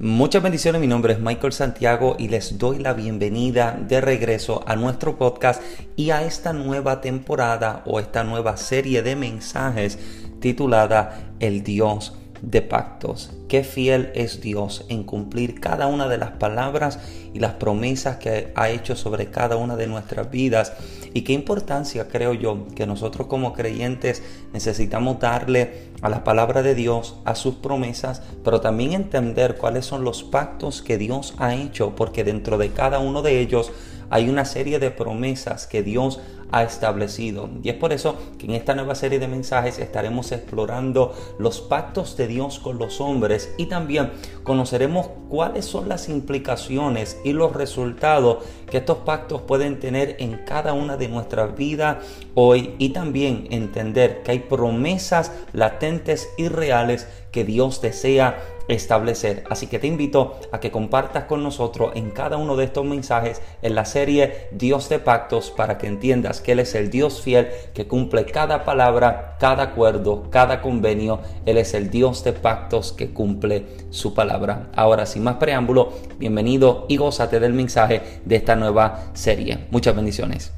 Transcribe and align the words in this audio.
Muchas 0.00 0.44
bendiciones, 0.44 0.80
mi 0.80 0.86
nombre 0.86 1.14
es 1.14 1.18
Michael 1.18 1.52
Santiago 1.52 2.14
y 2.20 2.28
les 2.28 2.56
doy 2.56 2.78
la 2.78 2.92
bienvenida 2.92 3.72
de 3.72 4.00
regreso 4.00 4.62
a 4.64 4.76
nuestro 4.76 5.18
podcast 5.18 5.60
y 5.96 6.10
a 6.10 6.22
esta 6.22 6.52
nueva 6.52 7.00
temporada 7.00 7.82
o 7.84 7.98
esta 7.98 8.22
nueva 8.22 8.56
serie 8.56 9.02
de 9.02 9.16
mensajes 9.16 9.98
titulada 10.38 11.32
El 11.40 11.64
Dios 11.64 12.16
de 12.42 12.62
pactos. 12.62 13.30
Qué 13.48 13.64
fiel 13.64 14.10
es 14.14 14.40
Dios 14.40 14.84
en 14.88 15.04
cumplir 15.04 15.60
cada 15.60 15.86
una 15.86 16.08
de 16.08 16.18
las 16.18 16.32
palabras 16.32 16.98
y 17.32 17.40
las 17.40 17.54
promesas 17.54 18.16
que 18.16 18.52
ha 18.54 18.70
hecho 18.70 18.96
sobre 18.96 19.30
cada 19.30 19.56
una 19.56 19.76
de 19.76 19.86
nuestras 19.86 20.30
vidas. 20.30 20.72
Y 21.14 21.22
qué 21.22 21.32
importancia 21.32 22.08
creo 22.08 22.34
yo 22.34 22.66
que 22.74 22.86
nosotros 22.86 23.26
como 23.26 23.52
creyentes 23.52 24.22
necesitamos 24.52 25.20
darle 25.20 25.88
a 26.02 26.08
la 26.08 26.24
palabra 26.24 26.62
de 26.62 26.74
Dios, 26.74 27.16
a 27.24 27.34
sus 27.34 27.56
promesas, 27.56 28.22
pero 28.44 28.60
también 28.60 28.92
entender 28.92 29.56
cuáles 29.56 29.86
son 29.86 30.04
los 30.04 30.22
pactos 30.22 30.82
que 30.82 30.98
Dios 30.98 31.34
ha 31.38 31.54
hecho, 31.54 31.94
porque 31.96 32.24
dentro 32.24 32.58
de 32.58 32.70
cada 32.70 32.98
uno 32.98 33.22
de 33.22 33.40
ellos 33.40 33.72
hay 34.10 34.28
una 34.28 34.44
serie 34.44 34.78
de 34.78 34.90
promesas 34.90 35.66
que 35.66 35.82
Dios 35.82 36.20
ha 36.20 36.37
establecido. 36.52 37.48
Y 37.62 37.68
es 37.68 37.74
por 37.76 37.92
eso 37.92 38.16
que 38.38 38.46
en 38.46 38.52
esta 38.52 38.74
nueva 38.74 38.94
serie 38.94 39.18
de 39.18 39.28
mensajes 39.28 39.78
estaremos 39.78 40.32
explorando 40.32 41.14
los 41.38 41.60
pactos 41.60 42.16
de 42.16 42.26
Dios 42.26 42.58
con 42.58 42.78
los 42.78 43.00
hombres 43.00 43.52
y 43.58 43.66
también 43.66 44.12
conoceremos 44.44 45.08
cuáles 45.28 45.64
son 45.64 45.88
las 45.88 46.08
implicaciones 46.08 47.18
y 47.24 47.32
los 47.32 47.52
resultados 47.52 48.44
que 48.70 48.78
estos 48.78 48.98
pactos 48.98 49.42
pueden 49.42 49.78
tener 49.78 50.16
en 50.18 50.38
cada 50.44 50.72
una 50.72 50.96
de 50.96 51.08
nuestras 51.08 51.56
vidas 51.56 51.98
hoy 52.34 52.74
y 52.78 52.90
también 52.90 53.46
entender 53.50 54.22
que 54.22 54.32
hay 54.32 54.38
promesas 54.40 55.32
latentes 55.52 56.28
y 56.36 56.48
reales 56.48 57.06
que 57.30 57.44
Dios 57.44 57.80
desea 57.80 58.38
establecer. 58.68 59.44
Así 59.50 59.66
que 59.66 59.78
te 59.78 59.86
invito 59.86 60.38
a 60.52 60.60
que 60.60 60.70
compartas 60.70 61.24
con 61.24 61.42
nosotros 61.42 61.92
en 61.94 62.10
cada 62.10 62.36
uno 62.36 62.56
de 62.56 62.64
estos 62.64 62.84
mensajes 62.84 63.42
en 63.62 63.74
la 63.74 63.84
serie 63.84 64.48
Dios 64.52 64.88
de 64.88 64.98
Pactos 64.98 65.50
para 65.50 65.78
que 65.78 65.86
entiendas 65.86 66.40
que 66.40 66.52
Él 66.52 66.60
es 66.60 66.74
el 66.74 66.90
Dios 66.90 67.20
fiel 67.22 67.48
que 67.74 67.86
cumple 67.86 68.26
cada 68.26 68.64
palabra, 68.64 69.36
cada 69.40 69.64
acuerdo, 69.64 70.30
cada 70.30 70.60
convenio. 70.60 71.20
Él 71.46 71.56
es 71.56 71.74
el 71.74 71.90
Dios 71.90 72.24
de 72.24 72.32
pactos 72.32 72.92
que 72.92 73.10
cumple 73.10 73.66
su 73.90 74.14
palabra. 74.14 74.68
Ahora, 74.74 75.06
sin 75.06 75.24
más 75.24 75.36
preámbulo, 75.36 75.92
bienvenido 76.18 76.86
y 76.88 76.96
gózate 76.96 77.40
del 77.40 77.52
mensaje 77.52 78.20
de 78.24 78.36
esta 78.36 78.56
nueva 78.56 79.10
serie. 79.14 79.66
Muchas 79.70 79.96
bendiciones. 79.96 80.57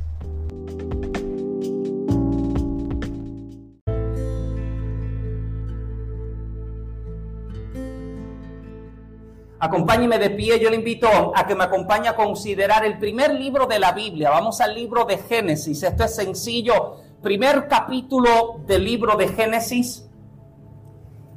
Acompáñeme 9.62 10.18
de 10.18 10.30
pie, 10.30 10.58
yo 10.58 10.70
le 10.70 10.76
invito 10.76 11.06
a 11.36 11.46
que 11.46 11.54
me 11.54 11.64
acompañe 11.64 12.08
a 12.08 12.16
considerar 12.16 12.82
el 12.86 12.98
primer 12.98 13.34
libro 13.34 13.66
de 13.66 13.78
la 13.78 13.92
Biblia. 13.92 14.30
Vamos 14.30 14.58
al 14.62 14.74
libro 14.74 15.04
de 15.04 15.18
Génesis. 15.18 15.82
Esto 15.82 16.04
es 16.04 16.16
sencillo. 16.16 16.96
Primer 17.22 17.68
capítulo 17.68 18.62
del 18.66 18.84
libro 18.84 19.16
de 19.16 19.28
Génesis. 19.28 20.08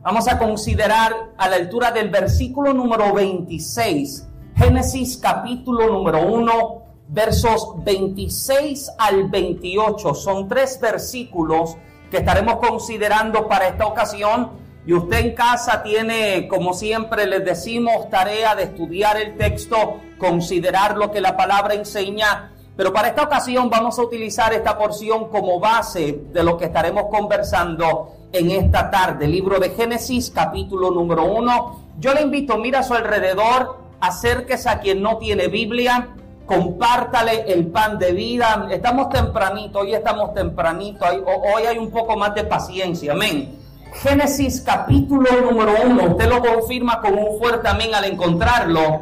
Vamos 0.04 0.30
a 0.30 0.40
considerar 0.40 1.34
a 1.38 1.50
la 1.50 1.58
altura 1.58 1.92
del 1.92 2.10
versículo 2.10 2.74
número 2.74 3.14
26. 3.14 4.30
Génesis 4.56 5.18
capítulo 5.18 5.88
número 5.88 6.26
1, 6.26 6.84
versos 7.10 7.74
26 7.84 8.90
al 9.00 9.30
28. 9.30 10.14
Son 10.14 10.48
tres 10.48 10.80
versículos 10.80 11.76
que 12.10 12.20
estaremos 12.20 12.56
considerando 12.66 13.50
para 13.50 13.68
esta 13.68 13.86
ocasión 13.86 14.63
y 14.86 14.94
usted 14.94 15.20
en 15.20 15.34
casa 15.34 15.82
tiene, 15.82 16.48
como 16.48 16.74
siempre 16.74 17.26
les 17.26 17.46
decimos, 17.46 18.10
tarea 18.10 18.54
de 18.56 18.64
estudiar 18.64 19.18
el 19.18 19.38
texto, 19.38 20.02
considerar 20.18 20.98
lo 20.98 21.10
que 21.10 21.22
la 21.22 21.38
palabra 21.38 21.74
enseña. 21.74 22.52
Pero 22.76 22.92
para 22.92 23.08
esta 23.08 23.24
ocasión 23.24 23.70
vamos 23.70 23.98
a 23.98 24.02
utilizar 24.02 24.52
esta 24.52 24.78
porción 24.78 25.30
como 25.30 25.60
base 25.60 26.24
de 26.34 26.44
lo 26.44 26.58
que 26.58 26.66
estaremos 26.66 27.06
conversando 27.10 28.14
en 28.34 28.52
esta 28.52 28.92
tarde. 28.92 29.28
Libro 29.28 29.60
de 29.60 29.70
Génesis, 29.70 30.32
capítulo 30.32 30.92
número 30.92 31.24
uno. 31.24 31.80
Yo 32.00 32.14
le 32.14 32.24
invito, 32.24 32.58
mira 32.58 32.80
a 32.80 32.84
su 32.84 32.94
alrededor, 32.94 33.78
acérquese 34.02 34.68
a 34.68 34.80
quien 34.80 35.02
no 35.02 35.18
tiene 35.18 35.48
Biblia, 35.48 36.10
compártale 36.46 37.54
el 37.54 37.68
pan 37.68 38.00
de 38.00 38.12
vida. 38.12 38.68
Estamos 38.70 39.08
tempranito, 39.10 39.80
hoy 39.80 39.94
estamos 39.94 40.34
tempranito, 40.34 41.06
hoy 41.06 41.64
hay 41.64 41.78
un 41.78 41.90
poco 41.90 42.18
más 42.18 42.36
de 42.36 42.44
paciencia, 42.44 43.14
amén. 43.14 43.63
Génesis 44.02 44.62
capítulo 44.62 45.30
número 45.42 45.74
uno. 45.86 46.06
Usted 46.12 46.28
lo 46.28 46.42
confirma 46.42 47.00
con 47.00 47.14
un 47.14 47.38
fuerte 47.38 47.68
amén 47.68 47.94
al 47.94 48.06
encontrarlo. 48.06 49.02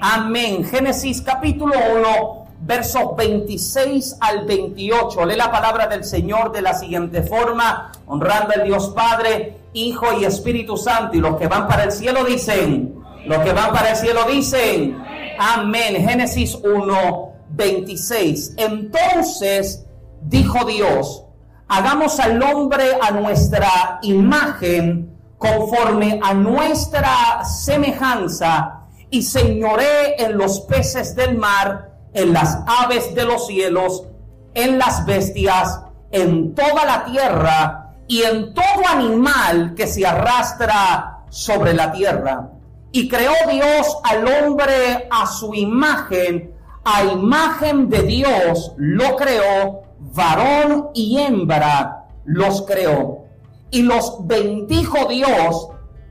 Amén. 0.00 0.64
Génesis 0.64 1.22
capítulo 1.22 1.74
1, 1.96 2.46
versos 2.60 3.16
26 3.16 4.16
al 4.20 4.44
28. 4.44 5.24
Lee 5.26 5.36
la 5.36 5.52
palabra 5.52 5.86
del 5.86 6.04
Señor 6.04 6.50
de 6.50 6.60
la 6.60 6.74
siguiente 6.74 7.22
forma, 7.22 7.92
honrando 8.06 8.52
al 8.56 8.64
Dios 8.64 8.88
Padre, 8.88 9.58
Hijo 9.74 10.06
y 10.20 10.24
Espíritu 10.24 10.76
Santo. 10.76 11.16
Y 11.16 11.20
los 11.20 11.36
que 11.36 11.46
van 11.46 11.68
para 11.68 11.84
el 11.84 11.92
cielo 11.92 12.24
dicen, 12.24 13.00
los 13.26 13.38
que 13.38 13.52
van 13.52 13.72
para 13.72 13.90
el 13.90 13.96
cielo 13.96 14.24
dicen, 14.28 15.00
amén. 15.38 16.06
Génesis 16.06 16.56
1, 16.56 17.32
26. 17.50 18.54
Entonces 18.56 19.86
dijo 20.22 20.64
Dios, 20.64 21.26
hagamos 21.72 22.20
al 22.20 22.42
hombre 22.42 22.98
a 23.00 23.12
nuestra 23.12 23.98
imagen, 24.02 25.16
conforme 25.38 26.20
a 26.22 26.34
nuestra 26.34 27.42
semejanza, 27.44 28.82
y 29.08 29.22
señoré 29.22 30.22
en 30.22 30.36
los 30.36 30.60
peces 30.60 31.16
del 31.16 31.38
mar, 31.38 31.92
en 32.12 32.34
las 32.34 32.58
aves 32.66 33.14
de 33.14 33.24
los 33.24 33.46
cielos, 33.46 34.04
en 34.52 34.78
las 34.78 35.06
bestias, 35.06 35.80
en 36.10 36.54
toda 36.54 36.84
la 36.84 37.04
tierra 37.06 37.94
y 38.06 38.20
en 38.20 38.52
todo 38.52 38.86
animal 38.90 39.72
que 39.74 39.86
se 39.86 40.06
arrastra 40.06 41.20
sobre 41.30 41.72
la 41.72 41.90
tierra. 41.90 42.50
Y 42.90 43.08
creó 43.08 43.32
Dios 43.50 43.96
al 44.04 44.28
hombre 44.28 45.08
a 45.10 45.26
su 45.26 45.54
imagen, 45.54 46.52
a 46.84 47.04
imagen 47.04 47.88
de 47.88 48.02
Dios 48.02 48.72
lo 48.76 49.16
creó, 49.16 49.81
varón 50.14 50.90
y 50.94 51.18
hembra 51.18 52.06
los 52.24 52.62
creó. 52.62 53.24
Y 53.70 53.82
los 53.82 54.26
bendijo 54.26 55.06
Dios 55.08 55.68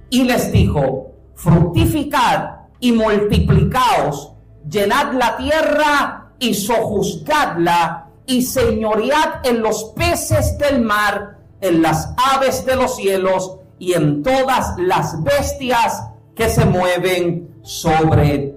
y 0.09 0.23
les 0.23 0.51
dijo, 0.51 1.11
fructificad 1.35 2.61
y 2.79 2.91
multiplicaos, 2.91 4.33
llenad 4.67 5.13
la 5.13 5.37
tierra 5.37 6.31
y 6.39 6.53
sojuzgadla 6.53 8.07
y 8.25 8.41
señoread 8.41 9.45
en 9.45 9.61
los 9.61 9.85
peces 9.95 10.57
del 10.57 10.81
mar, 10.81 11.37
en 11.61 11.81
las 11.81 12.13
aves 12.33 12.65
de 12.65 12.75
los 12.75 12.95
cielos 12.95 13.57
y 13.77 13.93
en 13.93 14.23
todas 14.23 14.75
las 14.77 15.23
bestias 15.23 16.07
que 16.35 16.49
se 16.49 16.65
mueven 16.65 17.59
sobre 17.61 18.55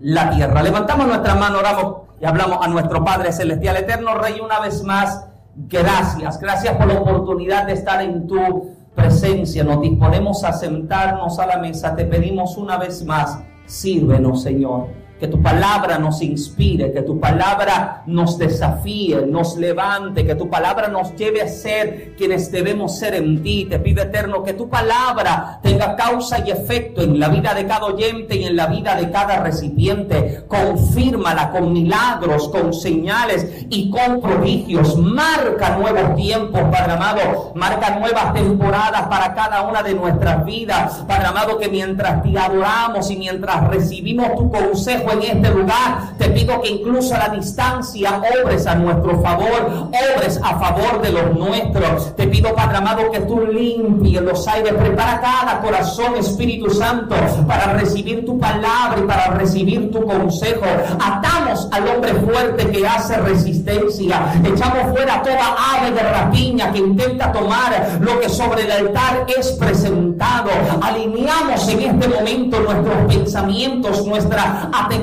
la 0.00 0.30
tierra. 0.30 0.62
Levantamos 0.62 1.06
nuestra 1.06 1.34
mano, 1.34 1.58
oramos 1.58 2.01
y 2.22 2.24
hablamos 2.24 2.64
a 2.64 2.68
nuestro 2.68 3.04
Padre 3.04 3.32
Celestial, 3.32 3.78
Eterno 3.78 4.14
Rey, 4.14 4.38
una 4.38 4.60
vez 4.60 4.84
más, 4.84 5.26
gracias, 5.56 6.38
gracias 6.38 6.76
por 6.76 6.86
la 6.86 7.00
oportunidad 7.00 7.66
de 7.66 7.72
estar 7.72 8.00
en 8.00 8.28
tu 8.28 8.76
presencia. 8.94 9.64
Nos 9.64 9.80
disponemos 9.82 10.44
a 10.44 10.52
sentarnos 10.52 11.40
a 11.40 11.46
la 11.46 11.58
mesa, 11.58 11.96
te 11.96 12.04
pedimos 12.04 12.56
una 12.56 12.78
vez 12.78 13.04
más, 13.04 13.40
sírvenos, 13.66 14.40
Señor 14.40 15.01
que 15.22 15.28
tu 15.28 15.40
palabra 15.40 16.00
nos 16.00 16.20
inspire, 16.20 16.90
que 16.90 17.02
tu 17.02 17.20
palabra 17.20 18.02
nos 18.06 18.36
desafíe, 18.38 19.24
nos 19.24 19.56
levante, 19.56 20.26
que 20.26 20.34
tu 20.34 20.50
palabra 20.50 20.88
nos 20.88 21.14
lleve 21.14 21.40
a 21.42 21.46
ser 21.46 22.16
quienes 22.16 22.50
debemos 22.50 22.98
ser 22.98 23.14
en 23.14 23.40
ti. 23.40 23.68
Te 23.70 23.78
pido 23.78 24.02
eterno 24.02 24.42
que 24.42 24.54
tu 24.54 24.68
palabra 24.68 25.60
tenga 25.62 25.94
causa 25.94 26.44
y 26.44 26.50
efecto 26.50 27.02
en 27.02 27.20
la 27.20 27.28
vida 27.28 27.54
de 27.54 27.68
cada 27.68 27.84
oyente 27.84 28.34
y 28.34 28.46
en 28.46 28.56
la 28.56 28.66
vida 28.66 28.96
de 28.96 29.12
cada 29.12 29.44
recipiente. 29.44 30.42
Confírmala 30.48 31.52
con 31.52 31.72
milagros, 31.72 32.48
con 32.48 32.74
señales 32.74 33.46
y 33.70 33.90
con 33.90 34.20
prodigios. 34.20 34.98
Marca 34.98 35.76
nuevos 35.76 36.16
tiempos, 36.16 36.62
Padre 36.62 36.94
amado. 36.94 37.52
Marca 37.54 37.96
nuevas 37.96 38.34
temporadas 38.34 39.02
para 39.02 39.32
cada 39.34 39.62
una 39.62 39.84
de 39.84 39.94
nuestras 39.94 40.44
vidas. 40.44 40.94
Padre 41.06 41.26
amado, 41.26 41.58
que 41.58 41.68
mientras 41.68 42.24
te 42.24 42.36
adoramos 42.36 43.08
y 43.08 43.16
mientras 43.16 43.68
recibimos 43.68 44.34
tu 44.34 44.50
consejo 44.50 45.11
en 45.12 45.22
este 45.22 45.50
lugar. 45.50 46.16
Te 46.18 46.30
pido 46.30 46.60
que 46.60 46.70
incluso 46.70 47.14
a 47.14 47.18
la 47.18 47.28
distancia 47.30 48.20
obres 48.42 48.66
a 48.66 48.74
nuestro 48.74 49.20
favor, 49.20 49.88
obres 50.16 50.40
a 50.42 50.58
favor 50.58 51.02
de 51.02 51.12
los 51.12 51.36
nuestros. 51.36 52.14
Te 52.16 52.26
pido, 52.26 52.54
Padre 52.54 52.78
amado, 52.78 53.10
que 53.10 53.20
tú 53.20 53.46
limpies 53.46 54.22
los 54.22 54.46
aires, 54.48 54.72
prepara 54.74 55.20
cada 55.20 55.60
corazón, 55.60 56.16
Espíritu 56.16 56.70
Santo, 56.70 57.14
para 57.46 57.72
recibir 57.74 58.24
tu 58.24 58.38
palabra 58.38 58.98
y 58.98 59.02
para 59.02 59.34
recibir 59.34 59.90
tu 59.90 60.02
consejo. 60.04 60.64
Atamos 61.00 61.68
al 61.70 61.88
hombre 61.88 62.14
fuerte 62.14 62.70
que 62.70 62.86
hace 62.86 63.16
resistencia. 63.18 64.34
Echamos 64.44 64.96
fuera 64.96 65.22
toda 65.22 65.56
ave 65.74 65.90
de 65.92 66.02
rapiña 66.02 66.72
que 66.72 66.78
intenta 66.78 67.32
tomar 67.32 67.98
lo 68.00 68.20
que 68.20 68.28
sobre 68.28 68.64
el 68.64 68.72
altar 68.72 69.26
es 69.38 69.52
presentado. 69.52 70.50
Alineamos 70.80 71.68
en 71.68 71.80
este 71.80 72.08
momento 72.08 72.60
nuestros 72.60 73.14
pensamientos, 73.14 74.06
nuestra 74.06 74.70
atención, 74.72 75.01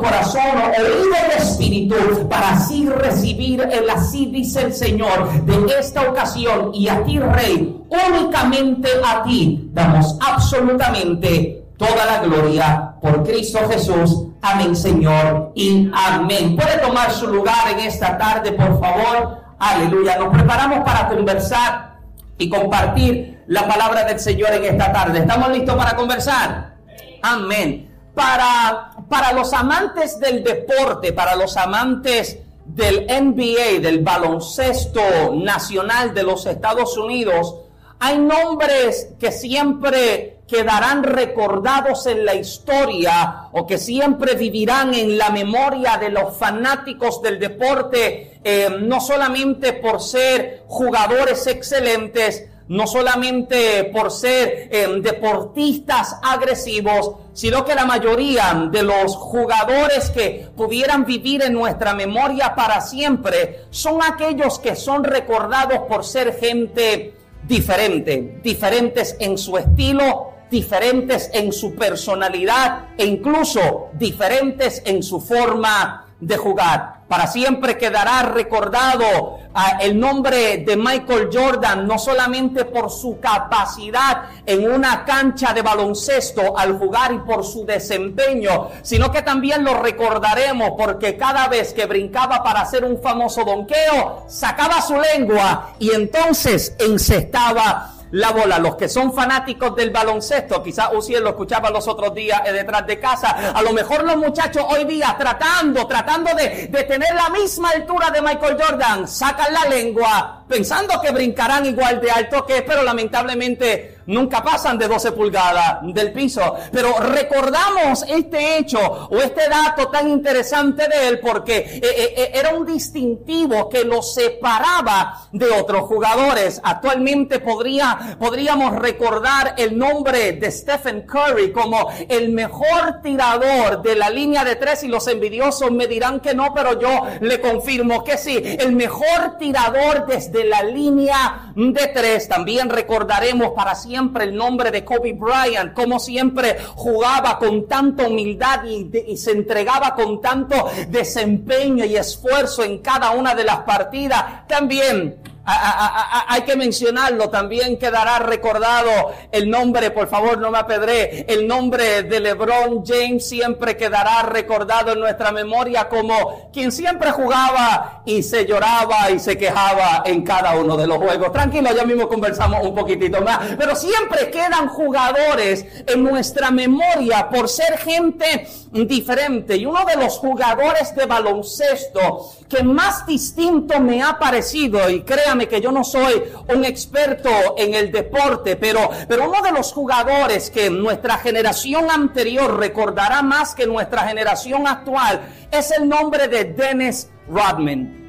corazón, 0.00 0.42
oído 0.78 1.16
y 1.28 1.42
espíritu 1.42 2.28
para 2.28 2.52
así 2.52 2.88
recibir 2.88 3.60
el 3.60 3.88
así 3.90 4.26
dice 4.26 4.62
el 4.62 4.72
Señor 4.72 5.44
de 5.44 5.78
esta 5.78 6.02
ocasión 6.02 6.70
y 6.72 6.88
a 6.88 7.04
ti, 7.04 7.18
Rey, 7.18 7.82
únicamente 7.88 8.88
a 9.04 9.22
ti 9.22 9.70
damos 9.72 10.16
absolutamente 10.20 11.64
toda 11.76 12.04
la 12.06 12.20
gloria 12.20 12.94
por 13.00 13.22
Cristo 13.24 13.58
Jesús. 13.68 14.28
Amén, 14.42 14.76
Señor, 14.76 15.52
y 15.54 15.90
amén. 15.94 16.56
Puede 16.56 16.78
tomar 16.78 17.10
su 17.10 17.26
lugar 17.26 17.70
en 17.70 17.80
esta 17.80 18.18
tarde, 18.18 18.52
por 18.52 18.78
favor. 18.80 19.38
Aleluya. 19.58 20.18
Nos 20.18 20.28
preparamos 20.28 20.80
para 20.80 21.08
conversar 21.08 21.96
y 22.38 22.48
compartir 22.48 23.42
la 23.46 23.66
palabra 23.66 24.04
del 24.04 24.18
Señor 24.18 24.52
en 24.52 24.64
esta 24.64 24.92
tarde. 24.92 25.20
¿Estamos 25.20 25.50
listos 25.50 25.74
para 25.74 25.96
conversar? 25.96 26.74
Amén. 27.22 27.90
Para, 28.14 28.90
para 29.08 29.32
los 29.32 29.52
amantes 29.52 30.18
del 30.18 30.42
deporte, 30.42 31.12
para 31.12 31.36
los 31.36 31.56
amantes 31.56 32.38
del 32.64 33.06
NBA, 33.06 33.80
del 33.80 34.00
baloncesto 34.00 35.34
nacional 35.34 36.14
de 36.14 36.22
los 36.22 36.46
Estados 36.46 36.96
Unidos, 36.96 37.56
hay 38.00 38.18
nombres 38.18 39.10
que 39.18 39.32
siempre 39.32 40.38
quedarán 40.46 41.02
recordados 41.02 42.06
en 42.06 42.24
la 42.24 42.34
historia 42.34 43.48
o 43.52 43.66
que 43.66 43.78
siempre 43.78 44.34
vivirán 44.34 44.94
en 44.94 45.16
la 45.16 45.30
memoria 45.30 45.96
de 45.96 46.10
los 46.10 46.36
fanáticos 46.36 47.22
del 47.22 47.38
deporte, 47.38 48.40
eh, 48.44 48.68
no 48.80 49.00
solamente 49.00 49.72
por 49.72 50.02
ser 50.02 50.64
jugadores 50.66 51.46
excelentes, 51.46 52.46
no 52.68 52.86
solamente 52.86 53.84
por 53.92 54.10
ser 54.10 54.68
eh, 54.70 54.88
deportistas 55.02 56.16
agresivos, 56.22 57.16
sino 57.32 57.64
que 57.64 57.74
la 57.74 57.84
mayoría 57.84 58.68
de 58.70 58.82
los 58.82 59.16
jugadores 59.16 60.10
que 60.10 60.48
pudieran 60.56 61.04
vivir 61.04 61.42
en 61.42 61.52
nuestra 61.52 61.94
memoria 61.94 62.54
para 62.54 62.80
siempre 62.80 63.64
son 63.70 64.00
aquellos 64.02 64.58
que 64.58 64.76
son 64.76 65.04
recordados 65.04 65.80
por 65.88 66.04
ser 66.04 66.38
gente 66.38 67.14
diferente, 67.46 68.40
diferentes 68.42 69.16
en 69.18 69.36
su 69.36 69.58
estilo, 69.58 70.30
diferentes 70.50 71.30
en 71.32 71.52
su 71.52 71.74
personalidad 71.74 72.88
e 72.96 73.04
incluso 73.04 73.88
diferentes 73.94 74.82
en 74.86 75.02
su 75.02 75.20
forma 75.20 76.06
de 76.20 76.36
jugar. 76.36 76.93
Para 77.08 77.26
siempre 77.26 77.76
quedará 77.76 78.22
recordado 78.22 79.38
ah, 79.52 79.78
el 79.80 79.98
nombre 80.00 80.58
de 80.58 80.76
Michael 80.76 81.28
Jordan, 81.32 81.86
no 81.86 81.98
solamente 81.98 82.64
por 82.64 82.90
su 82.90 83.20
capacidad 83.20 84.22
en 84.46 84.70
una 84.70 85.04
cancha 85.04 85.52
de 85.52 85.62
baloncesto 85.62 86.56
al 86.56 86.78
jugar 86.78 87.12
y 87.12 87.18
por 87.18 87.44
su 87.44 87.66
desempeño, 87.66 88.68
sino 88.82 89.12
que 89.12 89.22
también 89.22 89.64
lo 89.64 89.74
recordaremos 89.74 90.70
porque 90.78 91.16
cada 91.16 91.48
vez 91.48 91.74
que 91.74 91.86
brincaba 91.86 92.42
para 92.42 92.62
hacer 92.62 92.84
un 92.84 93.00
famoso 93.00 93.44
donqueo, 93.44 94.24
sacaba 94.28 94.80
su 94.80 94.96
lengua 94.98 95.74
y 95.78 95.90
entonces 95.90 96.74
encestaba 96.78 97.93
la 98.14 98.30
bola. 98.30 98.58
Los 98.58 98.76
que 98.76 98.88
son 98.88 99.12
fanáticos 99.12 99.74
del 99.74 99.90
baloncesto, 99.90 100.62
quizás 100.62 100.90
usted 100.92 101.20
lo 101.20 101.30
escuchaba 101.30 101.70
los 101.70 101.86
otros 101.88 102.14
días 102.14 102.42
eh, 102.44 102.52
detrás 102.52 102.86
de 102.86 102.98
casa. 102.98 103.52
A 103.52 103.60
lo 103.60 103.72
mejor 103.72 104.04
los 104.04 104.16
muchachos 104.16 104.64
hoy 104.68 104.84
día 104.84 105.16
tratando, 105.18 105.86
tratando 105.86 106.32
de, 106.34 106.68
de 106.68 106.82
tener 106.84 107.12
la 107.14 107.28
misma 107.30 107.70
altura 107.70 108.10
de 108.10 108.22
Michael 108.22 108.56
Jordan, 108.60 109.08
sacan 109.08 109.52
la 109.52 109.68
lengua 109.68 110.44
pensando 110.48 111.00
que 111.00 111.10
brincarán 111.10 111.66
igual 111.66 112.00
de 112.00 112.10
alto 112.10 112.46
que, 112.46 112.62
pero 112.62 112.82
lamentablemente 112.82 113.93
nunca 114.06 114.42
pasan 114.42 114.78
de 114.78 114.88
12 114.88 115.12
pulgadas 115.12 115.78
del 115.82 116.12
piso. 116.12 116.54
Pero 116.72 116.98
recordamos 116.98 118.04
este 118.08 118.58
hecho 118.58 118.78
o 119.10 119.16
este 119.18 119.48
dato 119.48 119.88
tan 119.88 120.08
interesante 120.08 120.88
de 120.88 121.08
él 121.08 121.20
porque 121.20 121.56
eh, 121.56 121.80
eh, 121.82 122.14
eh, 122.16 122.30
era 122.34 122.54
un 122.54 122.66
distintivo 122.66 123.68
que 123.68 123.84
lo 123.84 124.02
separaba 124.02 125.28
de 125.32 125.50
otros 125.50 125.82
jugadores. 125.82 126.60
Actualmente 126.62 127.40
podría, 127.40 128.16
podríamos 128.18 128.76
recordar 128.76 129.54
el 129.56 129.78
nombre 129.78 130.32
de 130.32 130.50
Stephen 130.50 131.02
Curry 131.02 131.52
como 131.52 131.90
el 132.08 132.30
mejor 132.30 133.00
tirador 133.02 133.82
de 133.82 133.96
la 133.96 134.10
línea 134.10 134.44
de 134.44 134.56
tres 134.56 134.82
y 134.84 134.88
los 134.88 135.06
envidiosos 135.08 135.70
me 135.70 135.86
dirán 135.86 136.20
que 136.20 136.34
no, 136.34 136.52
pero 136.54 136.78
yo 136.78 137.02
le 137.20 137.40
confirmo 137.40 138.04
que 138.04 138.18
sí, 138.18 138.40
el 138.58 138.72
mejor 138.72 139.36
tirador 139.38 140.06
desde 140.06 140.44
la 140.44 140.62
línea 140.62 141.43
de 141.54 141.86
tres. 141.88 142.28
También 142.28 142.68
recordaremos 142.68 143.52
para 143.52 143.74
siempre 143.74 144.24
el 144.24 144.34
nombre 144.34 144.70
de 144.70 144.84
Kobe 144.84 145.12
Bryant, 145.12 145.72
como 145.72 145.98
siempre 145.98 146.56
jugaba 146.74 147.38
con 147.38 147.66
tanta 147.66 148.06
humildad 148.06 148.64
y, 148.64 148.90
y 149.06 149.16
se 149.16 149.32
entregaba 149.32 149.94
con 149.94 150.20
tanto 150.20 150.70
desempeño 150.88 151.84
y 151.84 151.96
esfuerzo 151.96 152.62
en 152.64 152.78
cada 152.78 153.10
una 153.12 153.34
de 153.34 153.44
las 153.44 153.58
partidas. 153.58 154.46
También 154.46 155.33
hay 155.46 156.42
que 156.42 156.56
mencionarlo, 156.56 157.28
también 157.30 157.78
quedará 157.78 158.18
recordado 158.18 159.12
el 159.30 159.50
nombre, 159.50 159.90
por 159.90 160.08
favor 160.08 160.38
no 160.38 160.50
me 160.50 160.58
apedré, 160.58 161.26
el 161.28 161.46
nombre 161.46 162.02
de 162.02 162.20
LeBron 162.20 162.84
James 162.84 163.26
siempre 163.26 163.76
quedará 163.76 164.22
recordado 164.22 164.92
en 164.92 165.00
nuestra 165.00 165.32
memoria 165.32 165.88
como 165.88 166.50
quien 166.52 166.72
siempre 166.72 167.10
jugaba 167.10 168.02
y 168.04 168.22
se 168.22 168.46
lloraba 168.46 169.10
y 169.10 169.18
se 169.18 169.36
quejaba 169.36 170.02
en 170.06 170.22
cada 170.22 170.54
uno 170.56 170.76
de 170.76 170.86
los 170.86 170.98
juegos. 170.98 171.32
Tranquilo, 171.32 171.70
ya 171.74 171.84
mismo 171.84 172.08
conversamos 172.08 172.66
un 172.66 172.74
poquitito 172.74 173.20
más, 173.20 173.40
pero 173.58 173.76
siempre 173.76 174.30
quedan 174.30 174.68
jugadores 174.68 175.66
en 175.86 176.02
nuestra 176.02 176.50
memoria 176.50 177.28
por 177.28 177.48
ser 177.48 177.78
gente 177.78 178.48
diferente. 178.72 179.56
Y 179.56 179.66
uno 179.66 179.84
de 179.84 179.96
los 179.96 180.18
jugadores 180.18 180.94
de 180.94 181.06
baloncesto 181.06 182.32
que 182.48 182.62
más 182.62 183.06
distinto 183.06 183.80
me 183.80 184.02
ha 184.02 184.18
parecido, 184.18 184.88
y 184.90 185.02
que 185.48 185.60
yo 185.60 185.72
no 185.72 185.84
soy 185.84 186.22
un 186.48 186.64
experto 186.64 187.30
en 187.56 187.74
el 187.74 187.90
deporte, 187.90 188.56
pero, 188.56 188.90
pero 189.08 189.28
uno 189.28 189.42
de 189.42 189.52
los 189.52 189.72
jugadores 189.72 190.50
que 190.50 190.70
nuestra 190.70 191.18
generación 191.18 191.90
anterior 191.90 192.58
recordará 192.58 193.22
más 193.22 193.54
que 193.54 193.66
nuestra 193.66 194.06
generación 194.06 194.66
actual 194.66 195.20
es 195.50 195.70
el 195.70 195.88
nombre 195.88 196.28
de 196.28 196.44
Dennis 196.44 197.10
Rodman. 197.28 198.03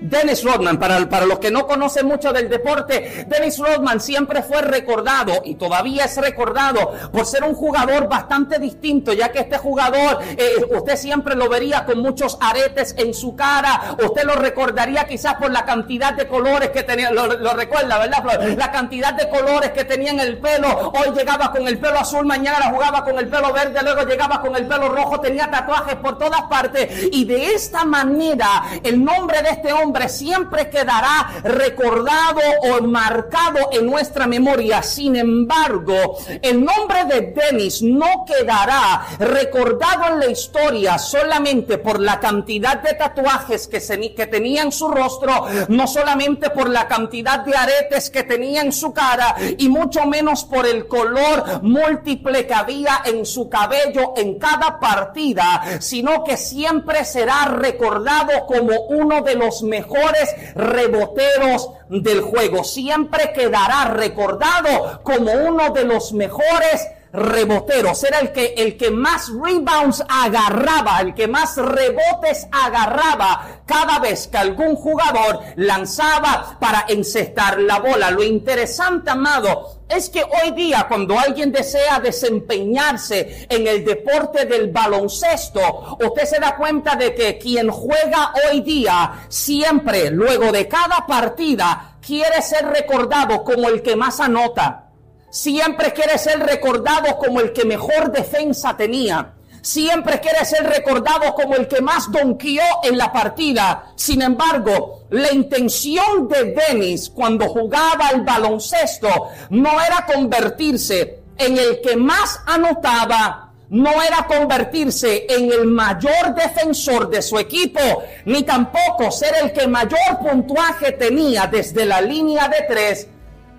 Dennis 0.00 0.44
Rodman, 0.44 0.78
para, 0.78 1.08
para, 1.08 1.26
los 1.26 1.38
que 1.38 1.50
no 1.50 1.66
conocen 1.66 2.06
mucho 2.06 2.32
del 2.32 2.48
deporte, 2.48 3.26
Dennis 3.28 3.58
Rodman 3.58 4.00
siempre 4.00 4.42
fue 4.42 4.62
recordado 4.62 5.42
y 5.44 5.56
todavía 5.56 6.04
es 6.04 6.16
recordado 6.16 6.92
por 7.12 7.26
ser 7.26 7.42
un 7.44 7.54
jugador 7.54 8.08
bastante 8.08 8.58
distinto, 8.58 9.12
ya 9.12 9.30
que 9.30 9.40
este 9.40 9.58
jugador, 9.58 10.20
eh, 10.36 10.64
usted 10.70 10.96
siempre 10.96 11.34
lo 11.34 11.48
vería 11.48 11.84
con 11.84 12.00
muchos 12.00 12.38
aretes 12.40 12.94
en 12.96 13.12
su 13.12 13.34
cara, 13.34 13.96
usted 14.02 14.24
lo 14.24 14.34
recordaría 14.34 15.04
quizás 15.04 15.34
por 15.34 15.50
la 15.50 15.64
cantidad 15.64 16.12
de 16.14 16.28
colores 16.28 16.70
que 16.70 16.84
tenía, 16.84 17.10
lo, 17.10 17.26
recuerda, 17.54 17.98
¿verdad? 17.98 18.56
La 18.56 18.70
cantidad 18.70 19.14
de 19.14 19.28
colores 19.28 19.72
que 19.72 19.84
tenía 19.84 20.12
en 20.12 20.20
el 20.20 20.38
pelo, 20.38 20.92
hoy 20.94 21.10
llegaba 21.16 21.50
con 21.50 21.66
el 21.66 21.78
pelo 21.78 21.98
azul, 21.98 22.24
mañana 22.24 22.70
jugaba 22.70 23.04
con 23.04 23.18
el 23.18 23.28
pelo 23.28 23.52
verde, 23.52 23.80
luego 23.82 24.02
llegaba 24.02 24.40
con 24.40 24.54
el 24.54 24.66
pelo 24.66 24.90
rojo, 24.90 25.20
tenía 25.20 25.50
tatuajes 25.50 25.96
por 25.96 26.18
todas 26.18 26.42
partes 26.42 27.08
y 27.10 27.24
de 27.24 27.52
esta 27.52 27.84
manera 27.84 28.64
el 28.84 29.04
nombre 29.04 29.42
de 29.42 29.50
este 29.50 29.72
hombre 29.72 29.87
siempre 30.08 30.70
quedará 30.70 31.40
recordado 31.42 32.40
o 32.62 32.82
marcado 32.82 33.70
en 33.72 33.86
nuestra 33.86 34.26
memoria. 34.26 34.82
Sin 34.82 35.16
embargo, 35.16 36.18
el 36.42 36.64
nombre 36.64 37.04
de 37.04 37.32
Dennis 37.32 37.82
no 37.82 38.24
quedará 38.26 39.06
recordado 39.18 40.12
en 40.12 40.20
la 40.20 40.26
historia 40.30 40.98
solamente 40.98 41.78
por 41.78 42.00
la 42.00 42.20
cantidad 42.20 42.82
de 42.82 42.94
tatuajes 42.94 43.68
que, 43.68 43.80
se, 43.80 44.14
que 44.14 44.26
tenía 44.26 44.62
en 44.62 44.72
su 44.72 44.88
rostro, 44.88 45.46
no 45.68 45.86
solamente 45.86 46.50
por 46.50 46.68
la 46.68 46.86
cantidad 46.86 47.40
de 47.40 47.56
aretes 47.56 48.10
que 48.10 48.22
tenía 48.22 48.62
en 48.62 48.72
su 48.72 48.92
cara 48.92 49.36
y 49.56 49.68
mucho 49.68 50.04
menos 50.06 50.44
por 50.44 50.66
el 50.66 50.86
color 50.86 51.62
múltiple 51.62 52.46
que 52.46 52.54
había 52.54 53.02
en 53.04 53.24
su 53.24 53.48
cabello 53.48 54.14
en 54.16 54.38
cada 54.38 54.78
partida, 54.78 55.78
sino 55.80 56.24
que 56.24 56.36
siempre 56.36 57.04
será 57.04 57.46
recordado 57.46 58.46
como 58.46 58.72
uno 58.88 59.22
de 59.22 59.34
los 59.34 59.62
mejores 59.62 59.77
mejores 59.78 60.34
reboteros 60.54 61.70
del 61.88 62.20
juego. 62.20 62.64
Siempre 62.64 63.32
quedará 63.32 63.84
recordado 63.86 65.00
como 65.02 65.32
uno 65.32 65.70
de 65.70 65.84
los 65.84 66.12
mejores 66.12 66.88
reboteros, 67.12 68.02
era 68.04 68.20
el 68.20 68.32
que, 68.32 68.54
el 68.56 68.76
que 68.76 68.90
más 68.90 69.28
rebounds 69.28 70.04
agarraba, 70.08 71.00
el 71.00 71.14
que 71.14 71.26
más 71.26 71.56
rebotes 71.56 72.46
agarraba 72.50 73.62
cada 73.64 73.98
vez 73.98 74.28
que 74.28 74.38
algún 74.38 74.76
jugador 74.76 75.40
lanzaba 75.56 76.56
para 76.60 76.84
encestar 76.88 77.60
la 77.60 77.78
bola. 77.78 78.10
Lo 78.10 78.22
interesante, 78.22 79.10
amado, 79.10 79.78
es 79.88 80.10
que 80.10 80.22
hoy 80.22 80.50
día 80.52 80.86
cuando 80.88 81.18
alguien 81.18 81.50
desea 81.50 82.00
desempeñarse 82.00 83.46
en 83.48 83.66
el 83.66 83.84
deporte 83.84 84.44
del 84.44 84.70
baloncesto, 84.70 85.98
usted 86.00 86.24
se 86.24 86.40
da 86.40 86.56
cuenta 86.56 86.94
de 86.94 87.14
que 87.14 87.38
quien 87.38 87.70
juega 87.70 88.32
hoy 88.50 88.60
día 88.60 89.26
siempre, 89.28 90.10
luego 90.10 90.52
de 90.52 90.68
cada 90.68 91.06
partida, 91.06 91.96
quiere 92.04 92.42
ser 92.42 92.66
recordado 92.66 93.42
como 93.44 93.68
el 93.68 93.82
que 93.82 93.96
más 93.96 94.20
anota 94.20 94.87
Siempre 95.30 95.92
quiere 95.92 96.16
ser 96.16 96.40
recordado 96.40 97.18
como 97.18 97.40
el 97.40 97.52
que 97.52 97.64
mejor 97.64 98.10
defensa 98.10 98.76
tenía. 98.76 99.34
Siempre 99.60 100.20
quiere 100.20 100.44
ser 100.46 100.64
recordado 100.64 101.34
como 101.34 101.54
el 101.54 101.68
que 101.68 101.82
más 101.82 102.10
donqueó 102.10 102.62
en 102.82 102.96
la 102.96 103.12
partida. 103.12 103.92
Sin 103.94 104.22
embargo, 104.22 105.04
la 105.10 105.32
intención 105.32 106.28
de 106.28 106.54
Dennis 106.54 107.10
cuando 107.10 107.46
jugaba 107.48 108.08
el 108.14 108.22
baloncesto 108.22 109.08
no 109.50 109.80
era 109.80 110.06
convertirse 110.06 111.20
en 111.36 111.58
el 111.58 111.80
que 111.82 111.96
más 111.96 112.40
anotaba, 112.46 113.52
no 113.68 114.02
era 114.02 114.26
convertirse 114.26 115.26
en 115.28 115.52
el 115.52 115.66
mayor 115.66 116.34
defensor 116.34 117.10
de 117.10 117.20
su 117.20 117.38
equipo, 117.38 117.80
ni 118.24 118.44
tampoco 118.44 119.10
ser 119.10 119.34
el 119.42 119.52
que 119.52 119.66
mayor 119.66 120.18
puntuaje 120.22 120.92
tenía 120.92 121.46
desde 121.46 121.84
la 121.84 122.00
línea 122.00 122.48
de 122.48 122.64
tres 122.66 123.08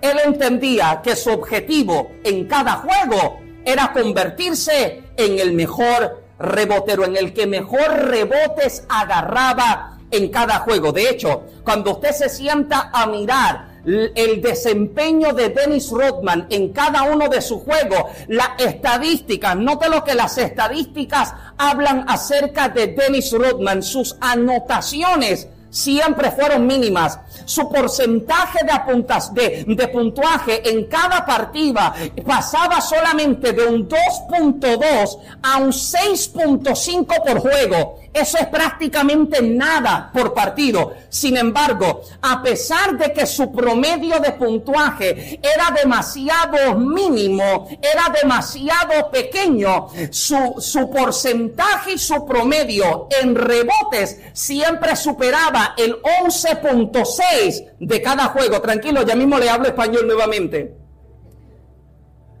él 0.02 0.18
entendía 0.24 1.00
que 1.02 1.16
su 1.16 1.30
objetivo 1.30 2.10
en 2.24 2.46
cada 2.46 2.76
juego 2.76 3.40
era 3.64 3.92
convertirse 3.92 5.02
en 5.16 5.38
el 5.38 5.52
mejor 5.52 6.22
rebotero, 6.38 7.04
en 7.04 7.16
el 7.16 7.32
que 7.32 7.46
mejor 7.46 8.08
rebotes 8.08 8.84
agarraba 8.88 9.98
en 10.10 10.28
cada 10.28 10.58
juego. 10.60 10.92
De 10.92 11.08
hecho, 11.08 11.44
cuando 11.62 11.92
usted 11.92 12.12
se 12.12 12.28
sienta 12.28 12.90
a 12.92 13.06
mirar 13.06 13.70
el 13.84 14.42
desempeño 14.42 15.32
de 15.32 15.50
Dennis 15.50 15.90
Rodman 15.90 16.46
en 16.50 16.70
cada 16.72 17.02
uno 17.04 17.28
de 17.28 17.40
sus 17.40 17.62
juegos, 17.62 18.04
las 18.28 18.50
estadísticas, 18.58 19.56
note 19.56 19.88
lo 19.88 20.04
que 20.04 20.14
las 20.14 20.36
estadísticas 20.38 21.34
hablan 21.56 22.04
acerca 22.08 22.68
de 22.68 22.88
Dennis 22.88 23.32
Rodman, 23.32 23.82
sus 23.82 24.16
anotaciones 24.20 25.48
siempre 25.70 26.30
fueron 26.30 26.66
mínimas. 26.66 27.18
Su 27.44 27.68
porcentaje 27.70 28.64
de, 28.64 28.72
apuntas, 28.72 29.32
de, 29.32 29.64
de 29.66 29.88
puntuaje 29.88 30.68
en 30.68 30.86
cada 30.86 31.24
partida 31.24 31.94
pasaba 32.26 32.80
solamente 32.80 33.52
de 33.52 33.66
un 33.66 33.88
2.2 33.88 35.18
a 35.42 35.58
un 35.58 35.70
6.5 35.70 37.06
por 37.24 37.40
juego. 37.40 38.00
Eso 38.12 38.38
es 38.38 38.46
prácticamente 38.46 39.40
nada 39.40 40.10
por 40.12 40.34
partido. 40.34 40.94
Sin 41.08 41.36
embargo, 41.36 42.02
a 42.22 42.42
pesar 42.42 42.98
de 42.98 43.12
que 43.12 43.24
su 43.24 43.52
promedio 43.52 44.18
de 44.18 44.32
puntuaje 44.32 45.38
era 45.40 45.70
demasiado 45.70 46.76
mínimo, 46.76 47.68
era 47.80 48.12
demasiado 48.20 49.10
pequeño, 49.10 49.88
su, 50.10 50.56
su 50.58 50.90
porcentaje 50.90 51.92
y 51.92 51.98
su 51.98 52.26
promedio 52.26 53.06
en 53.20 53.36
rebotes 53.36 54.20
siempre 54.32 54.96
superaba 54.96 55.74
el 55.76 56.02
11.6 56.02 57.76
de 57.78 58.02
cada 58.02 58.26
juego. 58.26 58.60
Tranquilo, 58.60 59.02
ya 59.02 59.14
mismo 59.14 59.38
le 59.38 59.48
hablo 59.48 59.68
español 59.68 60.06
nuevamente. 60.08 60.74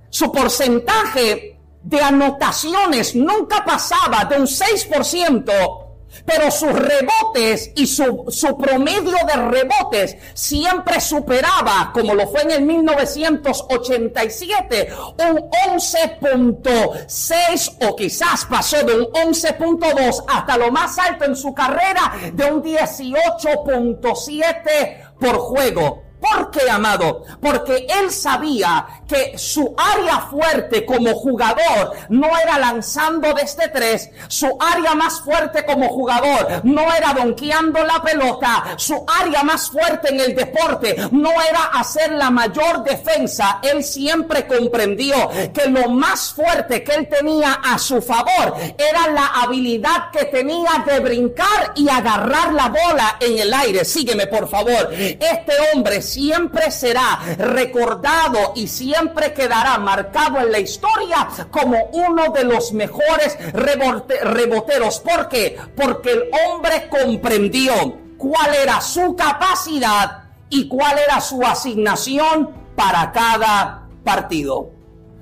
Su 0.08 0.32
porcentaje 0.32 1.59
de 1.82 2.00
anotaciones 2.00 3.14
nunca 3.14 3.64
pasaba 3.64 4.26
de 4.26 4.36
un 4.36 4.46
6%, 4.46 5.86
pero 6.24 6.50
sus 6.50 6.72
rebotes 6.72 7.70
y 7.76 7.86
su, 7.86 8.24
su, 8.28 8.58
promedio 8.58 9.16
de 9.26 9.34
rebotes 9.34 10.16
siempre 10.34 11.00
superaba, 11.00 11.92
como 11.94 12.14
lo 12.14 12.26
fue 12.28 12.42
en 12.42 12.50
el 12.50 12.62
1987, 12.62 14.92
un 15.18 15.36
11.6 15.70 17.76
o 17.88 17.96
quizás 17.96 18.44
pasó 18.46 18.84
de 18.84 19.00
un 19.00 19.06
11.2 19.06 20.24
hasta 20.28 20.58
lo 20.58 20.70
más 20.72 20.98
alto 20.98 21.24
en 21.24 21.36
su 21.36 21.54
carrera 21.54 22.12
de 22.32 22.52
un 22.52 22.62
18.7 22.62 25.14
por 25.18 25.38
juego. 25.38 26.09
¿Por 26.20 26.50
qué, 26.50 26.70
amado? 26.70 27.24
Porque 27.40 27.86
él 27.88 28.10
sabía 28.10 28.86
que 29.08 29.36
su 29.38 29.74
área 29.76 30.20
fuerte 30.20 30.84
como 30.84 31.14
jugador 31.14 31.92
no 32.10 32.28
era 32.38 32.58
lanzando 32.58 33.32
desde 33.34 33.68
tres, 33.68 34.10
su 34.28 34.56
área 34.60 34.94
más 34.94 35.20
fuerte 35.20 35.64
como 35.64 35.88
jugador 35.88 36.60
no 36.64 36.92
era 36.94 37.12
donkeando 37.14 37.82
la 37.84 38.02
pelota, 38.02 38.74
su 38.76 39.04
área 39.20 39.42
más 39.42 39.70
fuerte 39.70 40.10
en 40.10 40.20
el 40.20 40.34
deporte 40.34 40.96
no 41.10 41.30
era 41.30 41.64
hacer 41.74 42.12
la 42.12 42.30
mayor 42.30 42.84
defensa. 42.84 43.60
Él 43.62 43.82
siempre 43.82 44.46
comprendió 44.46 45.14
que 45.52 45.68
lo 45.68 45.88
más 45.88 46.32
fuerte 46.32 46.84
que 46.84 46.94
él 46.94 47.08
tenía 47.08 47.54
a 47.54 47.78
su 47.78 48.00
favor 48.02 48.54
era 48.76 49.08
la 49.08 49.26
habilidad 49.42 50.10
que 50.12 50.26
tenía 50.26 50.84
de 50.86 51.00
brincar 51.00 51.72
y 51.74 51.88
agarrar 51.88 52.52
la 52.52 52.68
bola 52.68 53.16
en 53.20 53.38
el 53.38 53.52
aire. 53.52 53.84
Sígueme, 53.84 54.26
por 54.26 54.48
favor. 54.48 54.90
Este 54.92 55.52
hombre 55.72 56.02
siempre 56.10 56.70
será 56.70 57.20
recordado 57.38 58.52
y 58.56 58.66
siempre 58.66 59.32
quedará 59.32 59.78
marcado 59.78 60.38
en 60.40 60.50
la 60.50 60.58
historia 60.58 61.28
como 61.50 61.76
uno 61.92 62.32
de 62.32 62.44
los 62.44 62.72
mejores 62.72 63.38
reboteros. 63.52 65.00
¿Por 65.00 65.28
qué? 65.28 65.56
Porque 65.76 66.12
el 66.12 66.30
hombre 66.44 66.88
comprendió 66.88 67.72
cuál 68.18 68.54
era 68.54 68.80
su 68.80 69.14
capacidad 69.14 70.24
y 70.48 70.66
cuál 70.68 70.98
era 70.98 71.20
su 71.20 71.42
asignación 71.42 72.50
para 72.74 73.12
cada 73.12 73.86
partido. 74.04 74.70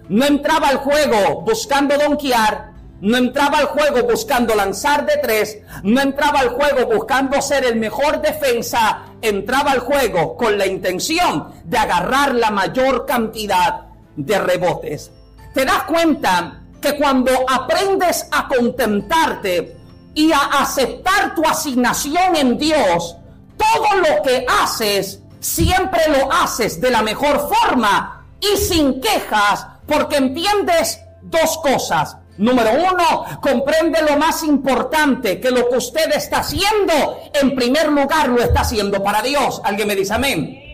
No 0.08 0.24
entraba 0.24 0.68
al 0.68 0.78
juego 0.78 1.42
buscando 1.42 1.98
donkear, 1.98 2.67
no 3.00 3.16
entraba 3.16 3.58
al 3.58 3.66
juego 3.66 4.02
buscando 4.02 4.54
lanzar 4.54 5.06
de 5.06 5.18
tres, 5.18 5.58
no 5.82 6.00
entraba 6.00 6.40
al 6.40 6.48
juego 6.48 6.86
buscando 6.86 7.40
ser 7.40 7.64
el 7.64 7.76
mejor 7.76 8.20
defensa, 8.20 9.02
entraba 9.22 9.72
al 9.72 9.80
juego 9.80 10.36
con 10.36 10.58
la 10.58 10.66
intención 10.66 11.52
de 11.64 11.78
agarrar 11.78 12.34
la 12.34 12.50
mayor 12.50 13.06
cantidad 13.06 13.86
de 14.16 14.38
rebotes. 14.38 15.10
Te 15.54 15.64
das 15.64 15.84
cuenta 15.84 16.60
que 16.80 16.96
cuando 16.96 17.30
aprendes 17.48 18.26
a 18.30 18.48
contentarte 18.48 19.76
y 20.14 20.32
a 20.32 20.60
aceptar 20.60 21.34
tu 21.34 21.44
asignación 21.44 22.36
en 22.36 22.58
Dios, 22.58 23.16
todo 23.56 23.96
lo 23.96 24.22
que 24.22 24.44
haces, 24.62 25.20
siempre 25.40 26.00
lo 26.08 26.32
haces 26.32 26.80
de 26.80 26.90
la 26.90 27.02
mejor 27.02 27.48
forma 27.48 28.26
y 28.40 28.56
sin 28.56 29.00
quejas, 29.00 29.66
porque 29.86 30.16
entiendes 30.16 31.00
dos 31.22 31.58
cosas. 31.58 32.16
Número 32.38 32.70
uno, 32.72 33.40
comprende 33.40 34.00
lo 34.02 34.16
más 34.16 34.42
importante, 34.44 35.40
que 35.40 35.50
lo 35.50 35.68
que 35.68 35.76
usted 35.76 36.12
está 36.12 36.38
haciendo, 36.38 37.20
en 37.32 37.54
primer 37.54 37.88
lugar 37.88 38.28
lo 38.28 38.40
está 38.40 38.60
haciendo 38.60 39.02
para 39.02 39.22
Dios. 39.22 39.60
¿Alguien 39.64 39.88
me 39.88 39.96
dice 39.96 40.14
amén? 40.14 40.64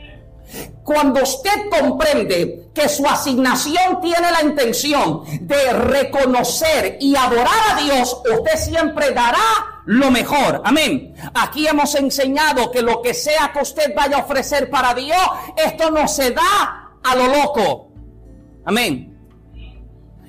Cuando 0.82 1.22
usted 1.22 1.70
comprende 1.70 2.70
que 2.74 2.88
su 2.90 3.06
asignación 3.06 4.00
tiene 4.02 4.30
la 4.30 4.42
intención 4.42 5.22
de 5.40 5.72
reconocer 5.72 6.98
y 7.00 7.16
adorar 7.16 7.72
a 7.72 7.80
Dios, 7.80 8.20
usted 8.30 8.56
siempre 8.56 9.12
dará 9.12 9.38
lo 9.86 10.10
mejor. 10.10 10.60
Amén. 10.64 11.14
Aquí 11.34 11.66
hemos 11.66 11.94
enseñado 11.94 12.70
que 12.70 12.82
lo 12.82 13.00
que 13.00 13.14
sea 13.14 13.50
que 13.52 13.60
usted 13.60 13.94
vaya 13.94 14.18
a 14.18 14.20
ofrecer 14.20 14.68
para 14.68 14.92
Dios, 14.92 15.22
esto 15.56 15.90
no 15.90 16.06
se 16.06 16.32
da 16.32 16.90
a 17.02 17.14
lo 17.16 17.28
loco. 17.28 17.88
Amén. 18.66 19.13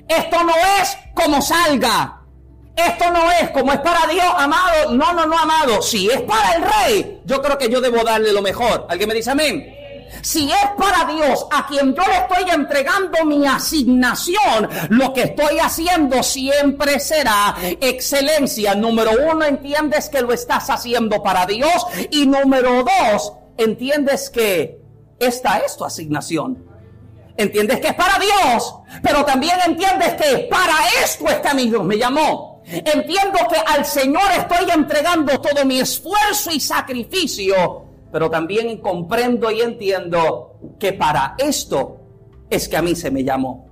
Esto 0.07 0.43
no 0.43 0.53
es 0.81 0.97
como 1.13 1.41
salga. 1.41 2.21
Esto 2.75 3.09
no 3.11 3.31
es 3.31 3.51
como 3.51 3.71
es 3.71 3.79
para 3.79 4.05
Dios, 4.07 4.25
amado. 4.37 4.91
No, 4.91 5.13
no, 5.13 5.25
no, 5.25 5.37
amado. 5.37 5.81
Si 5.81 6.09
es 6.09 6.21
para 6.21 6.55
el 6.55 6.63
rey, 6.63 7.21
yo 7.25 7.41
creo 7.41 7.57
que 7.57 7.69
yo 7.69 7.79
debo 7.79 8.03
darle 8.03 8.33
lo 8.33 8.41
mejor. 8.41 8.85
¿Alguien 8.89 9.07
me 9.07 9.15
dice 9.15 9.31
amén? 9.31 9.75
Si 10.21 10.51
es 10.51 10.69
para 10.77 11.05
Dios 11.05 11.45
a 11.51 11.67
quien 11.67 11.93
yo 11.93 12.03
le 12.03 12.17
estoy 12.17 12.49
entregando 12.51 13.25
mi 13.25 13.45
asignación, 13.45 14.69
lo 14.89 15.13
que 15.13 15.23
estoy 15.23 15.59
haciendo 15.59 16.21
siempre 16.23 16.99
será 16.99 17.55
excelencia. 17.79 18.75
Número 18.75 19.11
uno, 19.31 19.45
entiendes 19.45 20.09
que 20.09 20.21
lo 20.21 20.33
estás 20.33 20.69
haciendo 20.69 21.21
para 21.23 21.45
Dios. 21.45 21.85
Y 22.11 22.27
número 22.27 22.83
dos, 22.83 23.33
entiendes 23.57 24.29
que 24.29 24.79
esta 25.19 25.59
es 25.59 25.77
tu 25.77 25.85
asignación. 25.85 26.74
Entiendes 27.37 27.79
que 27.81 27.87
es 27.87 27.93
para 27.95 28.17
Dios, 28.17 28.75
pero 29.01 29.25
también 29.25 29.57
entiendes 29.65 30.13
que 30.13 30.47
para 30.49 30.73
esto 31.03 31.27
es 31.27 31.35
que 31.35 31.47
a 31.47 31.53
mí 31.53 31.69
Dios 31.69 31.83
me 31.83 31.97
llamó. 31.97 32.61
Entiendo 32.65 33.39
que 33.49 33.57
al 33.65 33.85
Señor 33.85 34.23
estoy 34.37 34.69
entregando 34.71 35.39
todo 35.39 35.65
mi 35.65 35.79
esfuerzo 35.79 36.51
y 36.51 36.59
sacrificio, 36.59 37.85
pero 38.11 38.29
también 38.29 38.77
comprendo 38.79 39.51
y 39.51 39.61
entiendo 39.61 40.59
que 40.79 40.93
para 40.93 41.35
esto 41.37 41.99
es 42.49 42.69
que 42.69 42.77
a 42.77 42.81
mí 42.81 42.95
se 42.95 43.11
me 43.11 43.23
llamó. 43.23 43.67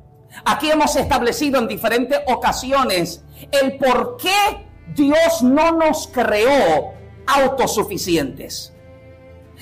Aquí 0.45 0.69
hemos 0.69 0.95
establecido 0.95 1.59
en 1.59 1.67
diferentes 1.67 2.19
ocasiones 2.27 3.23
el 3.51 3.77
por 3.77 4.17
qué 4.17 4.67
Dios 4.93 5.41
no 5.41 5.71
nos 5.71 6.07
creó 6.07 6.93
autosuficientes. 7.25 8.73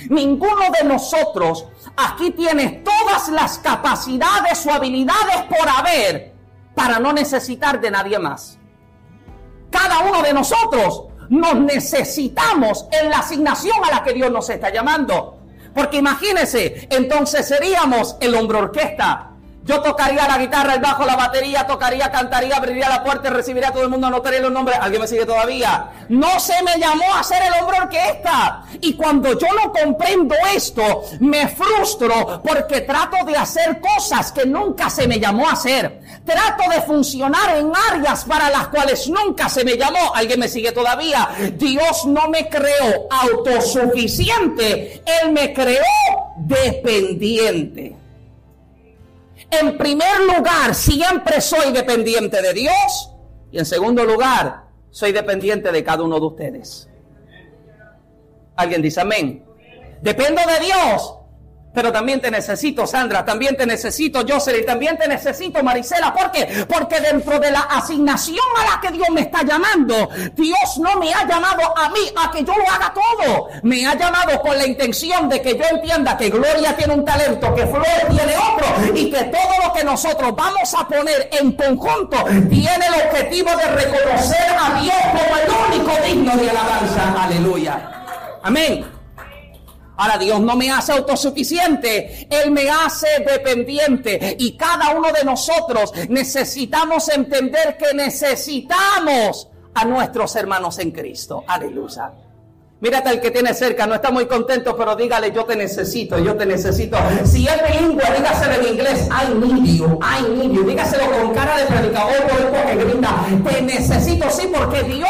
Ninguno 0.10 0.63
de 0.79 0.88
nosotros 0.88 1.67
aquí 1.98 2.31
tiene 2.31 2.83
todas 2.83 3.29
las 3.29 3.57
capacidades 3.60 4.65
o 4.65 4.71
habilidades 4.71 5.43
por 5.50 5.67
haber 5.67 6.33
para 6.75 7.00
no 7.00 7.13
necesitar 7.13 7.79
de 7.79 7.91
nadie 7.91 8.19
más. 8.19 8.57
Cada 9.69 10.00
uno 10.00 10.21
de 10.21 10.33
nosotros 10.33 11.05
nos 11.29 11.55
necesitamos 11.55 12.88
en 12.91 13.10
la 13.10 13.19
asignación 13.19 13.77
a 13.86 13.91
la 13.91 14.03
que 14.03 14.13
Dios 14.13 14.31
nos 14.31 14.50
está 14.50 14.71
llamando. 14.71 15.39
Porque 15.74 15.98
imagínense, 15.98 16.88
entonces 16.89 17.48
seríamos 17.48 18.17
el 18.19 18.36
hombre 18.36 18.57
orquesta, 18.57 19.31
yo 19.63 19.80
tocaría 19.82 20.27
la 20.27 20.39
guitarra, 20.39 20.74
el 20.74 20.82
bajo, 20.82 21.06
la 21.06 21.15
batería, 21.15 21.68
tocaría, 21.68 22.12
cantaría, 22.12 22.58
abriría 22.58 22.89
la 22.89 23.03
puerta, 23.03 23.30
recibiría 23.30 23.70
a 23.70 23.72
todo 23.72 23.84
el 23.84 23.89
mundo, 23.89 24.08
anotaría 24.08 24.39
los 24.39 24.51
nombres. 24.51 24.77
¿Alguien 24.82 25.01
me 25.03 25.08
sigue 25.08 25.25
todavía? 25.25 25.88
No 26.10 26.39
se 26.39 26.63
me 26.63 26.80
llamó 26.80 27.13
a 27.13 27.24
ser 27.24 27.44
el 27.44 27.53
hombre 27.62 27.77
orquesta. 27.80 28.63
Y 28.82 28.94
cuando 28.94 29.38
yo 29.38 29.48
no 29.53 29.72
comprendo 29.72 30.34
esto, 30.56 31.03
me 31.20 31.48
frustro 31.48 32.41
porque 32.44 32.82
trato 32.82 33.24
de 33.25 33.38
hacer 33.38 33.80
cosas 33.80 34.32
que 34.32 34.48
nunca 34.48 34.89
se 34.89 35.08
me 35.08 35.20
llamó 35.20 35.48
a 35.48 35.51
hacer. 35.53 36.01
Trato 36.25 36.70
de 36.70 36.82
funcionar 36.82 37.58
en 37.58 37.72
áreas 37.91 38.25
para 38.25 38.50
las 38.50 38.68
cuales 38.70 39.08
nunca 39.10 39.48
se 39.48 39.63
me 39.63 39.77
llamó. 39.77 40.15
¿Alguien 40.15 40.39
me 40.39 40.50
sigue 40.50 40.72
todavía? 40.72 41.30
Dios 41.53 42.06
no 42.08 42.27
me 42.30 42.50
creó 42.50 43.08
autosuficiente. 43.12 45.03
Él 45.06 45.32
me 45.32 45.53
creó 45.53 45.84
dependiente. 46.38 48.00
En 49.51 49.77
primer 49.77 50.22
lugar, 50.22 50.74
siempre 50.74 51.41
soy 51.41 51.72
dependiente 51.74 52.41
de 52.41 52.53
Dios. 52.53 53.12
Y 53.51 53.60
en 53.60 53.65
segundo 53.65 54.05
lugar, 54.05 54.63
soy 54.89 55.12
dependiente 55.12 55.72
de 55.72 55.84
cada 55.84 56.03
uno 56.03 56.20
de 56.20 56.25
ustedes. 56.25 56.89
¿Alguien 58.55 58.81
dice 58.81 59.01
amén? 59.01 59.46
Dependo 60.01 60.41
de 60.46 60.65
Dios 60.65 61.15
pero 61.74 61.92
también 61.92 62.20
te 62.20 62.30
necesito, 62.30 62.86
Sandra, 62.86 63.24
también 63.24 63.56
te 63.56 63.66
necesito, 63.66 64.25
Jocelyn, 64.28 64.66
también 64.66 64.98
te 64.98 65.08
necesito, 65.08 65.63
Marisela. 65.63 66.13
¿Por 66.13 66.32
qué? 66.32 66.66
Porque 66.68 67.00
dentro 67.00 67.40
de 67.40 67.51
la 67.51 67.62
asignación 67.62 68.46
a 68.58 68.75
la 68.75 68.82
que 68.82 68.92
Dios 68.92 69.10
me 69.12 69.22
está 69.22 69.44
llamando, 69.44 70.10
Dios 70.36 70.78
no 70.80 70.98
me 70.98 71.13
ha 71.13 71.25
llamado 71.25 71.78
a 71.78 71.90
mí 71.90 72.12
a 72.16 72.32
que 72.32 72.44
yo 72.44 72.54
lo 72.56 72.70
haga 72.70 72.94
todo. 72.94 73.50
Me 73.63 73.86
ha 73.86 73.96
llamado 73.96 74.42
con 74.42 74.58
la 74.58 74.66
intención 74.66 75.30
de 75.30 75.42
que 75.42 75.58
yo 75.58 75.63
entienda 75.72 76.18
que 76.18 76.30
Gloria 76.30 76.75
tiene 76.75 76.94
un 76.94 77.06
talento, 77.06 77.54
que 77.56 77.66
Flor 77.66 77.86
tiene 78.10 78.34
otro 78.38 78.96
y 78.96 79.10
que 79.10 79.24
todo 79.25 79.66
lo 79.66 79.74
que 79.74 79.84
nosotros 79.84 80.36
vamos 80.36 80.74
a 80.74 80.88
poner 80.88 81.30
en 81.32 81.54
conjunto 81.54 82.18
tiene 82.50 82.86
el 82.88 83.08
objetivo 83.08 83.50
de 83.56 83.68
reconocer 83.68 84.56
a 84.60 84.82
Dios 84.82 84.96
como 85.12 85.38
el 85.38 85.78
único 85.78 86.06
digno 86.06 86.36
de 86.36 86.50
alabanza. 86.50 87.24
Aleluya. 87.24 87.92
Amén. 88.44 88.90
Ahora 90.01 90.17
Dios 90.17 90.41
no 90.41 90.55
me 90.55 90.72
hace 90.72 90.93
autosuficiente, 90.93 92.27
Él 92.27 92.50
me 92.50 92.67
hace 92.67 93.08
dependiente. 93.20 94.36
Y 94.39 94.53
cada 94.58 94.96
uno 94.96 95.12
de 95.12 95.24
nosotros 95.24 95.93
necesitamos 96.10 97.08
entender 97.10 97.77
que 97.77 97.93
necesitamos 97.93 99.50
a 99.75 99.86
nuestros 99.86 100.36
hermanos 100.36 100.79
en 100.79 100.89
Cristo. 100.89 101.43
Aleluya. 101.46 102.13
Mírate 102.82 103.10
al 103.10 103.22
que 103.22 103.30
tiene 103.30 103.54
cerca, 103.54 103.86
no 103.86 103.94
está 103.94 104.10
muy 104.10 104.26
contento, 104.26 104.76
pero 104.76 104.96
dígale, 104.96 105.32
yo 105.32 105.46
te 105.46 105.56
necesito, 105.56 106.18
yo 106.18 106.36
te 106.36 106.48
necesito. 106.48 106.98
Si 107.26 107.48
es 107.48 107.62
bilingüe, 107.70 108.04
dígaselo 108.18 108.56
en 108.56 108.74
inglés, 108.74 109.08
I 109.08 109.36
need 109.36 109.78
you, 109.78 110.00
I. 110.02 110.66
Dígaselo 110.66 111.12
con 111.12 111.32
cara 111.32 111.58
de 111.58 111.66
predicador 111.66 112.16
o 112.26 112.66
que 112.66 112.76
grita, 112.84 113.26
te 113.48 113.62
necesito, 113.62 114.28
sí, 114.32 114.50
porque 114.52 114.82
Dios 114.82 115.08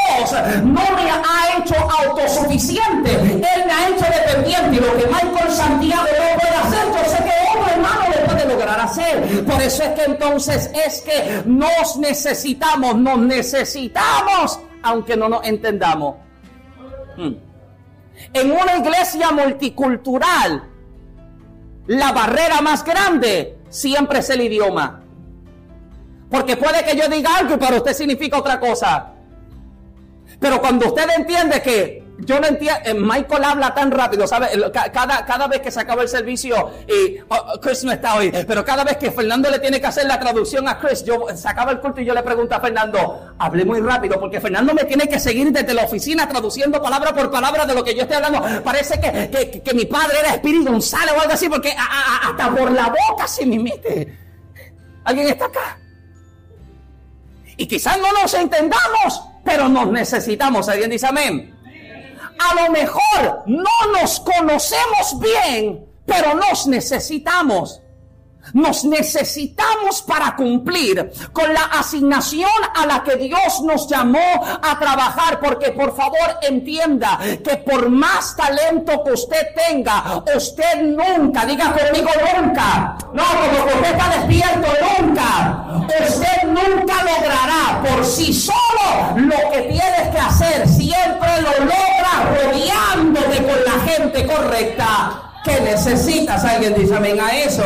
no 0.65 0.81
me 0.81 1.11
ha 1.11 1.57
hecho 1.57 1.75
autosuficiente, 2.01 3.13
Él 3.13 3.63
me 3.65 3.71
ha 3.71 3.87
hecho 3.87 4.05
dependiente. 4.19 4.75
Y 4.75 4.79
lo 4.81 4.97
que 4.97 5.07
Michael 5.07 5.51
Santiago 5.53 6.03
no 6.03 6.39
puede 6.39 6.55
hacer, 6.55 6.87
yo 6.91 7.09
sé 7.09 7.23
que 7.23 7.57
otro 7.57 7.71
hermano 7.73 8.01
lo 8.09 8.25
puede 8.25 8.45
lograr 8.49 8.81
hacer. 8.81 9.45
Por 9.45 9.61
eso 9.61 9.83
es 9.83 9.89
que 9.91 10.03
entonces 10.03 10.69
es 10.73 11.01
que 11.03 11.43
nos 11.45 11.95
necesitamos, 11.95 12.97
nos 12.97 13.17
necesitamos, 13.19 14.59
aunque 14.83 15.15
no 15.15 15.29
nos 15.29 15.47
entendamos. 15.47 16.15
Hmm. 17.15 17.50
En 18.33 18.51
una 18.51 18.77
iglesia 18.77 19.31
multicultural, 19.31 20.69
la 21.87 22.11
barrera 22.11 22.61
más 22.61 22.83
grande 22.85 23.57
siempre 23.69 24.19
es 24.19 24.29
el 24.29 24.41
idioma. 24.41 25.03
Porque 26.29 26.55
puede 26.55 26.85
que 26.85 26.95
yo 26.95 27.09
diga 27.09 27.35
algo 27.35 27.55
y 27.55 27.57
para 27.57 27.77
usted 27.77 27.93
significa 27.93 28.37
otra 28.37 28.59
cosa. 28.59 29.13
Pero 30.39 30.61
cuando 30.61 30.87
usted 30.87 31.09
entiende 31.17 31.61
que 31.61 32.03
yo 32.23 32.39
no 32.39 32.47
entiendo, 32.47 32.79
eh, 32.85 32.93
Michael 32.93 33.43
habla 33.43 33.73
tan 33.73 33.91
rápido, 33.91 34.27
¿sabe? 34.27 34.47
Cada, 34.71 35.25
cada 35.25 35.47
vez 35.47 35.61
que 35.61 35.71
se 35.71 35.79
acaba 35.79 36.03
el 36.03 36.09
servicio, 36.09 36.71
y 36.87 37.19
oh, 37.27 37.35
oh, 37.35 37.59
Chris 37.59 37.83
no 37.83 37.91
está 37.91 38.15
hoy, 38.15 38.31
pero 38.47 38.63
cada 38.63 38.83
vez 38.83 38.97
que 38.97 39.11
Fernando 39.11 39.49
le 39.49 39.59
tiene 39.59 39.81
que 39.81 39.87
hacer 39.87 40.05
la 40.05 40.19
traducción 40.19 40.67
a 40.67 40.77
Chris, 40.79 41.03
yo 41.03 41.25
se 41.35 41.47
acaba 41.47 41.71
el 41.71 41.79
culto 41.79 42.01
y 42.01 42.05
yo 42.05 42.13
le 42.13 42.23
pregunto 42.23 42.55
a 42.55 42.59
Fernando, 42.59 43.33
hable 43.37 43.65
muy 43.65 43.79
rápido, 43.79 44.19
porque 44.19 44.39
Fernando 44.39 44.73
me 44.73 44.83
tiene 44.85 45.07
que 45.07 45.19
seguir 45.19 45.51
desde 45.51 45.73
la 45.73 45.83
oficina 45.83 46.27
traduciendo 46.27 46.81
palabra 46.81 47.13
por 47.13 47.31
palabra 47.31 47.65
de 47.65 47.73
lo 47.73 47.83
que 47.83 47.95
yo 47.95 48.03
estoy 48.03 48.17
hablando. 48.17 48.63
Parece 48.63 48.99
que, 48.99 49.61
que, 49.61 49.73
mi 49.73 49.85
padre 49.85 50.19
era 50.19 50.35
Espíritu 50.35 50.71
González 50.71 51.13
o 51.17 51.21
algo 51.21 51.33
así, 51.33 51.49
porque 51.49 51.73
hasta 51.75 52.55
por 52.55 52.71
la 52.71 52.93
boca 53.09 53.27
se 53.27 53.45
me 53.45 53.57
mete. 53.57 54.17
¿Alguien 55.03 55.29
está 55.29 55.45
acá? 55.45 55.79
Y 57.57 57.65
quizás 57.65 57.97
no 57.99 58.11
nos 58.13 58.33
entendamos, 58.33 59.21
pero 59.43 59.67
nos 59.67 59.87
necesitamos. 59.87 60.69
¿Alguien 60.69 60.89
dice 60.89 61.07
amén? 61.07 61.60
A 62.49 62.55
lo 62.55 62.71
mejor 62.71 63.43
no 63.45 63.69
nos 63.93 64.19
conocemos 64.19 65.19
bien, 65.19 65.85
pero 66.05 66.33
nos 66.35 66.67
necesitamos. 66.67 67.81
Nos 68.53 68.83
necesitamos 68.83 70.01
para 70.01 70.35
cumplir 70.35 71.11
con 71.31 71.53
la 71.53 71.63
asignación 71.63 72.49
a 72.75 72.85
la 72.85 73.03
que 73.03 73.15
Dios 73.15 73.61
nos 73.63 73.87
llamó 73.87 74.19
a 74.61 74.77
trabajar. 74.79 75.39
Porque 75.39 75.71
por 75.71 75.95
favor 75.95 76.37
entienda 76.41 77.19
que 77.43 77.57
por 77.57 77.89
más 77.89 78.35
talento 78.35 79.03
que 79.03 79.11
usted 79.13 79.47
tenga, 79.55 80.23
usted 80.35 80.81
nunca, 80.81 81.45
diga 81.45 81.73
conmigo 81.73 82.09
nunca, 82.35 82.97
no, 83.13 83.23
como 83.23 83.65
usted 83.65 83.91
está 83.91 84.09
despierto, 84.17 84.67
nunca, 84.99 85.85
usted 85.87 86.43
nunca 86.47 86.95
logrará 87.03 87.81
por 87.83 88.05
sí 88.05 88.33
solo 88.33 89.15
lo 89.15 89.51
que 89.51 89.61
tienes 89.61 90.07
que 90.11 90.19
hacer. 90.19 90.67
Siempre 90.67 91.41
lo 91.41 91.65
logra 91.65 92.11
rodeándote 92.35 93.43
con 93.43 93.63
la 93.65 93.91
gente 93.91 94.25
correcta 94.25 95.21
que 95.43 95.59
necesitas. 95.61 96.43
Alguien 96.43 96.75
dice 96.75 96.95
amén 96.95 97.19
a 97.19 97.35
eso. 97.35 97.63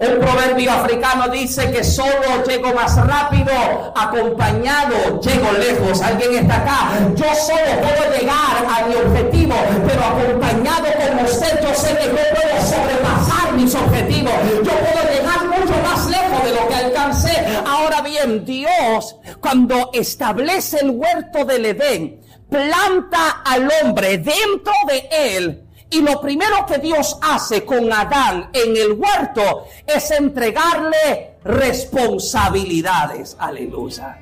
Un 0.00 0.18
proverbio 0.18 0.72
africano 0.72 1.28
dice 1.28 1.70
que 1.70 1.84
solo 1.84 2.42
llego 2.48 2.72
más 2.72 2.96
rápido, 3.06 3.52
acompañado 3.94 5.20
llego 5.20 5.52
lejos. 5.52 6.00
¿Alguien 6.00 6.36
está 6.36 6.56
acá? 6.56 6.92
Yo 7.14 7.26
solo 7.34 7.70
puedo 7.82 8.18
llegar 8.18 8.64
a 8.66 8.86
mi 8.86 8.94
objetivo, 8.94 9.54
pero 9.86 10.02
acompañado 10.02 10.86
como 11.06 11.22
usted, 11.22 11.60
yo 11.62 11.74
sé 11.74 11.94
que 11.98 12.06
yo 12.06 12.14
puedo 12.14 12.66
sobrepasar 12.66 13.52
mis 13.52 13.74
objetivos. 13.74 14.32
Yo 14.64 14.72
puedo 14.72 15.12
llegar 15.12 15.44
mucho 15.44 15.82
más 15.82 16.06
lejos 16.06 16.44
de 16.44 16.54
lo 16.54 16.68
que 16.68 16.74
alcancé. 16.76 17.46
Ahora 17.66 18.00
bien, 18.00 18.42
Dios, 18.46 19.16
cuando 19.40 19.90
establece 19.92 20.78
el 20.80 20.92
huerto 20.92 21.44
del 21.44 21.66
Edén, 21.66 22.20
planta 22.48 23.42
al 23.44 23.68
hombre 23.82 24.16
dentro 24.16 24.72
de 24.88 25.36
él 25.36 25.69
y 25.90 26.02
lo 26.02 26.20
primero 26.20 26.64
que 26.66 26.78
Dios 26.78 27.18
hace 27.20 27.64
con 27.64 27.92
Adán 27.92 28.50
en 28.52 28.76
el 28.76 28.92
huerto 28.92 29.66
es 29.84 30.10
entregarle 30.12 31.38
responsabilidades. 31.44 33.36
Aleluya. 33.38 34.18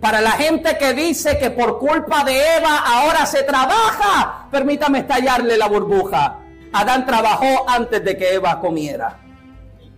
Para 0.00 0.20
la 0.20 0.32
gente 0.32 0.78
que 0.78 0.94
dice 0.94 1.36
que 1.38 1.50
por 1.50 1.78
culpa 1.78 2.22
de 2.22 2.56
Eva 2.58 2.84
ahora 2.86 3.26
se 3.26 3.42
trabaja, 3.42 4.48
permítame 4.50 5.00
estallarle 5.00 5.56
la 5.56 5.66
burbuja. 5.66 6.38
Adán 6.72 7.06
trabajó 7.06 7.68
antes 7.68 8.04
de 8.04 8.16
que 8.16 8.34
Eva 8.34 8.60
comiera. 8.60 9.18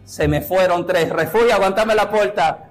Se 0.04 0.28
me 0.28 0.40
fueron 0.40 0.87
tres. 0.87 1.11
Refugio, 1.11 1.54
aguántame 1.54 1.94
la 1.94 2.11
puerta. 2.11 2.68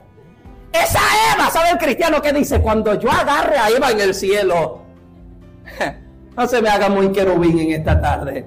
Esa 0.71 0.99
Eva, 1.33 1.49
¿sabe 1.51 1.71
el 1.71 1.77
cristiano 1.77 2.21
que 2.21 2.33
dice? 2.33 2.61
Cuando 2.61 2.95
yo 2.95 3.11
agarre 3.11 3.57
a 3.57 3.69
Eva 3.69 3.91
en 3.91 4.01
el 4.01 4.15
cielo. 4.15 4.81
No 6.35 6.47
se 6.47 6.61
me 6.61 6.69
haga 6.69 6.89
muy 6.89 7.11
querubín 7.11 7.59
en 7.59 7.71
esta 7.71 7.99
tarde. 7.99 8.45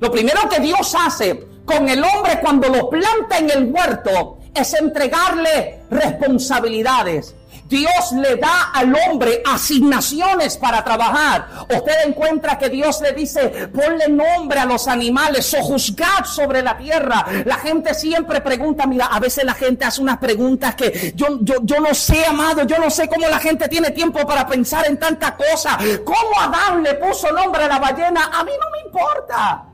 Lo 0.00 0.10
primero 0.12 0.48
que 0.48 0.60
Dios 0.60 0.94
hace 0.94 1.46
con 1.64 1.88
el 1.88 2.02
hombre 2.02 2.40
cuando 2.40 2.68
lo 2.68 2.88
planta 2.88 3.38
en 3.38 3.50
el 3.50 3.72
huerto 3.72 4.38
es 4.54 4.74
entregarle 4.74 5.80
responsabilidades. 5.90 7.34
Dios 7.68 8.12
le 8.12 8.36
da 8.36 8.70
al 8.72 8.94
hombre 8.94 9.42
asignaciones 9.44 10.56
para 10.56 10.82
trabajar. 10.82 11.46
Usted 11.68 12.06
encuentra 12.06 12.58
que 12.58 12.70
Dios 12.70 13.00
le 13.02 13.12
dice, 13.12 13.68
ponle 13.68 14.08
nombre 14.08 14.58
a 14.58 14.64
los 14.64 14.88
animales 14.88 15.54
o 15.54 15.62
juzgad 15.62 16.24
sobre 16.24 16.62
la 16.62 16.78
tierra. 16.78 17.26
La 17.44 17.56
gente 17.56 17.92
siempre 17.92 18.40
pregunta, 18.40 18.86
mira, 18.86 19.06
a 19.06 19.20
veces 19.20 19.44
la 19.44 19.54
gente 19.54 19.84
hace 19.84 20.00
unas 20.00 20.16
preguntas 20.16 20.74
que 20.74 21.12
yo, 21.14 21.38
yo, 21.42 21.56
yo 21.62 21.78
no 21.80 21.94
sé, 21.94 22.24
amado, 22.24 22.62
yo 22.64 22.78
no 22.78 22.90
sé 22.90 23.06
cómo 23.06 23.28
la 23.28 23.38
gente 23.38 23.68
tiene 23.68 23.90
tiempo 23.90 24.26
para 24.26 24.46
pensar 24.46 24.86
en 24.86 24.98
tanta 24.98 25.36
cosa. 25.36 25.78
¿Cómo 26.04 26.40
Adán 26.40 26.82
le 26.82 26.94
puso 26.94 27.30
nombre 27.32 27.64
a 27.64 27.68
la 27.68 27.78
ballena? 27.78 28.30
A 28.32 28.44
mí 28.44 28.52
no 28.58 28.70
me 28.70 28.86
importa. 28.86 29.64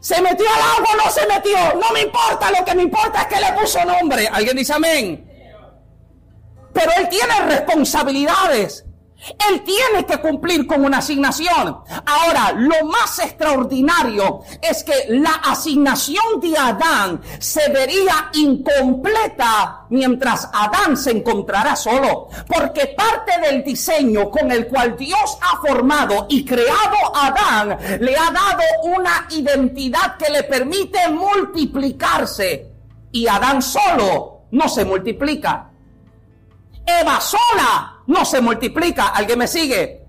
¿Se 0.00 0.22
metió 0.22 0.46
al 0.48 0.60
agua 0.78 0.88
o 0.94 1.04
no 1.04 1.10
se 1.10 1.26
metió? 1.26 1.58
No 1.80 1.92
me 1.92 2.02
importa, 2.02 2.50
lo 2.50 2.64
que 2.64 2.74
me 2.74 2.82
importa 2.82 3.22
es 3.22 3.26
que 3.26 3.40
le 3.40 3.52
puso 3.60 3.84
nombre. 3.84 4.26
¿Alguien 4.28 4.56
dice 4.56 4.72
amén? 4.72 5.35
Pero 6.76 6.90
él 6.98 7.08
tiene 7.08 7.40
responsabilidades. 7.48 8.84
Él 9.50 9.62
tiene 9.64 10.04
que 10.06 10.20
cumplir 10.20 10.66
con 10.66 10.84
una 10.84 10.98
asignación. 10.98 11.78
Ahora, 12.04 12.52
lo 12.54 12.84
más 12.84 13.18
extraordinario 13.18 14.42
es 14.60 14.84
que 14.84 15.06
la 15.08 15.32
asignación 15.42 16.38
de 16.38 16.56
Adán 16.56 17.22
se 17.38 17.66
vería 17.70 18.30
incompleta 18.34 19.86
mientras 19.88 20.50
Adán 20.52 20.98
se 20.98 21.12
encontrará 21.12 21.74
solo. 21.76 22.28
Porque 22.46 22.94
parte 22.96 23.40
del 23.40 23.64
diseño 23.64 24.30
con 24.30 24.52
el 24.52 24.66
cual 24.66 24.96
Dios 24.98 25.38
ha 25.40 25.66
formado 25.66 26.26
y 26.28 26.44
creado 26.44 27.14
a 27.14 27.28
Adán 27.28 27.98
le 28.00 28.14
ha 28.14 28.30
dado 28.30 28.62
una 28.82 29.26
identidad 29.30 30.18
que 30.18 30.30
le 30.30 30.42
permite 30.42 31.08
multiplicarse. 31.08 32.70
Y 33.12 33.26
Adán 33.26 33.62
solo 33.62 34.42
no 34.50 34.68
se 34.68 34.84
multiplica. 34.84 35.70
Eva 36.86 37.20
sola 37.20 38.02
no 38.06 38.24
se 38.24 38.40
multiplica. 38.40 39.08
¿Alguien 39.08 39.40
me 39.40 39.48
sigue? 39.48 40.06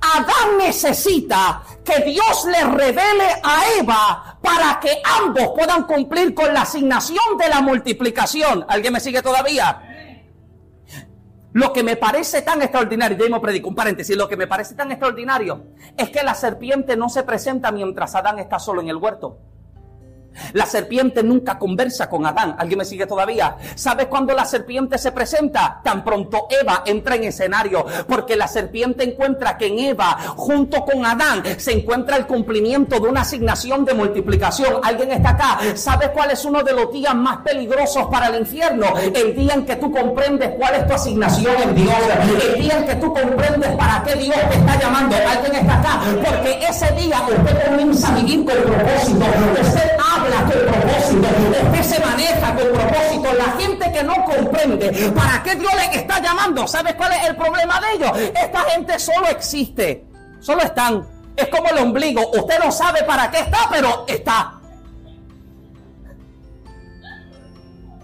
Adán 0.00 0.58
necesita 0.58 1.62
que 1.84 2.00
Dios 2.02 2.44
le 2.46 2.64
revele 2.64 3.28
a 3.42 3.62
Eva 3.78 4.38
para 4.42 4.78
que 4.80 5.00
ambos 5.20 5.52
puedan 5.56 5.84
cumplir 5.84 6.34
con 6.34 6.52
la 6.52 6.62
asignación 6.62 7.38
de 7.38 7.48
la 7.48 7.60
multiplicación. 7.60 8.66
¿Alguien 8.68 8.92
me 8.92 9.00
sigue 9.00 9.22
todavía? 9.22 9.82
Lo 11.52 11.72
que 11.72 11.82
me 11.82 11.96
parece 11.96 12.42
tan 12.42 12.60
extraordinario, 12.60 13.16
ya 13.16 13.30
me 13.30 13.40
predico 13.40 13.70
un 13.70 13.74
paréntesis, 13.74 14.16
lo 14.16 14.28
que 14.28 14.36
me 14.36 14.46
parece 14.46 14.74
tan 14.74 14.90
extraordinario 14.92 15.64
es 15.96 16.10
que 16.10 16.22
la 16.22 16.34
serpiente 16.34 16.96
no 16.96 17.08
se 17.08 17.22
presenta 17.22 17.72
mientras 17.72 18.14
Adán 18.14 18.38
está 18.38 18.58
solo 18.58 18.82
en 18.82 18.88
el 18.88 18.96
huerto. 18.96 19.38
La 20.52 20.66
serpiente 20.66 21.22
nunca 21.22 21.58
conversa 21.58 22.08
con 22.08 22.26
Adán. 22.26 22.56
¿Alguien 22.58 22.78
me 22.78 22.84
sigue 22.84 23.06
todavía? 23.06 23.56
¿Sabes 23.74 24.06
cuándo 24.06 24.34
la 24.34 24.44
serpiente 24.44 24.98
se 24.98 25.12
presenta? 25.12 25.80
Tan 25.82 26.04
pronto 26.04 26.46
Eva 26.50 26.82
entra 26.86 27.16
en 27.16 27.24
escenario. 27.24 27.84
Porque 28.06 28.36
la 28.36 28.48
serpiente 28.48 29.04
encuentra 29.04 29.56
que 29.56 29.66
en 29.66 29.78
Eva, 29.78 30.18
junto 30.36 30.84
con 30.84 31.04
Adán, 31.04 31.42
se 31.58 31.72
encuentra 31.72 32.16
el 32.16 32.26
cumplimiento 32.26 33.00
de 33.00 33.08
una 33.08 33.22
asignación 33.22 33.84
de 33.84 33.94
multiplicación. 33.94 34.80
¿Alguien 34.82 35.12
está 35.12 35.30
acá? 35.30 35.58
¿Sabes 35.74 36.10
cuál 36.10 36.30
es 36.30 36.44
uno 36.44 36.62
de 36.62 36.72
los 36.72 36.92
días 36.92 37.14
más 37.14 37.38
peligrosos 37.38 38.06
para 38.10 38.28
el 38.28 38.40
infierno? 38.40 38.86
El 39.14 39.34
día 39.34 39.54
en 39.54 39.66
que 39.66 39.76
tú 39.76 39.90
comprendes 39.90 40.50
cuál 40.58 40.74
es 40.74 40.86
tu 40.86 40.94
asignación 40.94 41.54
en 41.62 41.74
Dios. 41.74 41.94
El 42.44 42.60
día 42.60 42.78
en 42.78 42.86
que 42.86 42.94
tú 42.96 43.12
comprendes 43.12 43.70
para 43.76 44.02
qué 44.04 44.14
Dios 44.14 44.36
te 44.50 44.56
está 44.56 44.78
llamando. 44.80 45.16
¿Alguien 45.16 45.54
está 45.56 45.80
acá? 45.80 46.00
Porque 46.24 46.58
ese 46.68 46.90
día 46.92 47.20
usted 47.28 47.66
comienza 47.66 48.08
a 48.08 48.16
vivir 48.16 48.44
con 48.44 48.56
propósito. 48.62 49.24
Usted 49.60 49.90
habla 50.28 50.50
con 50.50 50.72
propósito, 50.72 51.28
usted 51.62 51.82
se 51.82 52.00
maneja 52.04 52.54
con 52.54 52.68
propósito. 52.72 53.32
La 53.34 53.52
gente 53.58 53.92
que 53.92 54.02
no 54.02 54.24
comprende 54.24 55.12
para 55.14 55.42
qué 55.42 55.54
Dios 55.56 55.72
le 55.74 55.98
está 55.98 56.20
llamando, 56.20 56.66
¿sabes 56.66 56.94
cuál 56.94 57.12
es 57.12 57.28
el 57.28 57.36
problema 57.36 57.80
de 57.80 57.92
ellos? 57.92 58.18
Esta 58.18 58.60
gente 58.70 58.98
solo 58.98 59.26
existe, 59.28 60.04
solo 60.40 60.62
están. 60.62 61.06
Es 61.36 61.48
como 61.48 61.68
el 61.68 61.78
ombligo, 61.78 62.30
usted 62.30 62.58
no 62.58 62.72
sabe 62.72 63.04
para 63.04 63.30
qué 63.30 63.40
está, 63.40 63.68
pero 63.70 64.04
está. 64.08 64.54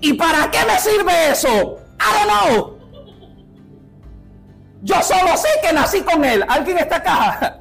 ¿Y 0.00 0.12
para 0.12 0.50
qué 0.50 0.58
me 0.66 0.78
sirve 0.78 1.30
eso? 1.30 1.78
I 1.98 2.26
don't 2.26 2.28
know. 2.28 2.78
Yo 4.82 5.02
solo 5.02 5.34
sé 5.36 5.48
que 5.62 5.72
nací 5.72 6.02
con 6.02 6.22
él. 6.24 6.44
¿Alguien 6.46 6.76
está 6.78 6.96
acá? 6.96 7.60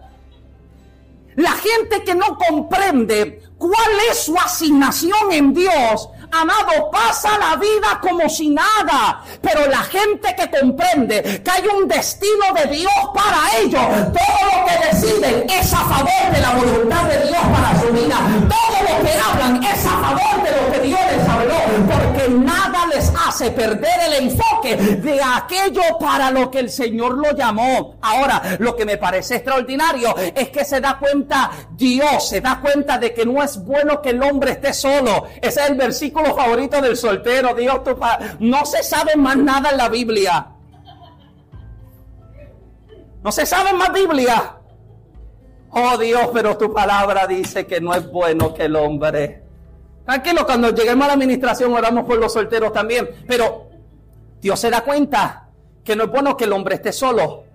La 1.35 1.51
gente 1.51 2.03
que 2.03 2.13
no 2.13 2.37
comprende 2.37 3.41
cuál 3.63 3.91
es 4.11 4.25
su 4.25 4.37
asignación 4.37 5.31
en 5.31 5.53
Dios, 5.53 6.09
amado, 6.31 6.91
pasa 6.91 7.37
la 7.37 7.55
vida 7.55 7.97
como 8.01 8.27
si 8.27 8.49
nada. 8.49 9.23
Pero 9.41 9.67
la 9.67 9.83
gente 9.83 10.35
que 10.35 10.59
comprende 10.59 11.41
que 11.41 11.49
hay 11.49 11.63
un 11.67 11.87
destino 11.87 12.45
de 12.55 12.75
Dios 12.75 12.93
para 13.13 13.57
ellos, 13.59 13.81
todo 14.11 14.41
lo 14.51 14.65
que 14.65 14.87
deciden 14.87 15.49
es 15.49 15.73
a 15.73 15.77
favor 15.77 16.33
de 16.33 16.41
la 16.41 16.51
voluntad 16.55 17.03
de 17.03 17.27
Dios 17.27 17.43
para 17.53 17.79
su 17.79 17.87
vida. 17.93 18.17
Todo 18.49 18.77
lo 18.81 19.05
que 19.05 19.13
hablan 19.13 19.63
es 19.63 19.85
a 19.85 19.89
favor 19.89 20.43
de 20.43 20.51
lo 20.51 20.71
que 20.73 20.79
Dios 20.79 20.99
les 21.09 21.22
porque 21.49 22.29
nada 22.29 22.87
les 22.87 23.11
hace 23.27 23.51
perder 23.51 23.91
el 24.07 24.25
enfoque 24.25 24.75
de 24.75 25.19
aquello 25.21 25.81
para 25.99 26.31
lo 26.31 26.49
que 26.49 26.59
el 26.59 26.69
Señor 26.69 27.17
lo 27.17 27.31
llamó. 27.31 27.95
Ahora, 28.01 28.57
lo 28.59 28.75
que 28.75 28.85
me 28.85 28.97
parece 28.97 29.35
extraordinario 29.35 30.15
es 30.17 30.49
que 30.49 30.65
se 30.65 30.79
da 30.79 30.97
cuenta 30.97 31.51
Dios, 31.71 32.29
se 32.29 32.41
da 32.41 32.59
cuenta 32.61 32.97
de 32.97 33.13
que 33.13 33.25
no 33.25 33.41
es 33.41 33.63
bueno 33.63 34.01
que 34.01 34.11
el 34.11 34.21
hombre 34.21 34.51
esté 34.51 34.73
solo. 34.73 35.25
Ese 35.41 35.61
es 35.61 35.69
el 35.69 35.75
versículo 35.75 36.35
favorito 36.35 36.81
del 36.81 36.97
soltero. 36.97 37.53
Dios, 37.53 37.83
tu 37.83 37.97
no 38.39 38.65
se 38.65 38.83
sabe 38.83 39.15
más 39.15 39.37
nada 39.37 39.71
en 39.71 39.77
la 39.77 39.89
Biblia. 39.89 40.47
No 43.23 43.31
se 43.31 43.45
sabe 43.45 43.73
más 43.73 43.93
Biblia. 43.93 44.57
Oh 45.69 45.97
Dios, 45.97 46.29
pero 46.33 46.57
tu 46.57 46.71
palabra 46.71 47.25
dice 47.25 47.65
que 47.65 47.81
no 47.81 47.95
es 47.95 48.09
bueno 48.11 48.53
que 48.53 48.65
el 48.65 48.75
hombre. 48.75 49.42
Tranquilo, 50.05 50.45
cuando 50.45 50.73
lleguemos 50.73 51.05
a 51.05 51.07
la 51.07 51.13
administración 51.13 51.73
oramos 51.73 52.05
por 52.05 52.17
los 52.17 52.33
solteros 52.33 52.73
también. 52.73 53.09
Pero 53.27 53.69
Dios 54.41 54.59
se 54.59 54.69
da 54.69 54.81
cuenta 54.81 55.47
que 55.83 55.95
no 55.95 56.05
es 56.05 56.11
bueno 56.11 56.35
que 56.35 56.43
el 56.45 56.53
hombre 56.53 56.75
esté 56.75 56.91
solo. 56.91 57.45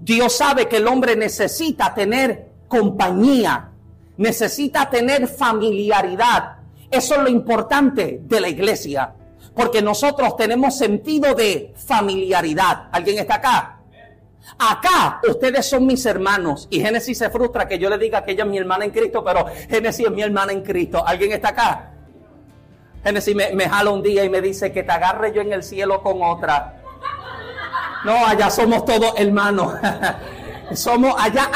Dios 0.00 0.36
sabe 0.36 0.68
que 0.68 0.76
el 0.76 0.86
hombre 0.86 1.16
necesita 1.16 1.94
tener 1.94 2.48
compañía, 2.68 3.70
necesita 4.16 4.88
tener 4.90 5.26
familiaridad. 5.28 6.58
Eso 6.90 7.14
es 7.14 7.22
lo 7.22 7.28
importante 7.28 8.20
de 8.22 8.40
la 8.40 8.48
iglesia, 8.48 9.14
porque 9.54 9.82
nosotros 9.82 10.36
tenemos 10.36 10.76
sentido 10.76 11.34
de 11.34 11.74
familiaridad. 11.76 12.88
¿Alguien 12.92 13.18
está 13.18 13.36
acá? 13.36 13.80
Acá 14.58 15.20
ustedes 15.28 15.68
son 15.68 15.86
mis 15.86 16.04
hermanos 16.06 16.68
y 16.70 16.80
Génesis 16.80 17.18
se 17.18 17.30
frustra 17.30 17.66
que 17.66 17.78
yo 17.78 17.90
le 17.90 17.98
diga 17.98 18.24
que 18.24 18.32
ella 18.32 18.44
es 18.44 18.50
mi 18.50 18.58
hermana 18.58 18.84
en 18.84 18.90
Cristo, 18.90 19.24
pero 19.24 19.46
Génesis 19.68 20.06
es 20.06 20.12
mi 20.12 20.22
hermana 20.22 20.52
en 20.52 20.62
Cristo. 20.62 21.04
¿Alguien 21.06 21.32
está 21.32 21.48
acá? 21.48 21.90
Génesis 23.02 23.34
me, 23.34 23.68
jala 23.68 23.90
un 23.90 24.02
día 24.02 24.24
y 24.24 24.30
me 24.30 24.40
dice 24.40 24.72
que 24.72 24.82
te 24.82 24.92
agarre 24.92 25.32
yo 25.32 25.42
en 25.42 25.52
el 25.52 25.62
cielo 25.62 26.02
con 26.02 26.22
otra. 26.22 26.80
No, 28.04 28.26
allá 28.26 28.50
somos 28.50 28.84
todos 28.84 29.14
hermanos. 29.16 29.74
Somos 30.72 31.14
allá, 31.22 31.50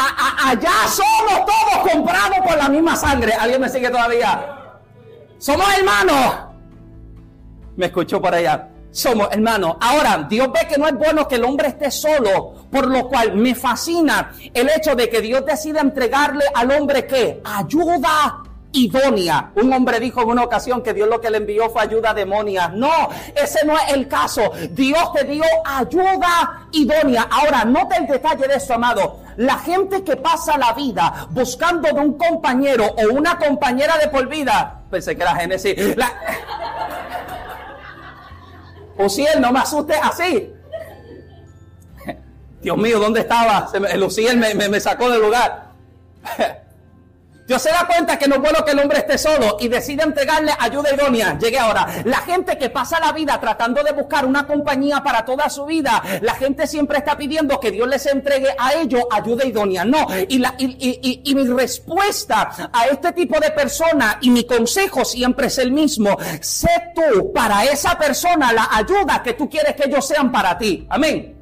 allá 0.44 0.70
somos 0.87 1.46
todos 1.46 1.92
comprados 1.92 2.38
por 2.46 2.59
la 2.59 2.68
misma 2.68 2.94
sangre. 2.94 3.33
¿Alguien 3.33 3.62
me 3.62 3.68
sigue 3.70 3.88
todavía? 3.88 4.79
Somos 5.38 5.66
hermanos. 5.79 6.37
Me 7.74 7.87
escuchó 7.87 8.20
por 8.20 8.35
allá. 8.35 8.68
Somos 8.98 9.28
hermanos. 9.30 9.76
Ahora, 9.80 10.26
Dios 10.28 10.48
ve 10.52 10.66
que 10.68 10.76
no 10.76 10.88
es 10.88 10.94
bueno 10.94 11.28
que 11.28 11.37
el 11.37 11.44
hombre 11.44 11.68
esté 11.68 11.88
solo, 11.88 12.66
por 12.68 12.88
lo 12.88 13.06
cual 13.06 13.32
me 13.37 13.54
fascina 13.54 14.32
el 14.52 14.68
hecho 14.70 14.96
de 14.96 15.08
que 15.08 15.20
Dios 15.20 15.46
decida 15.46 15.80
entregarle 15.80 16.42
al 16.52 16.72
hombre 16.72 17.06
que 17.06 17.40
ayuda 17.44 18.42
idónea. 18.72 19.52
Un 19.54 19.72
hombre 19.72 20.00
dijo 20.00 20.22
en 20.22 20.30
una 20.30 20.42
ocasión 20.42 20.82
que 20.82 20.94
Dios 20.94 21.08
lo 21.08 21.20
que 21.20 21.30
le 21.30 21.37
envió 21.37 21.70
fue 21.70 21.82
ayuda 21.82 22.12
demonia. 22.12 22.72
No, 22.74 22.90
ese 23.37 23.64
no 23.64 23.74
es 23.74 23.92
el 23.92 24.08
caso. 24.08 24.50
Dios 24.72 25.12
te 25.12 25.22
dio 25.22 25.44
ayuda 25.64 26.66
idónea. 26.72 27.28
Ahora, 27.30 27.64
note 27.64 27.98
el 27.98 28.08
detalle 28.08 28.48
de 28.48 28.56
eso, 28.56 28.74
amado. 28.74 29.20
La 29.37 29.58
gente 29.58 30.02
que 30.02 30.16
pasa 30.16 30.58
la 30.58 30.72
vida 30.72 31.28
buscando 31.30 31.88
de 31.92 32.00
un 32.00 32.18
compañero 32.18 32.84
o 32.84 33.14
una 33.14 33.38
compañera 33.38 33.96
de 33.96 34.08
por 34.08 34.26
vida, 34.26 34.80
pensé 34.90 35.14
que 35.14 35.22
era 35.22 35.37
Génesis. 35.37 35.76
Uciel, 38.98 39.40
no 39.40 39.52
me 39.52 39.61
asuste 39.61 39.94
así. 39.94 40.52
Dios 42.61 42.76
mío, 42.76 42.98
¿dónde 42.98 43.20
estaba? 43.20 43.70
El 43.90 44.02
Uciel 44.02 44.37
me, 44.37 44.54
me, 44.54 44.68
me 44.68 44.80
sacó 44.80 45.08
del 45.11 45.22
lugar. 45.22 45.72
Dios 47.48 47.62
se 47.62 47.70
da 47.70 47.87
cuenta 47.87 48.18
que 48.18 48.28
no 48.28 48.34
es 48.34 48.42
bueno 48.42 48.62
que 48.62 48.72
el 48.72 48.78
hombre 48.78 48.98
esté 48.98 49.16
solo 49.16 49.56
y 49.58 49.68
decide 49.68 50.02
entregarle 50.02 50.52
ayuda 50.58 50.94
idónea. 50.94 51.38
Llegué 51.38 51.58
ahora. 51.58 51.87
La 52.04 52.18
gente 52.18 52.58
que 52.58 52.68
pasa 52.68 53.00
la 53.00 53.12
vida 53.12 53.40
tratando 53.40 53.82
de 53.82 53.92
buscar 53.92 54.26
una 54.26 54.46
compañía 54.46 55.02
para 55.02 55.24
toda 55.24 55.48
su 55.48 55.64
vida, 55.64 56.02
la 56.20 56.34
gente 56.34 56.66
siempre 56.66 56.98
está 56.98 57.16
pidiendo 57.16 57.58
que 57.58 57.70
Dios 57.70 57.88
les 57.88 58.04
entregue 58.04 58.48
a 58.58 58.74
ellos 58.74 59.00
ayuda 59.11 59.46
idónea. 59.46 59.87
No. 59.87 60.06
Y, 60.28 60.37
la, 60.37 60.56
y, 60.58 61.22
y 61.24 61.34
mi 61.34 61.46
respuesta 61.46 62.70
a 62.70 62.87
este 62.88 63.12
tipo 63.12 63.40
de 63.40 63.50
persona 63.52 64.18
y 64.20 64.28
mi 64.28 64.44
consejo 64.44 65.06
siempre 65.06 65.46
es 65.46 65.56
el 65.56 65.72
mismo. 65.72 66.18
Sé 66.42 66.68
tú 66.94 67.32
para 67.32 67.64
esa 67.64 67.96
persona 67.96 68.52
la 68.52 68.68
ayuda 68.72 69.22
que 69.22 69.32
tú 69.32 69.48
quieres 69.48 69.74
que 69.74 69.88
ellos 69.88 70.06
sean 70.06 70.30
para 70.30 70.58
ti. 70.58 70.87
Amén. 70.90 71.34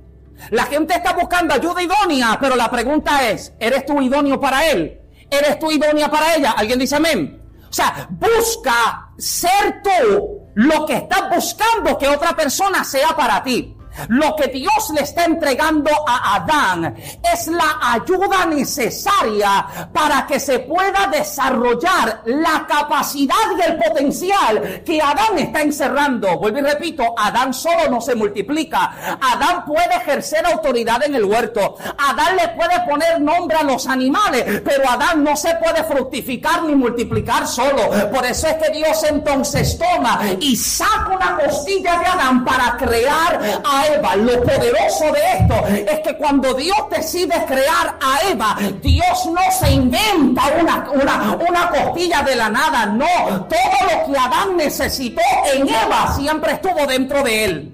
La 0.50 0.66
gente 0.66 0.94
está 0.94 1.14
buscando 1.14 1.52
ayuda 1.52 1.82
idónea, 1.82 2.38
pero 2.40 2.54
la 2.54 2.70
pregunta 2.70 3.28
es, 3.28 3.52
¿eres 3.58 3.84
tú 3.84 4.00
idóneo 4.00 4.38
para 4.38 4.70
él? 4.70 5.00
¿Eres 5.30 5.58
tú 5.58 5.70
idónea 5.70 6.10
para 6.10 6.34
ella? 6.34 6.52
¿Alguien 6.52 6.78
dice 6.78 6.96
amén? 6.96 7.42
O 7.68 7.72
sea, 7.72 8.08
busca 8.10 9.10
ser 9.18 9.82
tú 9.82 10.50
lo 10.54 10.86
que 10.86 10.96
estás 10.96 11.28
buscando 11.34 11.98
que 11.98 12.08
otra 12.08 12.34
persona 12.34 12.84
sea 12.84 13.14
para 13.16 13.42
ti. 13.42 13.75
Lo 14.09 14.37
que 14.37 14.48
Dios 14.48 14.90
le 14.94 15.02
está 15.02 15.24
entregando 15.24 15.90
a 16.06 16.37
Adán 16.37 16.94
es 17.32 17.46
la 17.48 17.78
ayuda 17.82 18.46
necesaria 18.46 19.88
para 19.92 20.26
que 20.26 20.38
se 20.40 20.61
pueda 20.61 21.09
desarrollar 21.11 22.22
la 22.26 22.66
capacidad 22.66 23.35
y 23.59 23.62
el 23.62 23.76
potencial 23.76 24.82
que 24.85 25.00
Adán 25.00 25.38
está 25.38 25.62
encerrando. 25.62 26.38
Vuelvo 26.38 26.59
y 26.59 26.62
repito, 26.62 27.14
Adán 27.16 27.52
solo 27.54 27.88
no 27.88 28.00
se 28.00 28.14
multiplica. 28.14 29.18
Adán 29.20 29.64
puede 29.64 29.96
ejercer 29.96 30.46
autoridad 30.46 31.02
en 31.04 31.14
el 31.14 31.24
huerto. 31.24 31.76
Adán 31.98 32.37
le 32.37 32.48
puede 32.48 32.80
poner 32.88 33.20
nombre 33.20 33.56
a 33.56 33.62
los 33.62 33.87
animales, 33.87 34.62
pero 34.64 34.88
Adán 34.88 35.24
no 35.24 35.37
se 35.37 35.54
puede 35.56 35.85
fructificar 35.85 36.62
ni 36.64 36.74
multiplicar 36.74 37.46
solo. 37.46 37.90
Por 38.11 38.24
eso 38.26 38.48
es 38.48 38.54
que 38.54 38.70
Dios 38.70 39.02
entonces 39.04 39.78
toma 39.78 40.20
y 40.40 40.56
saca 40.56 41.09
una 41.09 41.37
costilla 41.37 41.98
de 41.98 42.06
Adán 42.06 42.44
para 42.44 42.76
crear 42.76 43.40
a 43.64 43.86
Lo 44.16 44.42
poderoso 44.42 45.12
de 45.12 45.20
esto 45.38 45.66
es 45.66 46.01
que 46.01 46.16
cuando 46.16 46.55
Dios 46.55 46.77
decide 46.90 47.35
crear 47.46 47.99
a 48.01 48.31
Eva, 48.31 48.57
Dios 48.83 49.27
no 49.27 49.40
se 49.59 49.72
inventa 49.72 50.42
una, 50.61 50.90
una, 50.90 51.37
una 51.37 51.68
costilla 51.68 52.22
de 52.22 52.37
la 52.37 52.49
nada, 52.49 52.87
no. 52.87 53.46
Todo 53.46 54.07
lo 54.07 54.12
que 54.12 54.18
Adán 54.18 54.57
necesitó 54.57 55.20
en 55.53 55.68
Eva 55.68 56.14
siempre 56.16 56.53
estuvo 56.53 56.87
dentro 56.87 57.22
de 57.22 57.44
él. 57.44 57.72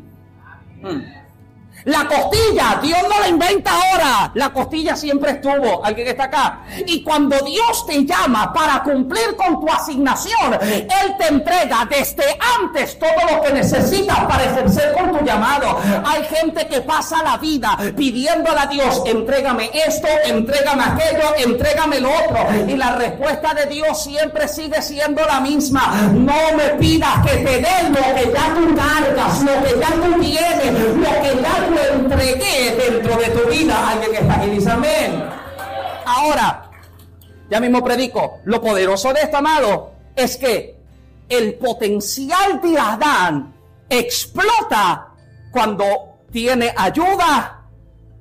La 1.85 2.07
costilla, 2.07 2.79
Dios 2.83 2.99
no 3.09 3.21
la 3.21 3.29
inventa 3.29 3.71
ahora. 3.73 4.31
La 4.35 4.51
costilla 4.51 4.97
siempre 4.97 5.33
estuvo. 5.33 5.85
Alguien 5.85 6.09
está 6.09 6.25
acá. 6.25 6.61
Y 6.87 7.03
cuando 7.03 7.37
Dios 7.41 7.87
te 7.87 8.05
llama 8.05 8.53
para 8.53 8.83
cumplir 8.83 9.37
con 9.37 9.61
tu 9.61 9.69
asignación, 9.69 10.55
Él 10.63 11.17
te 11.19 11.29
entrega 11.29 11.87
desde 11.91 12.39
antes 12.61 12.99
todo 12.99 13.11
lo 13.31 13.43
que 13.43 13.53
necesitas 13.53 14.19
para 14.21 14.45
ejercer 14.45 14.93
con 14.93 15.19
tu 15.19 15.25
llamado. 15.25 15.79
Hay 16.05 16.25
gente 16.25 16.67
que 16.69 16.81
pasa 16.83 17.23
la 17.23 17.37
vida 17.37 17.77
pidiéndole 17.97 18.61
a 18.61 18.67
Dios, 18.67 19.03
entrégame 19.07 19.71
esto, 19.87 20.09
entrégame 20.25 20.85
aquello, 20.85 21.35
entrégame 21.37 22.01
lo 22.01 22.11
otro. 22.11 22.47
Y 22.69 22.77
la 22.77 22.93
respuesta 22.93 23.55
de 23.55 23.67
Dios 23.67 24.03
siempre 24.03 24.47
sigue 24.49 24.81
siendo 24.83 25.25
la 25.25 25.41
misma. 25.41 26.11
No 26.13 26.57
me 26.57 26.71
pidas 26.79 27.27
que 27.27 27.39
te 27.39 27.59
dé 27.59 27.89
lo 27.89 28.15
que 28.15 28.33
ya 28.33 28.55
tú 28.55 28.75
cargas, 28.75 29.43
lo 29.43 29.65
que 29.65 29.81
ya 29.81 29.89
tú 29.89 30.21
tienes, 30.21 30.73
lo 30.97 31.23
que 31.23 31.43
ya 31.43 31.72
entregué 31.81 32.77
dentro 32.77 33.17
de 33.17 33.29
tu 33.31 33.49
vida. 33.49 33.91
Alguien 33.91 34.69
amén. 34.69 35.25
Ahora, 36.05 36.71
ya 37.51 37.61
mismo 37.61 37.83
predico. 37.85 38.41
Lo 38.45 38.61
poderoso 38.61 39.13
de 39.13 39.21
esto, 39.23 39.37
amado, 39.39 39.93
es 40.15 40.37
que 40.37 40.77
el 41.29 41.55
potencial 41.55 42.61
de 42.61 42.79
Adán 42.79 43.55
explota 43.89 45.09
cuando 45.51 45.85
tiene 46.31 46.73
ayuda 46.77 47.63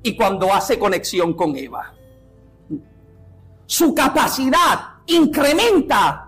y 0.03 0.15
cuando 0.15 0.53
hace 0.53 0.77
conexión 0.77 1.33
con 1.33 1.55
Eva. 1.55 1.93
Su 3.65 3.95
capacidad 3.95 4.79
incrementa 5.05 6.27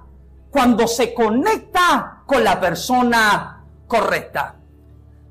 cuando 0.50 0.88
se 0.88 1.14
conecta 1.14 2.22
con 2.26 2.44
la 2.44 2.60
persona 2.60 3.64
correcta. 3.88 4.56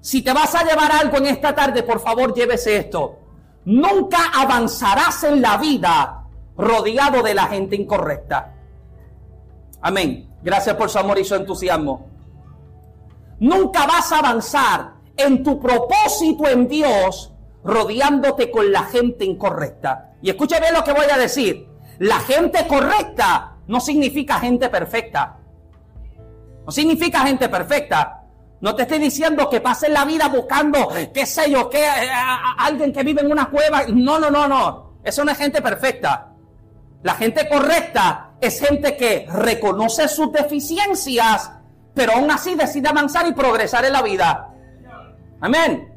Si 0.03 0.21
te 0.21 0.33
vas 0.33 0.53
a 0.57 0.65
llevar 0.65 0.91
algo 0.91 1.17
en 1.19 1.27
esta 1.27 1.55
tarde, 1.55 1.85
por 1.85 2.01
favor, 2.01 2.35
llévese 2.35 2.77
esto. 2.77 3.21
Nunca 3.65 4.33
avanzarás 4.35 5.23
en 5.23 5.41
la 5.41 5.57
vida 5.59 6.25
rodeado 6.57 7.23
de 7.23 7.35
la 7.35 7.47
gente 7.47 7.77
incorrecta. 7.77 8.53
Amén. 9.81 10.29
Gracias 10.43 10.75
por 10.75 10.91
su 10.91 10.99
amor 10.99 11.21
y 11.21 11.25
su 11.25 11.37
entusiasmo. 11.37 12.09
Nunca 13.39 13.87
vas 13.87 14.11
a 14.11 14.19
avanzar 14.19 14.95
en 15.17 15.45
tu 15.45 15.61
propósito 15.61 16.49
en 16.49 16.67
Dios 16.67 17.33
rodeándote 17.63 18.51
con 18.51 18.73
la 18.73 18.83
gente 18.83 19.25
incorrecta. 19.25 20.15
Y 20.21 20.31
escuche 20.31 20.59
bien 20.59 20.75
lo 20.75 20.83
que 20.83 20.93
voy 20.93 21.07
a 21.13 21.17
decir. 21.17 21.69
La 22.01 22.19
gente 22.19 22.67
correcta 22.67 23.59
no 23.69 23.79
significa 23.81 24.41
gente 24.41 24.69
perfecta. 24.69 25.39
No 26.67 26.73
significa 26.73 27.21
gente 27.21 27.49
perfecta. 27.49 28.22
No 28.63 28.77
te 28.77 28.83
estoy 28.83 29.01
diciendo 29.01 29.51
que 29.51 29.61
pases 29.61 29.91
la 29.91 30.05
vida 30.05 30.29
buscando, 30.29 30.89
qué 31.13 31.27
sé 31.27 31.51
yo, 31.51 31.69
que 31.69 31.83
eh, 31.83 32.11
alguien 32.59 32.93
que 32.93 33.03
vive 33.03 33.21
en 33.21 33.33
una 33.33 33.51
cueva. 33.51 33.83
No, 33.89 34.21
no, 34.21 34.31
no, 34.31 34.47
no. 34.47 34.99
Eso 35.03 35.25
no 35.25 35.33
es 35.33 35.39
gente 35.39 35.61
perfecta. 35.61 36.29
La 37.03 37.15
gente 37.15 37.49
correcta 37.49 38.35
es 38.41 38.61
gente 38.61 38.97
que 38.97 39.27
reconoce 39.29 40.07
sus 40.07 40.31
deficiencias, 40.31 41.51
pero 41.93 42.13
aún 42.13 42.31
así 42.31 42.55
decide 42.55 42.89
avanzar 42.89 43.27
y 43.27 43.33
progresar 43.33 43.85
en 43.85 43.95
la 43.95 44.03
vida. 44.03 44.49
Amén. 45.41 45.93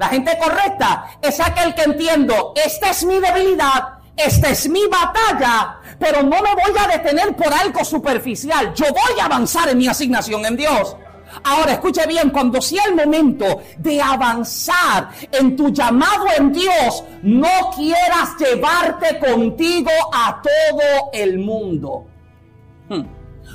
La 0.00 0.08
gente 0.08 0.36
correcta 0.42 1.10
es 1.22 1.38
aquel 1.38 1.72
que 1.72 1.82
entiendo, 1.82 2.52
esta 2.56 2.90
es 2.90 3.04
mi 3.04 3.20
debilidad, 3.20 3.98
esta 4.16 4.50
es 4.50 4.68
mi 4.68 4.84
batalla, 4.88 5.78
pero 6.00 6.24
no 6.24 6.42
me 6.42 6.52
voy 6.52 6.74
a 6.80 6.88
detener 6.88 7.36
por 7.36 7.54
algo 7.54 7.84
superficial. 7.84 8.74
Yo 8.74 8.86
voy 8.86 9.20
a 9.20 9.26
avanzar 9.26 9.68
en 9.68 9.78
mi 9.78 9.86
asignación 9.86 10.44
en 10.46 10.56
Dios. 10.56 10.96
Ahora, 11.44 11.72
escuche 11.72 12.06
bien, 12.06 12.30
cuando 12.30 12.60
sea 12.60 12.84
el 12.84 12.94
momento 12.94 13.60
de 13.78 14.00
avanzar 14.00 15.10
en 15.30 15.56
tu 15.56 15.70
llamado 15.70 16.26
en 16.36 16.52
Dios, 16.52 17.04
no 17.22 17.70
quieras 17.74 18.36
llevarte 18.38 19.18
contigo 19.18 19.90
a 20.12 20.40
todo 20.42 21.10
el 21.12 21.38
mundo. 21.38 22.06
Hmm. 22.88 23.04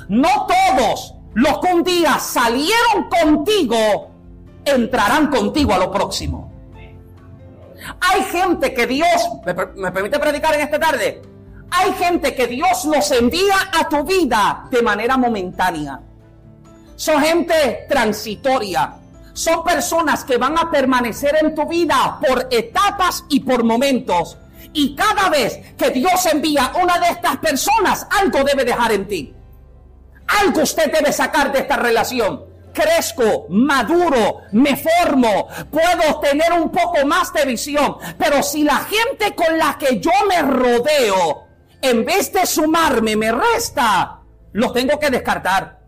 No 0.08 0.46
todos 0.46 1.14
los 1.34 1.58
que 1.58 1.72
un 1.72 1.82
día 1.82 2.18
salieron 2.18 3.08
contigo 3.10 4.10
entrarán 4.64 5.28
contigo 5.28 5.74
a 5.74 5.78
lo 5.78 5.90
próximo. 5.90 6.52
Hay 8.00 8.22
gente 8.24 8.72
que 8.72 8.86
Dios, 8.86 9.28
¿me, 9.44 9.92
permite 9.92 10.18
predicar 10.18 10.54
en 10.54 10.60
esta 10.62 10.78
tarde? 10.78 11.20
Hay 11.70 11.92
gente 11.94 12.34
que 12.34 12.46
Dios 12.46 12.84
los 12.84 13.10
envía 13.10 13.54
a 13.78 13.88
tu 13.88 14.04
vida 14.04 14.66
de 14.70 14.80
manera 14.80 15.16
momentánea. 15.16 16.00
Son 16.96 17.20
gente 17.22 17.86
transitoria. 17.88 18.94
Son 19.32 19.64
personas 19.64 20.24
que 20.24 20.36
van 20.36 20.56
a 20.56 20.70
permanecer 20.70 21.36
en 21.40 21.54
tu 21.54 21.66
vida 21.66 22.18
por 22.26 22.46
etapas 22.50 23.24
y 23.28 23.40
por 23.40 23.64
momentos. 23.64 24.38
Y 24.72 24.94
cada 24.94 25.28
vez 25.28 25.74
que 25.76 25.90
Dios 25.90 26.26
envía 26.26 26.72
una 26.80 26.98
de 26.98 27.08
estas 27.08 27.36
personas, 27.38 28.06
algo 28.10 28.44
debe 28.44 28.64
dejar 28.64 28.92
en 28.92 29.08
ti. 29.08 29.34
Algo 30.40 30.62
usted 30.62 30.92
debe 30.92 31.12
sacar 31.12 31.52
de 31.52 31.60
esta 31.60 31.76
relación. 31.76 32.44
Crezco, 32.72 33.46
maduro, 33.50 34.42
me 34.52 34.76
formo, 34.76 35.48
puedo 35.70 36.18
tener 36.20 36.52
un 36.52 36.70
poco 36.70 37.04
más 37.06 37.32
de 37.32 37.44
visión. 37.44 37.96
Pero 38.18 38.42
si 38.42 38.64
la 38.64 38.78
gente 38.78 39.34
con 39.34 39.56
la 39.58 39.78
que 39.78 40.00
yo 40.00 40.10
me 40.28 40.42
rodeo, 40.42 41.44
en 41.80 42.04
vez 42.04 42.32
de 42.32 42.46
sumarme, 42.46 43.16
me 43.16 43.30
resta, 43.30 44.20
los 44.52 44.72
tengo 44.72 44.98
que 44.98 45.10
descartar. 45.10 45.83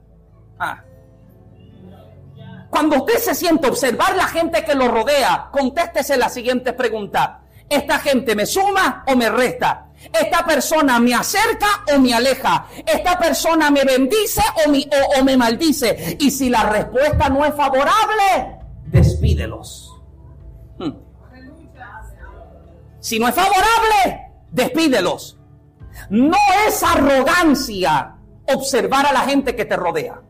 Cuando 2.77 2.97
usted 2.97 3.17
se 3.17 3.35
siente 3.35 3.69
observar 3.69 4.15
la 4.17 4.27
gente 4.27 4.62
que 4.62 4.75
lo 4.75 4.89
rodea, 4.89 5.49
contéstese 5.51 6.19
la 6.19 6.29
siguiente 6.29 6.75
pregunta. 6.75 7.41
¿Esta 7.71 7.99
gente 7.99 8.37
me 8.37 8.45
suma 8.45 9.03
o 9.07 9.17
me 9.17 9.31
resta? 9.31 9.87
¿Esta 10.12 10.45
persona 10.45 11.01
me 11.01 11.15
acerca 11.15 11.67
o 11.95 11.99
me 11.99 12.12
aleja? 12.12 12.67
¿Esta 12.85 13.19
persona 13.19 13.71
me 13.71 13.83
bendice 13.83 14.43
o 14.62 14.71
me, 14.71 14.87
o, 15.19 15.25
me 15.25 15.39
maldice? 15.39 16.19
Y 16.21 16.31
si 16.31 16.51
la 16.51 16.65
respuesta 16.65 17.31
no 17.31 17.47
es 17.47 17.55
favorable, 17.55 18.59
despídelos. 18.85 19.97
Hmm. 20.79 20.93
Si 23.01 23.19
no 23.19 23.27
es 23.27 23.35
favorable, 23.35 24.33
despídelos. 24.51 25.39
No 26.11 26.37
es 26.69 26.83
arrogancia 26.83 28.17
observar 28.53 29.07
a 29.07 29.15
la 29.15 29.21
gente 29.21 29.57
que 29.57 29.65
te 29.65 29.77
rodea. 29.77 30.21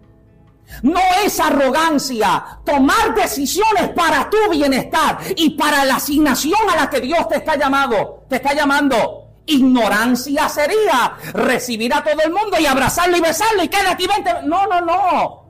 No 0.82 1.00
es 1.24 1.38
arrogancia 1.40 2.60
tomar 2.64 3.14
decisiones 3.14 3.88
para 3.94 4.28
tu 4.28 4.36
bienestar 4.50 5.18
y 5.36 5.50
para 5.50 5.84
la 5.84 5.96
asignación 5.96 6.60
a 6.70 6.76
la 6.76 6.90
que 6.90 7.00
Dios 7.00 7.28
te 7.28 7.36
está 7.36 7.56
llamando, 7.56 8.24
te 8.28 8.36
está 8.36 8.54
llamando. 8.54 9.22
Ignorancia 9.46 10.48
sería 10.48 11.16
recibir 11.32 11.94
a 11.94 12.02
todo 12.02 12.20
el 12.20 12.32
mundo 12.32 12.58
y 12.58 12.66
abrazarlo 12.66 13.16
y 13.16 13.20
besarlo 13.20 13.62
y 13.62 13.68
quédate 13.68 14.02
y 14.02 14.06
vente. 14.06 14.30
No, 14.44 14.66
no, 14.66 14.80
no. 14.80 15.46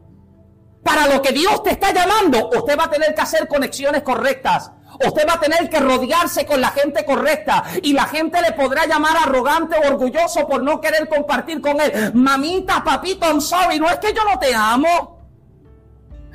Para 0.82 1.06
lo 1.08 1.22
que 1.22 1.32
Dios 1.32 1.62
te 1.62 1.70
está 1.70 1.92
llamando, 1.92 2.50
usted 2.50 2.78
va 2.78 2.84
a 2.84 2.90
tener 2.90 3.14
que 3.14 3.20
hacer 3.22 3.48
conexiones 3.48 4.02
correctas. 4.02 4.70
Usted 5.04 5.26
va 5.28 5.34
a 5.34 5.40
tener 5.40 5.68
que 5.68 5.80
rodearse 5.80 6.46
con 6.46 6.60
la 6.60 6.68
gente 6.70 7.04
correcta 7.04 7.64
y 7.82 7.92
la 7.92 8.04
gente 8.04 8.40
le 8.40 8.52
podrá 8.52 8.86
llamar 8.86 9.16
arrogante 9.16 9.76
o 9.76 9.88
orgulloso 9.88 10.46
por 10.46 10.62
no 10.62 10.80
querer 10.80 11.08
compartir 11.08 11.60
con 11.60 11.80
él. 11.80 12.12
Mamita, 12.14 12.82
papito, 12.82 13.26
I'm 13.26 13.40
sorry, 13.40 13.78
no 13.78 13.88
es 13.88 13.98
que 13.98 14.12
yo 14.12 14.22
no 14.24 14.38
te 14.38 14.54
amo. 14.54 15.16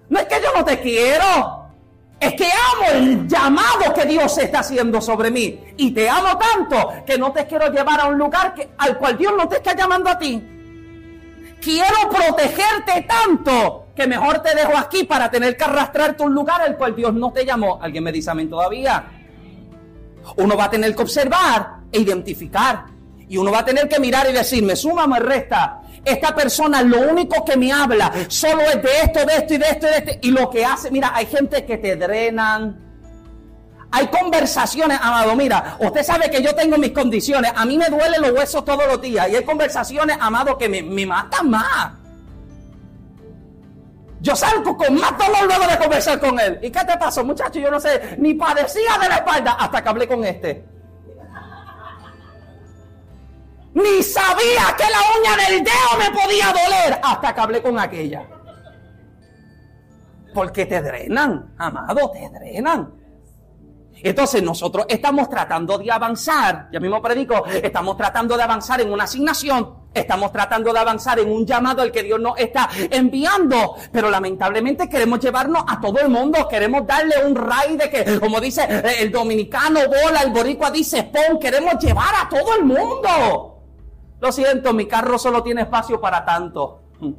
No 0.09 0.19
es 0.19 0.25
que 0.27 0.35
yo 0.43 0.51
no 0.55 0.63
te 0.63 0.79
quiero. 0.79 1.71
Es 2.19 2.33
que 2.35 2.45
amo 2.45 2.85
el 2.91 3.27
llamado 3.27 3.91
que 3.95 4.05
Dios 4.05 4.37
está 4.37 4.59
haciendo 4.59 5.01
sobre 5.01 5.31
mí. 5.31 5.59
Y 5.75 5.91
te 5.91 6.07
amo 6.07 6.37
tanto 6.37 7.03
que 7.03 7.17
no 7.17 7.31
te 7.31 7.47
quiero 7.47 7.71
llevar 7.71 7.99
a 7.99 8.05
un 8.05 8.17
lugar 8.19 8.53
al 8.77 8.97
cual 8.99 9.17
Dios 9.17 9.33
no 9.35 9.47
te 9.47 9.55
está 9.55 9.75
llamando 9.75 10.11
a 10.11 10.19
ti. 10.19 10.41
Quiero 11.59 12.09
protegerte 12.11 13.07
tanto 13.07 13.82
que 13.95 14.07
mejor 14.07 14.39
te 14.39 14.55
dejo 14.55 14.75
aquí 14.75 15.03
para 15.03 15.29
tener 15.29 15.55
que 15.55 15.63
arrastrarte 15.63 16.23
a 16.23 16.25
un 16.25 16.33
lugar 16.33 16.61
al 16.61 16.77
cual 16.77 16.95
Dios 16.95 17.13
no 17.13 17.31
te 17.31 17.45
llamó. 17.45 17.79
Alguien 17.81 18.03
me 18.03 18.11
dice 18.11 18.31
amén 18.31 18.49
todavía. 18.49 19.05
Uno 20.37 20.57
va 20.57 20.65
a 20.65 20.69
tener 20.69 20.95
que 20.95 21.01
observar 21.01 21.77
e 21.91 21.99
identificar. 21.99 22.85
Y 23.27 23.37
uno 23.37 23.51
va 23.51 23.59
a 23.59 23.65
tener 23.65 23.87
que 23.87 23.99
mirar 23.99 24.27
y 24.29 24.33
decir, 24.33 24.63
me 24.63 24.75
suma, 24.75 25.07
me 25.07 25.19
resta. 25.19 25.81
Esta 26.03 26.35
persona 26.35 26.81
lo 26.81 27.01
único 27.01 27.45
que 27.45 27.55
me 27.55 27.71
habla 27.71 28.11
solo 28.27 28.61
es 28.61 28.81
de 28.81 28.89
esto, 29.03 29.25
de 29.25 29.35
esto 29.37 29.53
y 29.53 29.57
de 29.57 29.65
esto 29.65 29.87
y 29.87 29.89
de 29.89 29.97
esto. 29.97 30.11
Y 30.21 30.31
lo 30.31 30.49
que 30.49 30.65
hace, 30.65 30.91
mira, 30.91 31.11
hay 31.13 31.27
gente 31.27 31.65
que 31.65 31.77
te 31.77 31.95
drenan. 31.95 32.79
Hay 33.91 34.07
conversaciones, 34.07 34.97
amado, 34.99 35.35
mira, 35.35 35.77
usted 35.79 36.03
sabe 36.03 36.31
que 36.31 36.41
yo 36.41 36.55
tengo 36.55 36.77
mis 36.79 36.91
condiciones. 36.91 37.51
A 37.55 37.63
mí 37.63 37.77
me 37.77 37.89
duelen 37.89 38.21
los 38.23 38.31
huesos 38.31 38.65
todos 38.65 38.87
los 38.87 38.99
días. 38.99 39.29
Y 39.29 39.35
hay 39.35 39.43
conversaciones, 39.43 40.17
amado, 40.19 40.57
que 40.57 40.67
me, 40.67 40.81
me 40.81 41.05
matan 41.05 41.49
más. 41.49 42.02
Yo 44.23 44.33
salgo 44.37 44.77
con 44.77 44.95
más 44.95 45.17
dolor 45.17 45.45
luego 45.47 45.67
de 45.67 45.77
conversar 45.77 46.17
con 46.17 46.39
él. 46.39 46.57
¿Y 46.61 46.71
qué 46.71 46.79
te 46.85 46.97
pasó, 46.97 47.25
muchacho? 47.25 47.59
Yo 47.59 47.69
no 47.69 47.77
sé, 47.77 48.15
ni 48.17 48.33
padecía 48.35 48.97
de 49.01 49.09
la 49.09 49.15
espalda 49.17 49.51
hasta 49.59 49.83
que 49.83 49.89
hablé 49.89 50.07
con 50.07 50.23
este. 50.23 50.65
Ni 53.73 54.01
sabía 54.01 54.73
que 54.77 54.85
la 54.85 54.99
uña 55.19 55.45
del 55.45 55.61
dedo 55.61 55.97
me 55.99 56.17
podía 56.17 56.47
doler 56.47 57.01
hasta 57.03 57.35
que 57.35 57.41
hablé 57.41 57.61
con 57.61 57.77
aquella. 57.77 58.25
Porque 60.33 60.67
te 60.67 60.81
drenan, 60.81 61.53
amado, 61.57 62.09
te 62.11 62.29
drenan. 62.29 62.93
Entonces 63.95 64.41
nosotros 64.41 64.85
estamos 64.87 65.27
tratando 65.27 65.77
de 65.77 65.91
avanzar, 65.91 66.69
ya 66.71 66.79
mismo 66.79 67.01
predico, 67.01 67.45
estamos 67.45 67.97
tratando 67.97 68.37
de 68.37 68.43
avanzar 68.43 68.79
en 68.79 68.89
una 68.89 69.03
asignación, 69.03 69.82
estamos 69.93 70.31
tratando 70.31 70.73
de 70.73 70.79
avanzar 70.79 71.19
en 71.19 71.29
un 71.29 71.45
llamado 71.45 71.81
al 71.81 71.91
que 71.91 72.03
Dios 72.03 72.19
nos 72.19 72.37
está 72.37 72.69
enviando, 72.91 73.75
pero 73.91 74.09
lamentablemente 74.09 74.89
queremos 74.89 75.19
llevarnos 75.19 75.63
a 75.67 75.79
todo 75.79 75.99
el 75.99 76.09
mundo, 76.09 76.47
queremos 76.47 76.85
darle 76.85 77.25
un 77.25 77.35
ray 77.35 77.77
de 77.77 77.89
que, 77.89 78.19
como 78.19 78.39
dice 78.39 78.67
el 78.99 79.11
dominicano, 79.11 79.81
bola, 79.87 80.21
el 80.21 80.31
boricua 80.31 80.71
dice 80.71 81.03
pon, 81.03 81.39
queremos 81.39 81.75
llevar 81.83 82.13
a 82.21 82.29
todo 82.29 82.55
el 82.55 82.65
mundo. 82.65 83.61
Lo 84.19 84.31
siento, 84.31 84.73
mi 84.73 84.87
carro 84.87 85.17
solo 85.19 85.43
tiene 85.43 85.63
espacio 85.63 85.99
para 85.99 86.23
tanto. 86.23 86.81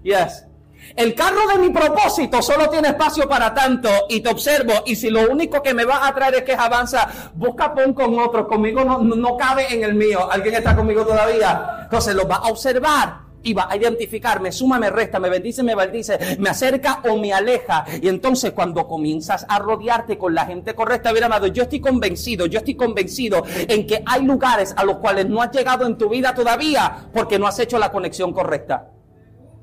Yes. 0.00 0.47
El 0.96 1.14
carro 1.14 1.46
de 1.52 1.58
mi 1.58 1.70
propósito 1.70 2.42
solo 2.42 2.68
tiene 2.68 2.88
espacio 2.88 3.28
para 3.28 3.54
tanto 3.54 3.88
y 4.08 4.20
te 4.20 4.30
observo 4.30 4.72
y 4.86 4.96
si 4.96 5.10
lo 5.10 5.30
único 5.30 5.62
que 5.62 5.74
me 5.74 5.84
va 5.84 6.06
a 6.06 6.14
traer 6.14 6.36
es 6.36 6.42
que 6.42 6.54
avanza, 6.54 7.30
busca 7.34 7.74
pon 7.74 7.92
con 7.94 8.18
otro, 8.18 8.46
conmigo 8.46 8.84
no, 8.84 8.98
no 8.98 9.36
cabe 9.36 9.72
en 9.72 9.84
el 9.84 9.94
mío. 9.94 10.30
¿Alguien 10.30 10.56
está 10.56 10.74
conmigo 10.74 11.04
todavía? 11.04 11.80
Entonces 11.84 12.14
lo 12.14 12.26
va 12.26 12.36
a 12.36 12.48
observar 12.48 13.28
y 13.42 13.54
va 13.54 13.68
a 13.70 13.76
identificar, 13.76 14.40
me 14.40 14.52
suma, 14.52 14.78
me 14.78 14.90
resta, 14.90 15.18
me 15.18 15.30
bendice, 15.30 15.62
me 15.62 15.76
maldice, 15.76 16.36
me 16.38 16.50
acerca 16.50 17.00
o 17.08 17.16
me 17.16 17.32
aleja. 17.32 17.84
Y 18.00 18.08
entonces 18.08 18.52
cuando 18.52 18.86
comienzas 18.86 19.46
a 19.48 19.58
rodearte 19.58 20.18
con 20.18 20.34
la 20.34 20.46
gente 20.46 20.74
correcta, 20.74 21.12
bien 21.12 21.24
amado, 21.24 21.46
yo 21.46 21.62
estoy 21.62 21.80
convencido, 21.80 22.46
yo 22.46 22.58
estoy 22.58 22.74
convencido 22.74 23.44
en 23.68 23.86
que 23.86 24.02
hay 24.04 24.24
lugares 24.24 24.74
a 24.76 24.84
los 24.84 24.98
cuales 24.98 25.28
no 25.28 25.40
has 25.42 25.50
llegado 25.52 25.86
en 25.86 25.96
tu 25.96 26.08
vida 26.08 26.34
todavía 26.34 27.08
porque 27.12 27.38
no 27.38 27.46
has 27.46 27.58
hecho 27.58 27.78
la 27.78 27.90
conexión 27.90 28.32
correcta. 28.32 28.90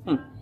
Hmm. 0.06 0.35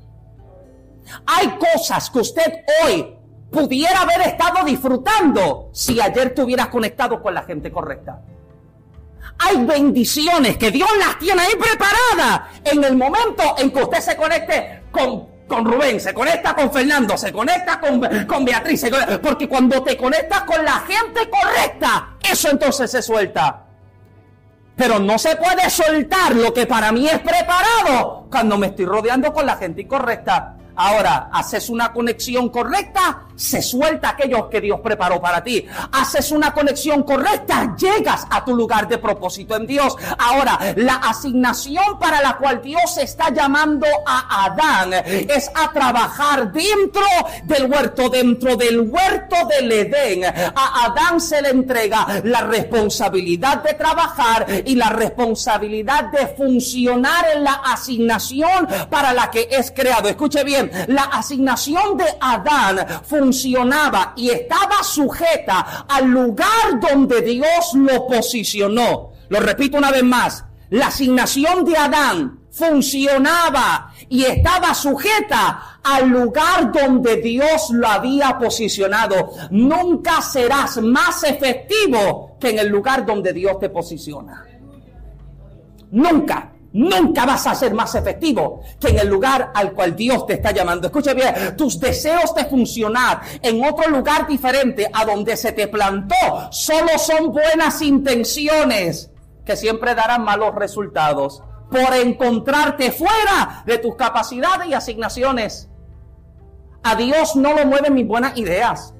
Hay 1.25 1.57
cosas 1.57 2.09
que 2.09 2.19
usted 2.19 2.63
hoy 2.83 3.15
pudiera 3.51 4.01
haber 4.01 4.21
estado 4.21 4.65
disfrutando 4.65 5.69
si 5.71 6.01
ayer 6.01 6.33
te 6.33 6.41
hubieras 6.41 6.67
conectado 6.67 7.21
con 7.21 7.33
la 7.33 7.43
gente 7.43 7.71
correcta. 7.71 8.21
Hay 9.39 9.57
bendiciones 9.65 10.57
que 10.57 10.71
Dios 10.71 10.89
las 10.99 11.17
tiene 11.19 11.41
ahí 11.41 11.53
preparadas 11.55 12.49
en 12.63 12.83
el 12.83 12.95
momento 12.95 13.55
en 13.57 13.71
que 13.71 13.83
usted 13.83 13.99
se 13.99 14.15
conecte 14.15 14.83
con, 14.91 15.27
con 15.47 15.65
Rubén, 15.65 15.99
se 15.99 16.13
conecta 16.13 16.55
con 16.55 16.71
Fernando, 16.71 17.17
se 17.17 17.31
conecta 17.31 17.79
con, 17.79 18.01
con 18.25 18.45
Beatriz, 18.45 18.85
porque 19.21 19.47
cuando 19.47 19.83
te 19.83 19.97
conectas 19.97 20.41
con 20.41 20.63
la 20.63 20.83
gente 20.87 21.29
correcta, 21.29 22.15
eso 22.21 22.49
entonces 22.49 22.91
se 22.91 23.01
suelta. 23.01 23.65
Pero 24.75 24.97
no 24.99 25.19
se 25.19 25.35
puede 25.35 25.69
soltar 25.69 26.35
lo 26.35 26.53
que 26.53 26.65
para 26.65 26.91
mí 26.91 27.07
es 27.07 27.19
preparado 27.19 28.27
cuando 28.31 28.57
me 28.57 28.67
estoy 28.67 28.85
rodeando 28.85 29.31
con 29.31 29.45
la 29.45 29.55
gente 29.55 29.81
incorrecta. 29.81 30.57
Ahora, 30.75 31.29
haces 31.31 31.69
una 31.69 31.93
conexión 31.93 32.49
correcta, 32.49 33.27
se 33.35 33.61
suelta 33.61 34.09
aquello 34.09 34.49
que 34.49 34.61
Dios 34.61 34.79
preparó 34.81 35.21
para 35.21 35.43
ti. 35.43 35.65
Haces 35.91 36.31
una 36.31 36.53
conexión 36.53 37.03
correcta, 37.03 37.75
llegas 37.77 38.25
a 38.29 38.43
tu 38.43 38.55
lugar 38.55 38.87
de 38.87 38.97
propósito 38.97 39.55
en 39.55 39.67
Dios. 39.67 39.95
Ahora, 40.17 40.59
la 40.75 40.95
asignación 40.95 41.99
para 41.99 42.21
la 42.21 42.37
cual 42.37 42.61
Dios 42.61 42.97
está 42.97 43.29
llamando 43.31 43.87
a 44.05 44.45
Adán 44.45 44.93
es 44.93 45.49
a 45.53 45.71
trabajar 45.71 46.51
dentro 46.51 47.03
del 47.43 47.65
huerto, 47.65 48.09
dentro 48.09 48.55
del 48.55 48.81
huerto 48.81 49.35
del 49.47 49.71
Edén. 49.71 50.25
A 50.25 50.85
Adán 50.85 51.19
se 51.19 51.41
le 51.41 51.49
entrega 51.49 52.21
la 52.23 52.41
responsabilidad 52.41 53.63
de 53.63 53.73
trabajar 53.73 54.45
y 54.65 54.75
la 54.75 54.89
responsabilidad 54.89 56.11
de 56.11 56.27
funcionar 56.27 57.25
en 57.35 57.43
la 57.43 57.53
asignación 57.53 58.67
para 58.89 59.13
la 59.13 59.29
que 59.31 59.47
es 59.51 59.71
creado. 59.71 60.09
Escuche 60.09 60.43
bien 60.43 60.71
la 60.87 61.03
asignación 61.03 61.97
de 61.97 62.05
Adán 62.19 62.85
funcionaba 63.23 64.13
y 64.17 64.29
estaba 64.29 64.83
sujeta 64.83 65.85
al 65.87 66.07
lugar 66.07 66.79
donde 66.81 67.21
Dios 67.21 67.73
lo 67.73 68.05
posicionó. 68.05 69.13
Lo 69.29 69.39
repito 69.39 69.77
una 69.77 69.91
vez 69.91 70.03
más, 70.03 70.43
la 70.69 70.87
asignación 70.87 71.63
de 71.63 71.77
Adán 71.77 72.39
funcionaba 72.51 73.93
y 74.09 74.25
estaba 74.25 74.73
sujeta 74.73 75.79
al 75.81 76.09
lugar 76.09 76.71
donde 76.71 77.15
Dios 77.17 77.69
lo 77.71 77.87
había 77.87 78.37
posicionado. 78.37 79.31
Nunca 79.51 80.21
serás 80.21 80.77
más 80.81 81.23
efectivo 81.23 82.37
que 82.39 82.49
en 82.49 82.59
el 82.59 82.67
lugar 82.67 83.05
donde 83.05 83.31
Dios 83.31 83.57
te 83.57 83.69
posiciona. 83.69 84.45
Nunca. 85.91 86.51
Nunca 86.73 87.25
vas 87.25 87.45
a 87.45 87.53
ser 87.53 87.73
más 87.73 87.93
efectivo 87.93 88.61
que 88.79 88.87
en 88.87 88.99
el 88.99 89.07
lugar 89.07 89.51
al 89.53 89.73
cual 89.73 89.95
Dios 89.95 90.25
te 90.25 90.33
está 90.33 90.51
llamando. 90.51 90.87
Escucha 90.87 91.13
bien, 91.13 91.55
tus 91.55 91.79
deseos 91.79 92.33
de 92.33 92.45
funcionar 92.45 93.21
en 93.41 93.63
otro 93.63 93.89
lugar 93.89 94.27
diferente 94.27 94.89
a 94.91 95.05
donde 95.05 95.37
se 95.37 95.51
te 95.51 95.67
plantó 95.67 96.15
solo 96.51 96.97
son 96.97 97.31
buenas 97.31 97.81
intenciones 97.83 99.11
que 99.45 99.55
siempre 99.55 99.93
darán 99.93 100.23
malos 100.23 100.55
resultados 100.55 101.43
por 101.69 101.93
encontrarte 101.93 102.91
fuera 102.91 103.63
de 103.65 103.77
tus 103.77 103.95
capacidades 103.95 104.67
y 104.67 104.73
asignaciones. 104.73 105.69
A 106.81 106.95
Dios 106.95 107.35
no 107.35 107.53
lo 107.53 107.65
mueven 107.65 107.93
mis 107.93 108.07
buenas 108.07 108.35
ideas. 108.37 108.95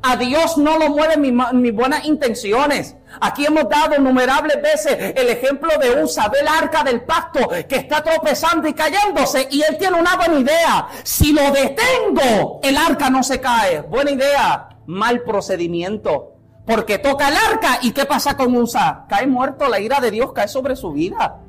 A 0.00 0.16
Dios 0.16 0.56
no 0.56 0.78
lo 0.78 0.90
mueven 0.90 1.20
mis, 1.60 1.74
buenas 1.74 2.04
intenciones. 2.04 2.94
Aquí 3.20 3.44
hemos 3.46 3.68
dado 3.68 3.96
innumerables 3.96 4.62
veces 4.62 5.14
el 5.16 5.28
ejemplo 5.28 5.70
de 5.80 6.02
Usa, 6.02 6.28
del 6.28 6.46
arca 6.46 6.84
del 6.84 7.02
pacto, 7.02 7.48
que 7.68 7.76
está 7.76 8.02
tropezando 8.02 8.68
y 8.68 8.74
cayéndose 8.74 9.48
y 9.50 9.60
él 9.62 9.76
tiene 9.76 9.98
una 9.98 10.16
buena 10.16 10.38
idea. 10.38 10.88
Si 11.02 11.32
lo 11.32 11.50
detengo, 11.50 12.60
el 12.62 12.76
arca 12.76 13.10
no 13.10 13.24
se 13.24 13.40
cae. 13.40 13.80
Buena 13.80 14.12
idea, 14.12 14.68
mal 14.86 15.22
procedimiento. 15.22 16.34
Porque 16.64 16.98
toca 16.98 17.28
el 17.28 17.36
arca 17.36 17.78
y 17.82 17.92
¿qué 17.92 18.04
pasa 18.04 18.36
con 18.36 18.54
Usa? 18.56 19.06
Cae 19.08 19.26
muerto, 19.26 19.68
la 19.68 19.80
ira 19.80 20.00
de 20.00 20.10
Dios 20.10 20.32
cae 20.32 20.46
sobre 20.46 20.76
su 20.76 20.92
vida. 20.92 21.40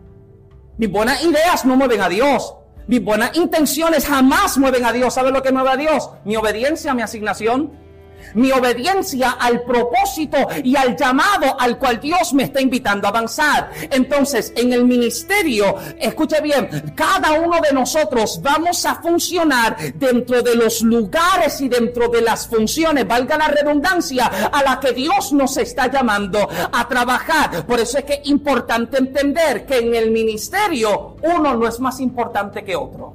Mis 0.78 0.90
buenas 0.90 1.24
ideas 1.24 1.66
no 1.66 1.76
mueven 1.76 2.02
a 2.02 2.10
Dios. 2.10 2.56
Mis 2.88 3.04
buenas 3.04 3.36
intenciones 3.36 4.08
jamás 4.08 4.58
mueven 4.58 4.86
a 4.86 4.92
Dios. 4.92 5.14
¿Sabe 5.14 5.30
lo 5.30 5.44
que 5.44 5.52
mueve 5.52 5.70
a 5.70 5.78
Dios? 5.78 6.10
Mi 6.26 6.36
obediencia, 6.38 6.96
mi 6.96 7.04
asignación. 7.04 7.89
Mi 8.34 8.52
obediencia 8.52 9.32
al 9.32 9.62
propósito 9.62 10.38
y 10.64 10.76
al 10.76 10.96
llamado 10.96 11.60
al 11.60 11.78
cual 11.78 12.00
Dios 12.00 12.34
me 12.34 12.44
está 12.44 12.62
invitando 12.62 13.08
a 13.08 13.10
avanzar. 13.10 13.72
Entonces, 13.90 14.54
en 14.56 14.74
el 14.74 14.86
ministerio, 14.86 15.76
escuche 16.00 16.42
bien, 16.42 16.94
cada 16.96 17.34
uno 17.34 17.60
de 17.62 17.74
nosotros 17.74 18.40
vamos 18.42 18.86
a 18.86 18.96
funcionar 18.96 19.78
dentro 19.96 20.42
de 20.42 20.56
los 20.56 20.82
lugares 20.82 21.62
y 21.62 21.70
dentro 21.70 22.10
de 22.10 22.22
las 22.22 22.48
funciones, 22.48 23.08
valga 23.08 23.38
la 23.38 23.48
redundancia, 23.48 24.28
a 24.28 24.64
la 24.64 24.80
que 24.80 24.92
Dios 24.92 25.34
nos 25.34 25.58
está 25.58 25.88
llamando 25.88 26.48
a 26.72 26.88
trabajar. 26.88 27.66
Por 27.66 27.80
eso 27.80 27.98
es 27.98 28.04
que 28.04 28.14
es 28.16 28.30
importante 28.30 28.98
entender 28.98 29.66
que 29.66 29.78
en 29.80 29.96
el 29.96 30.12
ministerio 30.12 31.16
uno 31.22 31.56
no 31.56 31.68
es 31.68 31.80
más 31.80 32.00
importante 32.00 32.64
que 32.64 32.76
otro. 32.76 33.14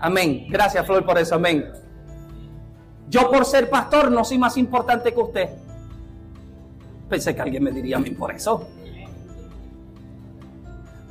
Amén. 0.00 0.46
Gracias, 0.48 0.84
Flor, 0.84 1.04
por 1.04 1.18
eso. 1.18 1.36
Amén. 1.36 1.83
Yo 3.08 3.30
por 3.30 3.44
ser 3.44 3.70
pastor 3.70 4.10
no 4.10 4.24
soy 4.24 4.38
más 4.38 4.56
importante 4.56 5.12
que 5.12 5.20
usted. 5.20 5.50
Pensé 7.08 7.34
que 7.34 7.42
alguien 7.42 7.62
me 7.62 7.70
diría 7.70 7.96
a 7.96 8.00
mí 8.00 8.10
por 8.10 8.32
eso. 8.32 8.66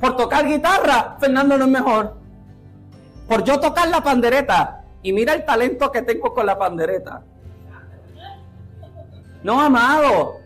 Por 0.00 0.16
tocar 0.16 0.46
guitarra, 0.46 1.16
Fernando 1.18 1.56
no 1.56 1.64
es 1.64 1.70
mejor. 1.70 2.16
Por 3.28 3.44
yo 3.44 3.58
tocar 3.58 3.88
la 3.88 4.02
pandereta. 4.02 4.84
Y 5.02 5.12
mira 5.12 5.34
el 5.34 5.44
talento 5.44 5.90
que 5.90 6.02
tengo 6.02 6.34
con 6.34 6.46
la 6.46 6.58
pandereta. 6.58 7.22
No, 9.42 9.60
amado. 9.60 10.40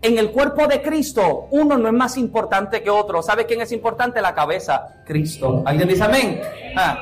En 0.00 0.18
el 0.18 0.32
cuerpo 0.32 0.66
de 0.66 0.82
Cristo, 0.82 1.48
uno 1.50 1.78
no 1.78 1.88
es 1.88 1.94
más 1.94 2.18
importante 2.18 2.82
que 2.82 2.90
otro. 2.90 3.22
¿Sabe 3.22 3.46
quién 3.46 3.62
es 3.62 3.72
importante? 3.72 4.20
La 4.20 4.34
cabeza. 4.34 5.02
Cristo. 5.06 5.62
¿Alguien 5.64 5.88
dice 5.88 6.04
amén? 6.04 6.40
Ah. 6.76 6.98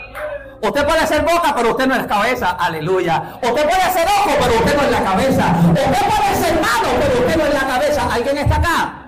Usted 0.63 0.87
puede 0.87 1.01
hacer 1.01 1.23
boca, 1.23 1.53
pero 1.57 1.71
usted 1.71 1.87
no 1.87 1.97
es 1.97 2.07
cabeza. 2.07 2.51
Aleluya. 2.51 3.39
Usted 3.43 3.65
puede 3.65 3.83
hacer 3.83 4.07
ojo, 4.07 4.31
pero 4.41 4.55
usted 4.55 4.77
no 4.77 4.83
es 4.83 4.91
la 4.93 5.05
cabeza. 5.05 5.55
Usted 5.69 5.85
puede 5.85 6.37
ser 6.37 6.55
mano, 6.55 6.89
pero 7.01 7.21
usted 7.21 7.37
no 7.37 7.47
es 7.47 7.55
la 7.55 7.67
cabeza. 7.67 8.15
¿Alguien 8.15 8.39
está 8.39 8.57
acá? 8.57 8.99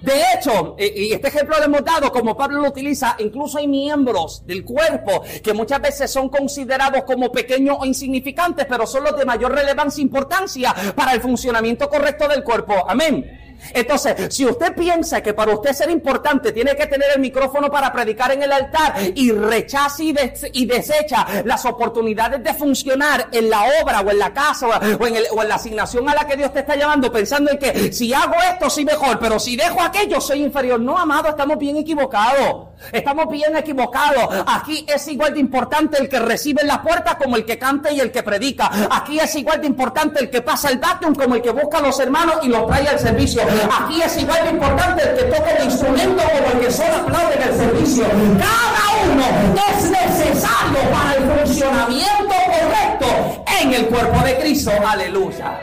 De 0.00 0.14
hecho, 0.32 0.76
y 0.78 1.12
este 1.12 1.28
ejemplo 1.28 1.58
lo 1.58 1.64
hemos 1.64 1.84
dado, 1.84 2.10
como 2.10 2.34
Pablo 2.34 2.62
lo 2.62 2.68
utiliza, 2.68 3.16
incluso 3.18 3.58
hay 3.58 3.68
miembros 3.68 4.46
del 4.46 4.64
cuerpo 4.64 5.22
que 5.42 5.52
muchas 5.52 5.82
veces 5.82 6.10
son 6.10 6.30
considerados 6.30 7.02
como 7.04 7.30
pequeños 7.30 7.76
o 7.80 7.84
insignificantes, 7.84 8.64
pero 8.66 8.86
son 8.86 9.04
los 9.04 9.16
de 9.18 9.26
mayor 9.26 9.52
relevancia 9.52 10.00
e 10.00 10.04
importancia 10.04 10.74
para 10.96 11.12
el 11.12 11.20
funcionamiento 11.20 11.90
correcto 11.90 12.28
del 12.28 12.42
cuerpo. 12.42 12.74
Amén. 12.88 13.39
Entonces, 13.72 14.34
si 14.34 14.46
usted 14.46 14.74
piensa 14.74 15.22
que 15.22 15.34
para 15.34 15.54
usted 15.54 15.72
ser 15.72 15.90
importante 15.90 16.52
tiene 16.52 16.74
que 16.76 16.86
tener 16.86 17.08
el 17.14 17.20
micrófono 17.20 17.70
para 17.70 17.92
predicar 17.92 18.32
en 18.32 18.42
el 18.42 18.52
altar 18.52 18.94
y 19.14 19.30
rechaza 19.32 19.90
y, 20.02 20.66
desecha 20.66 21.26
las 21.44 21.64
oportunidades 21.64 22.42
de 22.42 22.54
funcionar 22.54 23.28
en 23.32 23.50
la 23.50 23.64
obra 23.82 24.00
o 24.00 24.10
en 24.10 24.18
la 24.18 24.32
casa 24.32 24.68
o 24.68 25.06
en, 25.06 25.48
la 25.48 25.54
asignación 25.54 26.08
a 26.08 26.14
la 26.14 26.26
que 26.26 26.36
Dios 26.36 26.52
te 26.52 26.60
está 26.60 26.76
llamando, 26.76 27.10
pensando 27.10 27.50
en 27.50 27.58
que 27.58 27.92
si 27.92 28.12
hago 28.12 28.34
esto 28.52 28.70
soy 28.70 28.84
mejor, 28.84 29.18
pero 29.18 29.38
si 29.38 29.56
dejo 29.56 29.80
aquello 29.80 30.20
soy 30.20 30.42
inferior. 30.42 30.80
No, 30.80 30.96
amado, 30.96 31.28
estamos 31.28 31.58
bien 31.58 31.76
equivocados. 31.76 32.68
Estamos 32.92 33.28
bien 33.30 33.56
equivocados. 33.56 34.44
Aquí 34.46 34.86
es 34.88 35.06
igual 35.08 35.34
de 35.34 35.40
importante 35.40 36.00
el 36.00 36.08
que 36.08 36.18
recibe 36.18 36.62
en 36.62 36.68
la 36.68 36.82
puerta 36.82 37.18
como 37.18 37.36
el 37.36 37.44
que 37.44 37.58
canta 37.58 37.90
y 37.92 38.00
el 38.00 38.10
que 38.10 38.22
predica. 38.22 38.70
Aquí 38.90 39.18
es 39.18 39.34
igual 39.36 39.60
de 39.60 39.66
importante 39.66 40.20
el 40.20 40.30
que 40.30 40.42
pasa 40.42 40.70
el 40.70 40.78
vacuum 40.78 41.14
como 41.14 41.34
el 41.34 41.42
que 41.42 41.50
busca 41.50 41.78
a 41.78 41.82
los 41.82 41.98
hermanos 42.00 42.36
y 42.42 42.48
los 42.48 42.66
trae 42.66 42.86
al 42.88 42.98
servicio. 42.98 43.42
Aquí 43.72 44.02
es 44.02 44.16
igual 44.18 44.44
de 44.44 44.50
importante 44.50 45.02
el 45.02 45.16
que 45.16 45.22
toca 45.24 45.50
el 45.50 45.64
instrumento 45.64 46.22
como 46.22 46.52
el 46.52 46.66
que 46.66 46.70
solo 46.70 46.96
aplaude 46.96 47.34
en 47.34 47.42
el 47.42 47.54
servicio. 47.54 48.04
Cada 48.08 49.12
uno 49.12 49.24
es 49.70 49.90
necesario 49.90 50.78
para 50.90 51.14
el 51.16 51.38
funcionamiento 51.38 52.34
correcto 52.46 53.44
en 53.60 53.74
el 53.74 53.86
cuerpo 53.86 54.24
de 54.24 54.38
Cristo. 54.38 54.70
Aleluya. 54.86 55.60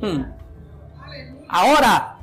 Hmm. 0.00 0.22
Ahora, 1.48 2.16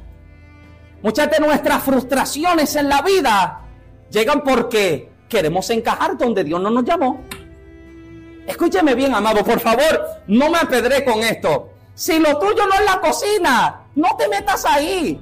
muchas 1.01 1.29
de 1.29 1.39
nuestras 1.39 1.83
frustraciones 1.83 2.75
en 2.75 2.89
la 2.89 3.01
vida 3.01 3.61
llegan 4.09 4.41
porque 4.41 5.11
queremos 5.27 5.69
encajar 5.69 6.17
donde 6.17 6.43
Dios 6.43 6.61
no 6.61 6.69
nos 6.69 6.83
llamó. 6.83 7.21
Escúcheme 8.47 8.95
bien, 8.95 9.13
amado, 9.13 9.43
por 9.43 9.59
favor, 9.59 10.05
no 10.27 10.49
me 10.49 10.57
apedré 10.57 11.03
con 11.03 11.19
esto. 11.19 11.71
Si 11.93 12.17
lo 12.19 12.39
tuyo 12.39 12.65
no 12.65 12.73
es 12.75 12.85
la 12.85 13.01
cocina, 13.01 13.86
no 13.97 14.15
te 14.15 14.29
metas 14.29 14.63
ahí. 14.63 15.19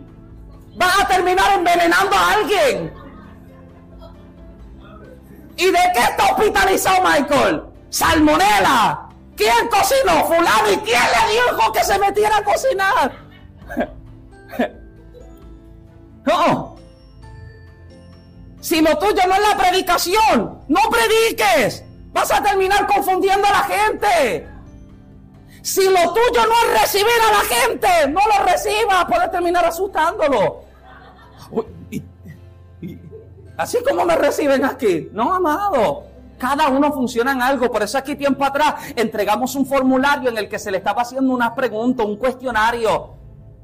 Vas 0.76 1.01
a 1.01 1.07
terminar 1.07 1.53
envenenando 1.53 2.13
a 2.13 2.32
alguien. 2.34 2.93
¿Y 5.55 5.65
de 5.67 5.80
qué 5.93 5.99
está 5.99 6.26
hospitalizado 6.34 7.01
Michael? 7.01 7.63
Salmonela. 7.89 9.07
¿Quién 9.38 9.69
cocinó? 9.69 10.26
Fulano. 10.26 10.71
¿Y 10.73 10.78
quién 10.80 11.01
le 11.01 11.34
dijo 11.34 11.71
que 11.71 11.84
se 11.86 11.97
metiera 11.97 12.38
a 12.38 12.43
cocinar? 12.43 13.11
No. 16.26 16.76
Si 18.59 18.82
lo 18.82 18.97
tuyo 18.97 19.21
no 19.28 19.36
es 19.36 19.41
la 19.47 19.57
predicación, 19.57 20.59
no 20.67 20.80
prediques. 20.89 21.84
Vas 22.11 22.32
a 22.32 22.41
terminar 22.41 22.88
confundiendo 22.88 23.45
a 23.45 23.51
la 23.51 23.59
gente. 23.59 24.49
Si 25.66 25.84
lo 25.84 26.13
tuyo 26.13 26.45
no 26.45 26.53
es 26.63 26.82
recibir 26.82 27.07
a 27.28 27.32
la 27.32 27.39
gente, 27.39 27.88
no 28.09 28.20
lo 28.20 28.45
recibas, 28.45 29.05
puedes 29.05 29.32
terminar 29.32 29.66
asustándolo. 29.66 30.61
así 33.57 33.80
como 33.84 34.05
me 34.05 34.16
reciben 34.16 34.63
aquí, 34.63 35.09
no, 35.11 35.34
amado. 35.34 36.03
Cada 36.38 36.68
uno 36.68 36.93
funciona 36.93 37.32
en 37.32 37.41
algo. 37.41 37.72
Por 37.72 37.82
eso 37.82 37.97
aquí 37.97 38.16
tiempo 38.16 38.45
atrás 38.45 38.76
entregamos 38.95 39.55
un 39.55 39.66
formulario 39.66 40.30
en 40.30 40.38
el 40.38 40.47
que 40.47 40.59
se 40.59 40.70
le 40.70 40.78
estaba 40.78 41.01
haciendo 41.01 41.34
una 41.34 41.55
pregunta, 41.55 42.03
un 42.03 42.18
cuestionario. 42.18 43.14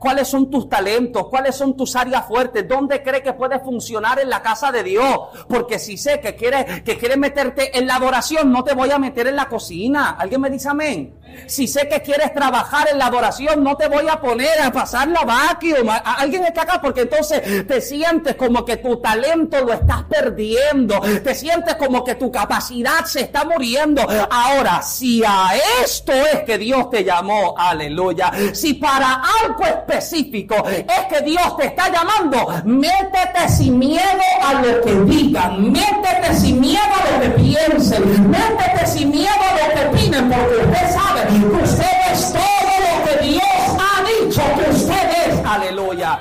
¿Cuáles 0.02 0.28
son 0.28 0.50
tus 0.50 0.68
talentos? 0.68 1.28
¿Cuáles 1.28 1.56
son 1.56 1.78
tus 1.78 1.96
áreas 1.96 2.26
fuertes? 2.26 2.68
¿Dónde 2.68 3.04
cree 3.04 3.22
que 3.22 3.34
puedes 3.34 3.62
funcionar 3.62 4.20
en 4.20 4.32
la 4.32 4.42
casa 4.42 4.72
de 4.72 4.82
Dios? 4.82 5.16
Porque 5.48 5.78
si 5.78 5.96
sé 5.96 6.20
que 6.20 6.36
quieres 6.36 6.82
que 6.82 6.98
quieres 6.98 7.20
meterte 7.20 7.78
en 7.78 7.86
la 7.86 7.98
adoración, 7.98 8.52
no 8.52 8.64
te 8.64 8.74
voy 8.74 8.90
a 8.90 8.98
meter 8.98 9.28
en 9.28 9.36
la 9.36 9.48
cocina. 9.48 10.16
¿Alguien 10.18 10.42
me 10.42 10.50
dice 10.50 10.70
amén? 10.70 11.22
Si 11.46 11.68
sé 11.68 11.88
que 11.88 12.02
quieres 12.02 12.34
trabajar 12.34 12.90
en 12.92 12.98
la 12.98 13.06
adoración, 13.06 13.64
no 13.64 13.78
te 13.78 13.88
voy 13.88 14.08
a 14.08 14.20
poner 14.20 14.60
a 14.60 14.72
pasar 14.72 15.08
la 15.08 15.22
vacuum. 15.22 15.88
Alguien 16.04 16.46
está 16.46 16.64
acá 16.64 16.82
porque 16.82 17.02
entonces 17.02 17.68
te 17.68 17.80
sientes 17.80 18.36
como 18.36 18.66
que 18.66 18.78
tu 18.78 18.98
talento 18.98 19.64
lo 19.64 19.74
estás 19.74 20.04
perdiendo. 20.10 21.00
Te 21.24 21.36
sientes 21.36 21.76
como 21.76 22.04
que 22.04 22.16
tu 22.16 22.32
capacidad 22.32 23.06
se 23.06 23.22
está 23.22 23.46
muriendo. 23.46 24.02
Ahora, 24.30 24.82
si 24.82 25.24
a 25.24 25.52
esto 25.84 26.12
es 26.12 26.42
que 26.44 26.58
Dios 26.58 26.90
te 26.90 27.04
llamó, 27.04 27.56
aleluya. 27.58 28.32
Si 28.54 28.74
para 28.74 29.22
algo 29.44 29.66
específico 29.92 30.56
es 30.68 31.06
que 31.10 31.22
Dios 31.22 31.58
te 31.58 31.68
está 31.68 31.92
llamando, 31.92 32.48
métete 32.66 33.50
sin 33.50 33.78
miedo 33.78 34.02
a 34.44 34.54
lo 34.54 34.82
que 34.82 34.94
digan. 35.12 35.72
Métete 35.72 36.36
sin 36.36 36.60
miedo 36.60 36.80
a 36.80 37.12
lo 37.12 37.22
que 37.22 37.30
piensen. 37.42 38.30
Métete 38.30 38.88
sin 38.88 39.12
miedo 39.12 39.30
a 39.30 39.68
lo 39.68 39.74
que 39.74 39.88
opinen 39.88 40.30
porque 40.30 40.56
usted 40.56 40.92
sabe 40.92 41.22
Usted 41.64 42.12
es 42.12 42.34
todo 42.34 42.74
lo 42.88 43.06
que 43.06 43.28
Dios 43.28 43.44
ha 43.44 44.04
dicho 44.04 44.42
que 44.56 44.72
usted 44.72 45.10
es. 45.28 45.46
Aleluya. 45.46 46.20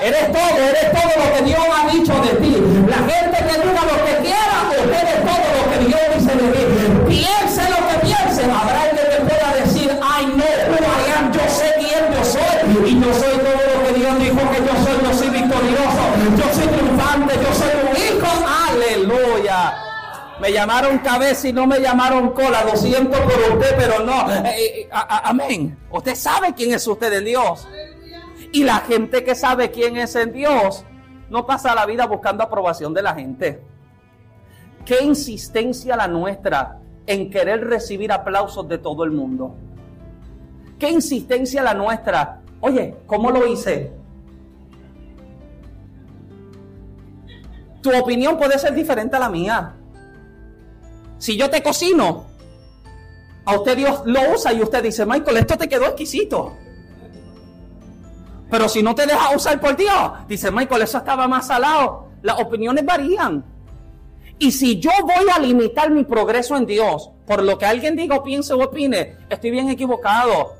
Eres 0.00 0.30
todo, 0.30 0.58
eres 0.58 0.92
todo 0.92 1.24
lo 1.24 1.36
que 1.36 1.42
Dios 1.42 1.60
ha 1.74 1.88
dicho 1.90 2.12
de 2.12 2.28
ti. 2.40 2.56
La 2.88 2.96
gente 2.96 3.38
que 3.38 3.60
diga 3.66 3.82
lo 3.82 4.04
que 4.04 4.16
quiera, 4.22 4.56
usted 4.70 5.08
es 5.08 5.20
todo 5.24 5.46
lo 5.56 5.70
que 5.70 5.78
Dios 5.86 6.00
dice 6.18 6.36
de 6.36 6.48
ti. 6.52 6.66
Piense 7.08 7.62
lo 7.70 7.85
Me 20.46 20.52
llamaron 20.52 20.98
cabeza 20.98 21.48
y 21.48 21.52
no 21.52 21.66
me 21.66 21.80
llamaron 21.80 22.30
cola. 22.30 22.62
Lo 22.62 22.76
siento 22.76 23.18
por 23.18 23.56
usted, 23.56 23.74
pero 23.76 24.04
no. 24.04 24.30
Eh, 24.30 24.82
eh, 24.82 24.88
amén. 24.92 25.76
Usted 25.90 26.14
sabe 26.14 26.54
quién 26.54 26.72
es 26.72 26.86
usted 26.86 27.12
en 27.14 27.24
Dios. 27.24 27.66
Y 28.52 28.62
la 28.62 28.76
gente 28.76 29.24
que 29.24 29.34
sabe 29.34 29.72
quién 29.72 29.96
es 29.96 30.14
en 30.14 30.32
Dios 30.32 30.84
no 31.30 31.46
pasa 31.46 31.74
la 31.74 31.84
vida 31.84 32.06
buscando 32.06 32.44
aprobación 32.44 32.94
de 32.94 33.02
la 33.02 33.12
gente. 33.12 33.60
Qué 34.84 35.02
insistencia 35.02 35.96
la 35.96 36.06
nuestra 36.06 36.78
en 37.08 37.28
querer 37.28 37.66
recibir 37.66 38.12
aplausos 38.12 38.68
de 38.68 38.78
todo 38.78 39.02
el 39.02 39.10
mundo. 39.10 39.56
Qué 40.78 40.88
insistencia 40.88 41.60
la 41.60 41.74
nuestra. 41.74 42.42
Oye, 42.60 42.94
¿cómo 43.06 43.32
lo 43.32 43.48
hice? 43.48 43.90
Tu 47.82 47.98
opinión 47.98 48.38
puede 48.38 48.56
ser 48.60 48.74
diferente 48.74 49.16
a 49.16 49.18
la 49.18 49.28
mía. 49.28 49.74
Si 51.18 51.36
yo 51.36 51.50
te 51.50 51.62
cocino, 51.62 52.26
a 53.44 53.54
usted 53.54 53.76
Dios 53.76 54.02
lo 54.04 54.20
usa 54.34 54.52
y 54.52 54.62
usted 54.62 54.82
dice, 54.82 55.06
Michael, 55.06 55.36
esto 55.38 55.56
te 55.56 55.68
quedó 55.68 55.86
exquisito. 55.86 56.56
Pero 58.50 58.68
si 58.68 58.82
no 58.82 58.94
te 58.94 59.06
deja 59.06 59.34
usar 59.34 59.60
por 59.60 59.76
Dios, 59.76 60.12
dice 60.28 60.50
Michael, 60.50 60.82
eso 60.82 60.98
estaba 60.98 61.26
más 61.26 61.48
salado. 61.48 62.08
Las 62.22 62.38
opiniones 62.40 62.84
varían. 62.84 63.44
Y 64.38 64.52
si 64.52 64.78
yo 64.78 64.90
voy 65.02 65.26
a 65.34 65.38
limitar 65.38 65.90
mi 65.90 66.04
progreso 66.04 66.56
en 66.56 66.66
Dios 66.66 67.10
por 67.26 67.42
lo 67.42 67.58
que 67.58 67.66
alguien 67.66 67.96
diga 67.96 68.16
o 68.16 68.22
piense 68.22 68.52
o 68.52 68.62
opine, 68.62 69.16
estoy 69.30 69.50
bien 69.50 69.68
equivocado. 69.70 70.54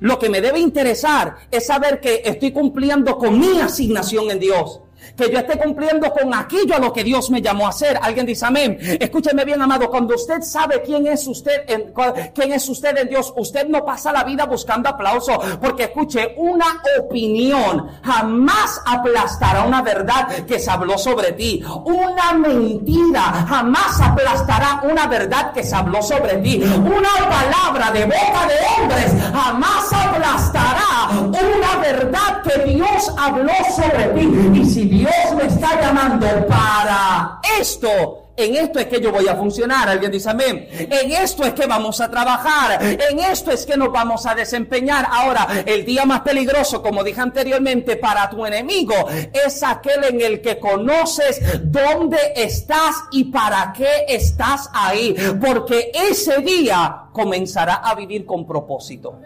Lo 0.00 0.18
que 0.18 0.28
me 0.28 0.40
debe 0.40 0.58
interesar 0.58 1.36
es 1.50 1.66
saber 1.66 2.00
que 2.00 2.22
estoy 2.24 2.52
cumpliendo 2.52 3.16
con 3.16 3.38
mi 3.38 3.60
asignación 3.60 4.30
en 4.30 4.40
Dios 4.40 4.80
que 5.16 5.30
yo 5.30 5.38
esté 5.38 5.58
cumpliendo 5.58 6.10
con 6.12 6.32
aquello 6.34 6.76
a 6.76 6.78
lo 6.78 6.92
que 6.92 7.04
Dios 7.04 7.30
me 7.30 7.40
llamó 7.40 7.66
a 7.66 7.70
hacer. 7.70 7.98
Alguien 8.00 8.26
dice 8.26 8.46
amén. 8.46 8.78
Escúcheme 8.80 9.44
bien, 9.44 9.60
amado, 9.60 9.90
cuando 9.90 10.14
usted 10.14 10.42
sabe 10.42 10.82
quién 10.82 11.06
es 11.06 11.26
usted, 11.26 11.64
en, 11.68 11.92
quién 12.34 12.52
es 12.52 12.68
usted 12.68 12.96
en 12.96 13.08
Dios, 13.08 13.32
usted 13.36 13.66
no 13.68 13.84
pasa 13.84 14.12
la 14.12 14.24
vida 14.24 14.46
buscando 14.46 14.88
aplauso, 14.88 15.40
porque 15.60 15.84
escuche, 15.84 16.34
una 16.36 16.82
opinión 17.00 17.88
jamás 18.02 18.80
aplastará 18.86 19.64
una 19.64 19.82
verdad 19.82 20.28
que 20.46 20.58
se 20.58 20.70
habló 20.70 20.98
sobre 20.98 21.32
ti. 21.32 21.62
Una 21.84 22.32
mentira 22.32 23.46
jamás 23.48 24.00
aplastará 24.00 24.80
una 24.84 25.06
verdad 25.06 25.52
que 25.52 25.62
se 25.62 25.74
habló 25.74 26.02
sobre 26.02 26.36
ti. 26.38 26.62
Una 26.62 27.28
palabra 27.28 27.90
de 27.92 28.04
boca 28.04 28.46
de 28.48 28.82
hombres 28.82 29.12
jamás 29.32 29.92
aplastará 29.92 31.08
una 31.20 31.73
verdad 31.84 32.42
que 32.42 32.72
Dios 32.72 33.12
habló 33.18 33.52
sobre 33.76 34.06
ti. 34.08 34.58
Y 34.60 34.64
si 34.64 34.84
Dios 34.84 35.14
me 35.36 35.44
está 35.44 35.80
llamando 35.80 36.26
para 36.46 37.40
esto, 37.60 38.20
en 38.36 38.56
esto 38.56 38.80
es 38.80 38.86
que 38.86 39.00
yo 39.00 39.12
voy 39.12 39.28
a 39.28 39.36
funcionar. 39.36 39.88
Alguien 39.88 40.10
dice 40.10 40.30
amén. 40.30 40.66
En 40.70 41.12
esto 41.12 41.44
es 41.44 41.52
que 41.52 41.66
vamos 41.66 42.00
a 42.00 42.10
trabajar. 42.10 42.82
En 42.82 43.18
esto 43.20 43.50
es 43.50 43.66
que 43.66 43.76
nos 43.76 43.92
vamos 43.92 44.24
a 44.26 44.34
desempeñar. 44.34 45.06
Ahora, 45.10 45.62
el 45.66 45.84
día 45.84 46.04
más 46.04 46.22
peligroso, 46.22 46.82
como 46.82 47.04
dije 47.04 47.20
anteriormente, 47.20 47.96
para 47.96 48.28
tu 48.30 48.44
enemigo 48.44 48.94
es 49.32 49.62
aquel 49.62 50.04
en 50.04 50.20
el 50.20 50.40
que 50.40 50.58
conoces 50.58 51.40
dónde 51.70 52.18
estás 52.34 52.96
y 53.12 53.24
para 53.24 53.72
qué 53.76 54.06
estás 54.08 54.70
ahí. 54.72 55.14
Porque 55.40 55.92
ese 55.94 56.38
día 56.38 57.04
comenzará 57.12 57.74
a 57.74 57.94
vivir 57.94 58.24
con 58.24 58.46
propósito. 58.46 59.20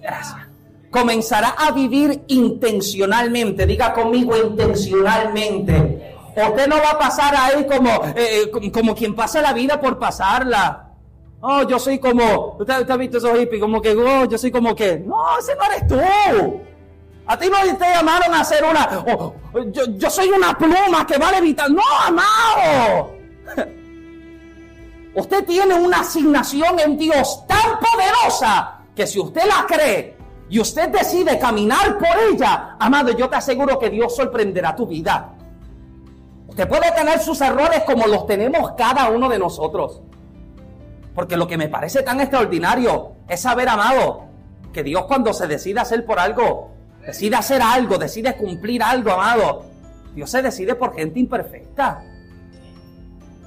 Gracias 0.00 0.53
comenzará 0.94 1.56
a 1.58 1.72
vivir 1.72 2.22
intencionalmente. 2.28 3.66
Diga 3.66 3.92
conmigo 3.92 4.36
intencionalmente. 4.36 6.14
Usted 6.36 6.68
no 6.68 6.76
va 6.76 6.90
a 6.90 6.98
pasar 6.98 7.34
ahí 7.36 7.66
como, 7.66 7.90
eh, 8.14 8.44
eh, 8.54 8.70
como 8.70 8.94
quien 8.94 9.14
pasa 9.14 9.42
la 9.42 9.52
vida 9.52 9.80
por 9.80 9.98
pasarla. 9.98 10.92
Oh, 11.40 11.62
yo 11.68 11.80
soy 11.80 11.98
como, 11.98 12.56
usted, 12.58 12.88
ha 12.88 12.96
visto 12.96 13.18
esos 13.18 13.36
hippies, 13.38 13.60
como 13.60 13.82
que, 13.82 13.90
oh, 13.90 14.24
yo 14.26 14.38
soy 14.38 14.52
como 14.52 14.74
que, 14.74 14.98
no, 15.00 15.38
ese 15.38 15.54
no 15.56 15.64
eres 15.64 15.86
tú. 15.88 16.00
A 17.26 17.36
ti 17.38 17.48
no 17.50 17.76
te 17.76 17.84
llamaron 17.84 18.32
a 18.32 18.40
hacer 18.40 18.62
una, 18.64 19.04
oh, 19.06 19.34
yo, 19.72 19.82
yo 19.96 20.10
soy 20.10 20.30
una 20.30 20.56
pluma 20.56 21.04
que 21.06 21.18
va 21.18 21.30
a 21.30 21.32
levitar. 21.32 21.70
No, 21.70 21.82
amado. 22.06 23.10
Usted 25.16 25.44
tiene 25.44 25.74
una 25.74 26.00
asignación 26.00 26.78
en 26.78 26.96
Dios 26.96 27.44
tan 27.46 27.78
poderosa 27.80 28.80
que 28.94 29.06
si 29.06 29.18
usted 29.20 29.42
la 29.46 29.66
cree, 29.66 30.13
y 30.48 30.60
usted 30.60 30.90
decide 30.90 31.38
caminar 31.38 31.98
por 31.98 32.08
ella, 32.30 32.76
amado, 32.78 33.10
yo 33.12 33.28
te 33.28 33.36
aseguro 33.36 33.78
que 33.78 33.90
Dios 33.90 34.14
sorprenderá 34.14 34.76
tu 34.76 34.86
vida. 34.86 35.32
Usted 36.46 36.68
puede 36.68 36.92
tener 36.92 37.18
sus 37.20 37.40
errores 37.40 37.82
como 37.84 38.06
los 38.06 38.26
tenemos 38.26 38.72
cada 38.72 39.08
uno 39.08 39.28
de 39.28 39.38
nosotros. 39.38 40.02
Porque 41.14 41.36
lo 41.36 41.46
que 41.46 41.56
me 41.56 41.68
parece 41.68 42.02
tan 42.02 42.20
extraordinario 42.20 43.12
es 43.28 43.40
saber, 43.40 43.68
amado, 43.68 44.24
que 44.72 44.82
Dios 44.82 45.04
cuando 45.06 45.32
se 45.32 45.46
decide 45.46 45.80
hacer 45.80 46.04
por 46.04 46.18
algo, 46.18 46.72
decide 47.06 47.36
hacer 47.36 47.62
algo, 47.62 47.98
decide 47.98 48.36
cumplir 48.36 48.82
algo, 48.82 49.12
amado, 49.12 49.64
Dios 50.14 50.30
se 50.30 50.42
decide 50.42 50.74
por 50.74 50.94
gente 50.94 51.18
imperfecta. 51.18 52.04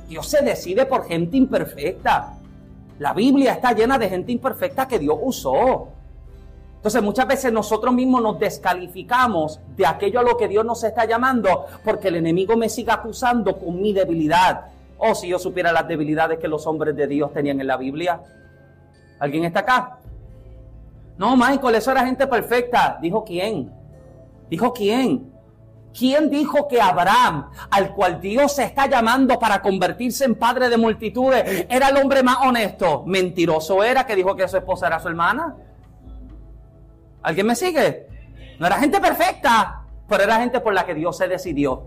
Dios 0.07 0.27
se 0.27 0.41
decide 0.41 0.85
por 0.85 1.05
gente 1.05 1.37
imperfecta. 1.37 2.37
La 2.99 3.13
Biblia 3.13 3.53
está 3.53 3.73
llena 3.73 3.97
de 3.97 4.09
gente 4.09 4.31
imperfecta 4.31 4.87
que 4.87 4.99
Dios 4.99 5.17
usó. 5.21 5.89
Entonces 6.87 7.03
muchas 7.03 7.27
veces 7.27 7.51
nosotros 7.51 7.93
mismos 7.93 8.21
nos 8.21 8.39
descalificamos 8.39 9.59
de 9.75 9.85
aquello 9.85 10.21
a 10.21 10.23
lo 10.23 10.37
que 10.37 10.47
Dios 10.47 10.63
nos 10.63 10.85
está 10.85 11.03
llamando 11.03 11.65
porque 11.83 12.07
el 12.07 12.15
enemigo 12.15 12.55
me 12.55 12.69
sigue 12.69 12.91
acusando 12.91 13.59
con 13.59 13.81
mi 13.81 13.91
debilidad. 13.91 14.67
O 14.97 15.11
oh, 15.11 15.13
si 15.13 15.27
yo 15.27 15.37
supiera 15.37 15.73
las 15.73 15.85
debilidades 15.85 16.39
que 16.39 16.47
los 16.47 16.65
hombres 16.65 16.95
de 16.95 17.05
Dios 17.05 17.33
tenían 17.33 17.59
en 17.59 17.67
la 17.67 17.75
Biblia. 17.75 18.21
¿Alguien 19.19 19.43
está 19.43 19.59
acá? 19.59 19.97
No, 21.17 21.35
Michael, 21.35 21.75
eso 21.75 21.91
era 21.91 22.05
gente 22.05 22.25
perfecta. 22.25 22.97
¿Dijo 23.01 23.21
quién? 23.25 23.69
¿Dijo 24.49 24.71
quién? 24.71 25.33
¿Quién 25.93 26.29
dijo 26.29 26.69
que 26.69 26.79
Abraham, 26.79 27.49
al 27.69 27.93
cual 27.95 28.21
Dios 28.21 28.55
se 28.55 28.63
está 28.63 28.87
llamando 28.87 29.37
para 29.37 29.61
convertirse 29.61 30.23
en 30.23 30.35
padre 30.35 30.69
de 30.69 30.77
multitudes, 30.77 31.65
era 31.69 31.89
el 31.89 31.97
hombre 31.97 32.23
más 32.23 32.37
honesto? 32.45 33.03
Mentiroso 33.05 33.83
era 33.83 34.05
que 34.05 34.15
dijo 34.15 34.37
que 34.37 34.47
su 34.47 34.55
esposa 34.55 34.87
era 34.87 35.01
su 35.01 35.09
hermana. 35.09 35.53
¿Alguien 37.27 37.45
me 37.45 37.57
sigue? 37.57 38.07
No 38.57 38.67
era 38.67 38.77
gente 38.77 39.01
perfecta, 39.01 39.83
pero 40.07 40.23
era 40.23 40.39
gente 40.39 40.61
por 40.61 40.73
la 40.73 40.85
que 40.85 40.93
Dios 40.93 41.17
se 41.17 41.27
decidió. 41.27 41.83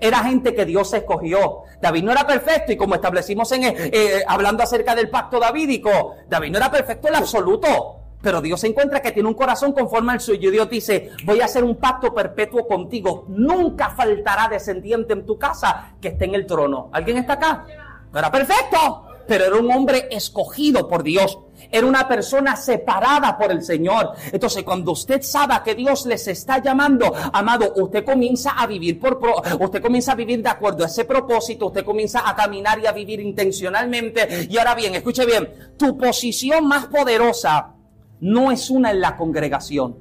Era 0.00 0.18
gente 0.24 0.52
que 0.52 0.64
Dios 0.64 0.92
escogió. 0.92 1.62
David 1.80 2.02
no 2.02 2.10
era 2.10 2.26
perfecto 2.26 2.72
y 2.72 2.76
como 2.76 2.96
establecimos 2.96 3.52
en 3.52 3.62
eh, 3.64 4.24
hablando 4.26 4.64
acerca 4.64 4.96
del 4.96 5.10
pacto 5.10 5.38
davídico, 5.38 6.16
David 6.28 6.50
no 6.50 6.58
era 6.58 6.72
perfecto 6.72 7.06
en 7.06 7.14
absoluto. 7.14 8.00
Pero 8.20 8.40
Dios 8.40 8.58
se 8.58 8.66
encuentra 8.66 9.00
que 9.00 9.12
tiene 9.12 9.28
un 9.28 9.36
corazón 9.36 9.72
conforme 9.72 10.10
al 10.10 10.20
suyo. 10.20 10.48
Y 10.48 10.52
Dios 10.52 10.68
dice, 10.68 11.12
voy 11.24 11.40
a 11.40 11.44
hacer 11.44 11.62
un 11.62 11.76
pacto 11.76 12.12
perpetuo 12.12 12.66
contigo. 12.66 13.26
Nunca 13.28 13.90
faltará 13.90 14.48
descendiente 14.48 15.12
en 15.12 15.24
tu 15.24 15.38
casa 15.38 15.94
que 16.00 16.08
esté 16.08 16.24
en 16.24 16.34
el 16.34 16.46
trono. 16.46 16.90
¿Alguien 16.92 17.18
está 17.18 17.34
acá? 17.34 17.64
No 18.12 18.18
era 18.18 18.32
perfecto, 18.32 19.06
pero 19.28 19.44
era 19.44 19.56
un 19.56 19.70
hombre 19.70 20.08
escogido 20.10 20.88
por 20.88 21.04
Dios. 21.04 21.38
Era 21.74 21.88
una 21.88 22.06
persona 22.06 22.54
separada 22.54 23.36
por 23.36 23.50
el 23.50 23.60
Señor. 23.60 24.12
Entonces, 24.30 24.62
cuando 24.62 24.92
usted 24.92 25.22
sabe 25.22 25.54
que 25.64 25.74
Dios 25.74 26.06
les 26.06 26.28
está 26.28 26.62
llamando, 26.62 27.12
amado, 27.32 27.72
usted 27.74 28.04
comienza 28.04 28.52
a 28.52 28.64
vivir 28.68 29.00
por 29.00 29.20
usted 29.58 29.82
comienza 29.82 30.12
a 30.12 30.14
vivir 30.14 30.40
de 30.40 30.50
acuerdo 30.50 30.84
a 30.84 30.86
ese 30.86 31.04
propósito, 31.04 31.66
usted 31.66 31.84
comienza 31.84 32.28
a 32.28 32.36
caminar 32.36 32.78
y 32.78 32.86
a 32.86 32.92
vivir 32.92 33.18
intencionalmente. 33.18 34.46
Y 34.48 34.56
ahora 34.56 34.76
bien, 34.76 34.94
escuche 34.94 35.26
bien, 35.26 35.48
tu 35.76 35.98
posición 35.98 36.68
más 36.68 36.86
poderosa 36.86 37.74
no 38.20 38.52
es 38.52 38.70
una 38.70 38.92
en 38.92 39.00
la 39.00 39.16
congregación. 39.16 39.96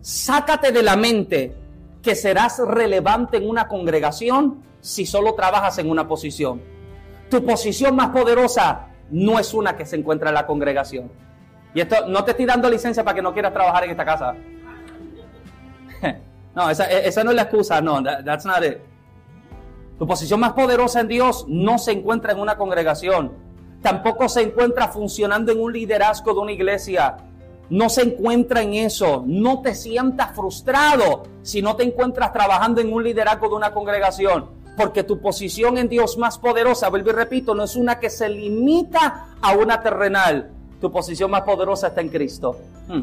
Sácate 0.00 0.72
de 0.72 0.82
la 0.82 0.96
mente 0.96 1.54
que 2.02 2.16
serás 2.16 2.58
relevante 2.58 3.36
en 3.36 3.48
una 3.48 3.68
congregación 3.68 4.60
si 4.80 5.06
solo 5.06 5.34
trabajas 5.34 5.78
en 5.78 5.88
una 5.88 6.08
posición. 6.08 6.60
Tu 7.30 7.44
posición 7.44 7.94
más 7.94 8.08
poderosa 8.08 8.88
no 9.10 9.38
es 9.38 9.54
una 9.54 9.76
que 9.76 9.86
se 9.86 9.96
encuentra 9.96 10.30
en 10.30 10.34
la 10.34 10.46
congregación. 10.46 11.10
Y 11.74 11.80
esto 11.80 12.06
no 12.08 12.24
te 12.24 12.30
estoy 12.32 12.46
dando 12.46 12.70
licencia 12.70 13.02
para 13.02 13.16
que 13.16 13.22
no 13.22 13.32
quieras 13.32 13.52
trabajar 13.52 13.84
en 13.84 13.90
esta 13.90 14.04
casa. 14.04 14.34
no, 16.54 16.70
esa, 16.70 16.84
esa, 16.90 17.24
no 17.24 17.30
es 17.30 17.36
la 17.36 17.42
excusa, 17.42 17.80
no, 17.80 18.02
that's 18.02 18.44
not 18.44 18.62
it. 18.64 18.78
Tu 19.98 20.06
posición 20.06 20.40
más 20.40 20.52
poderosa 20.52 21.00
en 21.00 21.08
Dios 21.08 21.46
no 21.48 21.78
se 21.78 21.92
encuentra 21.92 22.32
en 22.32 22.40
una 22.40 22.56
congregación. 22.56 23.32
Tampoco 23.82 24.28
se 24.28 24.42
encuentra 24.42 24.88
funcionando 24.88 25.52
en 25.52 25.60
un 25.60 25.72
liderazgo 25.72 26.32
de 26.32 26.40
una 26.40 26.52
iglesia. 26.52 27.16
No 27.70 27.88
se 27.88 28.02
encuentra 28.02 28.62
en 28.62 28.74
eso. 28.74 29.22
No 29.26 29.60
te 29.60 29.74
sientas 29.74 30.34
frustrado 30.34 31.24
si 31.42 31.62
no 31.62 31.76
te 31.76 31.84
encuentras 31.84 32.32
trabajando 32.32 32.80
en 32.80 32.92
un 32.92 33.04
liderazgo 33.04 33.48
de 33.48 33.54
una 33.54 33.72
congregación. 33.72 34.63
Porque 34.76 35.04
tu 35.04 35.20
posición 35.20 35.78
en 35.78 35.88
Dios 35.88 36.18
más 36.18 36.38
poderosa, 36.38 36.88
vuelvo 36.88 37.10
y 37.10 37.12
repito, 37.12 37.54
no 37.54 37.64
es 37.64 37.76
una 37.76 37.98
que 37.98 38.10
se 38.10 38.28
limita 38.28 39.26
a 39.40 39.52
una 39.52 39.80
terrenal. 39.82 40.50
Tu 40.80 40.90
posición 40.90 41.30
más 41.30 41.42
poderosa 41.42 41.88
está 41.88 42.00
en 42.00 42.08
Cristo. 42.08 42.58
Hmm. 42.88 43.02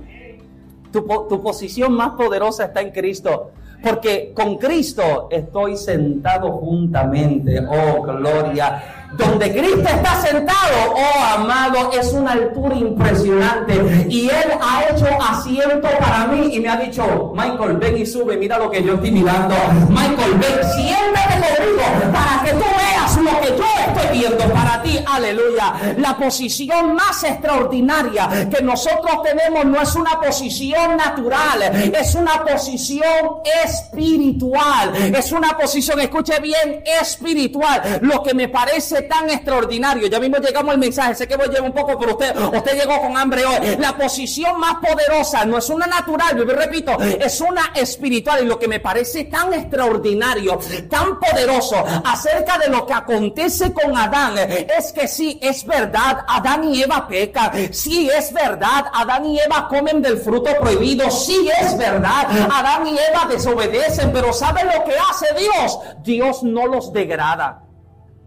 Tu, 0.91 1.01
tu, 1.01 1.41
posición 1.41 1.93
más 1.93 2.11
poderosa 2.11 2.65
está 2.65 2.82
en 2.82 2.91
Cristo. 2.91 3.51
Porque 3.82 4.34
con 4.36 4.57
Cristo 4.57 5.30
estoy 5.32 5.78
sentado 5.78 6.51
juntamente. 6.51 7.59
Oh, 7.67 8.03
gloria 8.03 9.01
donde 9.14 9.51
Cristo 9.51 9.88
está 9.88 10.22
sentado, 10.22 10.93
oh 10.95 11.24
amado, 11.36 11.91
es 11.99 12.12
una 12.14 12.32
altura 12.32 12.76
impresionante. 12.76 14.05
Y 14.09 14.30
Él 14.30 14.51
ha 14.62 14.84
hecho 14.89 15.07
asiento 15.22 15.88
para 15.99 16.28
mí 16.28 16.55
y 16.55 16.59
me 16.59 16.70
ha 16.70 16.78
dicho, 16.78 17.34
Michael, 17.36 17.78
ven 17.78 17.97
y 17.97 18.05
sube, 18.05 18.38
mira 18.38 18.57
lo 18.57 18.70
que 18.70 18.84
yo 18.84 18.95
estoy 18.95 19.12
mirando. 19.12 19.55
Michael, 19.89 20.34
ven, 20.34 20.70
siéntate 20.76 21.55
conmigo 21.55 22.12
para 22.14 22.43
que 22.43 22.51
tú 22.51 22.66
veas 22.78 23.18
lo 23.18 23.41
que 23.41 23.47
yo 23.57 23.64
estoy 23.88 24.20
viendo 24.20 24.53
para 24.53 24.82
ti. 24.82 24.99
aleluya. 25.05 25.74
La 25.97 26.18
posición 26.18 26.95
más 26.95 27.24
extraordinaria 27.24 28.49
que 28.49 28.64
nosotros 28.64 29.24
tenemos 29.24 29.66
no 29.66 29.82
es 29.82 29.95
una 29.95 30.20
posición 30.20 30.97
natural, 30.97 31.62
es 31.93 32.16
una 32.16 32.43
posición 32.43 33.41
espiritual. 33.66 34.95
Es 35.16 35.32
una 35.32 35.57
posición, 35.57 35.99
escuche 35.99 36.39
bien, 36.39 36.84
espiritual. 37.01 37.99
Lo 38.01 38.24
que 38.24 38.34
me 38.34 38.49
parece 38.49 39.01
tan 39.04 39.30
extraordinario. 39.30 40.08
Ya 40.08 40.20
mismo 40.20 40.38
llegamos 40.38 40.72
al 40.72 40.80
mensaje, 40.80 41.16
sé 41.16 41.28
que 41.28 41.36
voy 41.36 41.45
a 41.45 41.49
llevar 41.49 41.70
un 41.70 41.76
poco, 41.76 41.97
pero 41.97 42.12
usted, 42.12 42.36
usted 42.36 42.80
llegó 42.80 42.99
con 43.02 43.18
hambre 43.18 43.45
hoy. 43.45 43.78
La 43.78 43.95
posición 43.95 44.60
más 44.60 44.76
poderosa 44.76 45.45
no 45.45 45.58
es 45.58 45.70
una 45.70 45.88
natural, 45.88 46.38
yo 46.38 46.45
repito, 46.45 46.99
es 46.99 47.41
una 47.41 47.72
espiritual. 47.76 48.43
Y 48.43 48.47
lo 48.47 48.60
que 48.60 48.68
me 48.68 48.80
parece 48.80 49.26
tan 49.26 49.54
extraordinario, 49.54 50.60
tan 50.89 51.20
poderoso 51.20 51.84
acerca 52.06 52.58
de 52.58 52.70
lo 52.70 52.86
que 52.86 52.93
acontece 52.93 53.74
con 53.74 53.95
Adán, 53.97 54.38
es 54.38 54.91
que 54.91 55.08
sí, 55.08 55.39
es 55.41 55.66
verdad, 55.66 56.26
Adán 56.28 56.64
y 56.64 56.82
Eva 56.82 57.08
pecan. 57.08 57.74
Sí, 57.74 58.10
es 58.10 58.34
verdad, 58.34 58.86
Adán 58.93 59.26
y 59.26 59.39
Eva 59.39 59.68
comen 59.68 60.02
del 60.02 60.18
fruto 60.18 60.52
prohibido. 60.60 61.10
Sí, 61.10 61.49
es 61.62 61.78
verdad, 61.78 62.28
Adán 62.52 62.88
y 62.88 62.97
Eva 62.97 63.28
desobedecen. 63.30 64.12
Pero 64.12 64.34
¿saben 64.34 64.68
lo 64.68 64.84
que 64.84 64.93
hace 64.97 65.28
Dios? 65.38 65.80
Dios 66.04 66.43
no 66.43 66.68
los 66.68 66.91
degrada. 66.93 67.64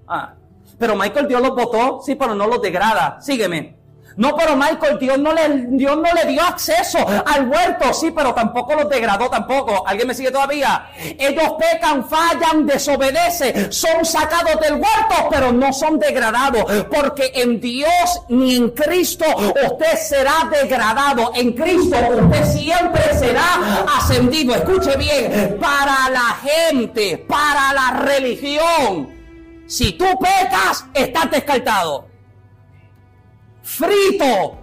Ah, 0.06 0.34
pero 0.84 0.96
Michael 0.96 1.26
Dios 1.26 1.40
los 1.40 1.54
votó, 1.54 2.02
sí, 2.04 2.14
pero 2.14 2.34
no 2.34 2.46
los 2.46 2.60
degrada. 2.60 3.16
Sígueme. 3.18 3.74
No, 4.18 4.36
pero 4.36 4.54
Michael, 4.54 4.98
Dios 4.98 5.18
no, 5.18 5.32
le, 5.32 5.66
Dios 5.70 5.96
no 5.96 6.12
le 6.12 6.30
dio 6.30 6.42
acceso 6.42 6.98
al 7.24 7.48
huerto, 7.48 7.94
sí, 7.94 8.10
pero 8.10 8.34
tampoco 8.34 8.74
los 8.74 8.90
degradó 8.90 9.30
tampoco. 9.30 9.82
¿Alguien 9.86 10.08
me 10.08 10.14
sigue 10.14 10.30
todavía? 10.30 10.90
Ellos 11.18 11.54
pecan, 11.58 12.06
fallan, 12.06 12.66
desobedecen, 12.66 13.72
son 13.72 14.04
sacados 14.04 14.60
del 14.60 14.74
huerto, 14.74 15.28
pero 15.30 15.52
no 15.52 15.72
son 15.72 15.98
degradados, 15.98 16.64
porque 16.94 17.32
en 17.34 17.58
Dios 17.58 18.20
ni 18.28 18.56
en 18.56 18.68
Cristo 18.70 19.24
usted 19.36 19.96
será 19.96 20.50
degradado. 20.50 21.32
En 21.34 21.54
Cristo 21.54 21.96
usted 22.14 22.44
siempre 22.44 23.02
será 23.18 23.86
ascendido. 23.96 24.54
Escuche 24.54 24.98
bien, 24.98 25.56
para 25.58 26.10
la 26.10 26.36
gente, 26.42 27.24
para 27.26 27.72
la 27.72 28.02
religión, 28.02 29.13
si 29.74 29.92
tú 29.92 30.04
pecas, 30.20 30.86
estás 30.94 31.30
descartado 31.32 32.14
frito. 33.64 34.58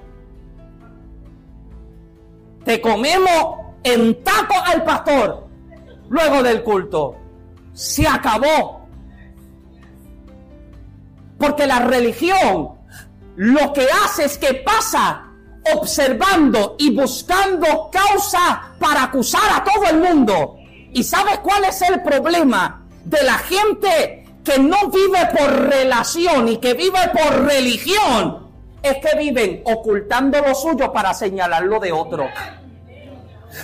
Te 2.63 2.79
comemos 2.79 3.57
en 3.83 4.23
taco 4.23 4.53
al 4.63 4.83
pastor 4.83 5.47
luego 6.07 6.43
del 6.43 6.63
culto. 6.63 7.17
Se 7.73 8.07
acabó. 8.07 8.87
Porque 11.37 11.65
la 11.65 11.79
religión 11.79 12.69
lo 13.35 13.73
que 13.73 13.87
hace 14.03 14.25
es 14.25 14.37
que 14.37 14.53
pasa 14.53 15.27
observando 15.75 16.75
y 16.77 16.95
buscando 16.95 17.89
causa 17.91 18.73
para 18.79 19.03
acusar 19.03 19.51
a 19.51 19.63
todo 19.63 19.89
el 19.89 19.97
mundo. 19.97 20.55
¿Y 20.93 21.03
sabes 21.03 21.39
cuál 21.39 21.65
es 21.65 21.81
el 21.81 22.01
problema 22.03 22.85
de 23.03 23.23
la 23.23 23.37
gente 23.39 24.20
que 24.43 24.59
no 24.59 24.89
vive 24.89 25.27
por 25.37 25.69
relación 25.69 26.47
y 26.47 26.57
que 26.57 26.73
vive 26.73 26.99
por 27.13 27.45
religión? 27.45 28.41
es 28.81 28.97
que 28.97 29.17
viven 29.17 29.61
ocultando 29.65 30.39
lo 30.41 30.55
suyo 30.55 30.91
para 30.91 31.13
señalarlo 31.13 31.79
de 31.79 31.91
otro. 31.91 32.27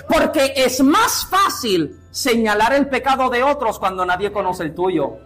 Porque 0.07 0.53
es 0.55 0.82
más 0.82 1.25
fácil 1.30 1.99
señalar 2.11 2.73
el 2.73 2.88
pecado 2.88 3.30
de 3.30 3.43
otros 3.43 3.80
cuando 3.80 4.05
nadie 4.05 4.32
conoce 4.32 4.63
el 4.63 4.75
tuyo. 4.75 5.17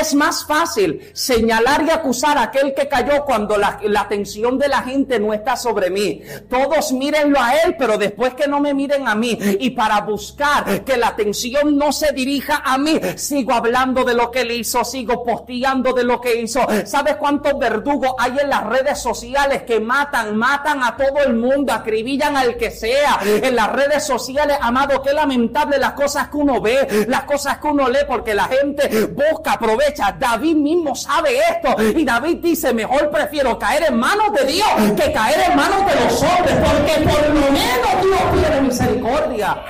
Es 0.00 0.14
más 0.14 0.46
fácil 0.46 1.10
señalar 1.12 1.84
y 1.86 1.90
acusar 1.90 2.38
a 2.38 2.44
aquel 2.44 2.72
que 2.74 2.88
cayó 2.88 3.24
cuando 3.24 3.58
la, 3.58 3.78
atención 3.98 4.58
de 4.58 4.68
la 4.68 4.82
gente 4.82 5.20
no 5.20 5.34
está 5.34 5.56
sobre 5.56 5.90
mí. 5.90 6.22
Todos 6.48 6.92
mírenlo 6.92 7.38
a 7.38 7.56
él, 7.56 7.76
pero 7.78 7.98
después 7.98 8.34
que 8.34 8.48
no 8.48 8.60
me 8.60 8.72
miren 8.72 9.06
a 9.06 9.14
mí. 9.14 9.38
Y 9.60 9.70
para 9.70 10.00
buscar 10.00 10.82
que 10.84 10.96
la 10.96 11.08
atención 11.08 11.76
no 11.76 11.92
se 11.92 12.12
dirija 12.12 12.62
a 12.64 12.78
mí, 12.78 12.98
sigo 13.16 13.52
hablando 13.52 14.04
de 14.04 14.14
lo 14.14 14.30
que 14.30 14.40
él 14.40 14.52
hizo, 14.52 14.82
sigo 14.84 15.22
posteando 15.22 15.92
de 15.92 16.04
lo 16.04 16.20
que 16.20 16.40
hizo. 16.40 16.66
¿Sabes 16.86 17.16
cuántos 17.16 17.58
verdugos 17.58 18.14
hay 18.18 18.38
en 18.40 18.48
las 18.48 18.64
redes 18.64 18.98
sociales 18.98 19.62
que 19.64 19.78
matan, 19.78 20.36
matan 20.36 20.82
a 20.82 20.96
todo 20.96 21.18
el 21.24 21.34
mundo, 21.34 21.72
acribillan 21.72 22.36
al 22.36 22.56
que 22.56 22.70
sea? 22.70 23.20
En 23.22 23.54
las 23.54 23.70
redes 23.70 24.04
sociales, 24.04 24.56
amado, 24.60 25.02
qué 25.02 25.12
lamentable 25.12 25.78
las 25.78 25.92
cosas 25.92 26.28
que 26.28 26.36
uno 26.38 26.60
ve, 26.60 27.06
las 27.08 27.24
cosas 27.24 27.58
que 27.58 27.66
uno 27.68 27.88
lee, 27.88 27.98
porque 28.08 28.34
la 28.34 28.44
gente 28.44 29.06
busca, 29.06 29.52
aprovecha. 29.52 29.81
David 30.18 30.56
mismo 30.56 30.94
sabe 30.94 31.38
esto. 31.38 31.80
Y 31.82 32.04
David 32.04 32.38
dice, 32.38 32.72
mejor 32.72 33.10
prefiero 33.10 33.58
caer 33.58 33.84
en 33.88 33.98
manos 33.98 34.32
de 34.32 34.44
Dios 34.52 34.68
que 34.96 35.12
caer 35.12 35.50
en 35.50 35.56
manos 35.56 35.86
de 35.86 36.04
los 36.04 36.22
hombres. 36.22 36.54
Porque 36.56 37.08
por 37.08 37.28
lo 37.28 37.52
menos 37.52 38.02
Dios 38.02 38.40
tiene 38.40 38.60
misericordia. 38.62 39.62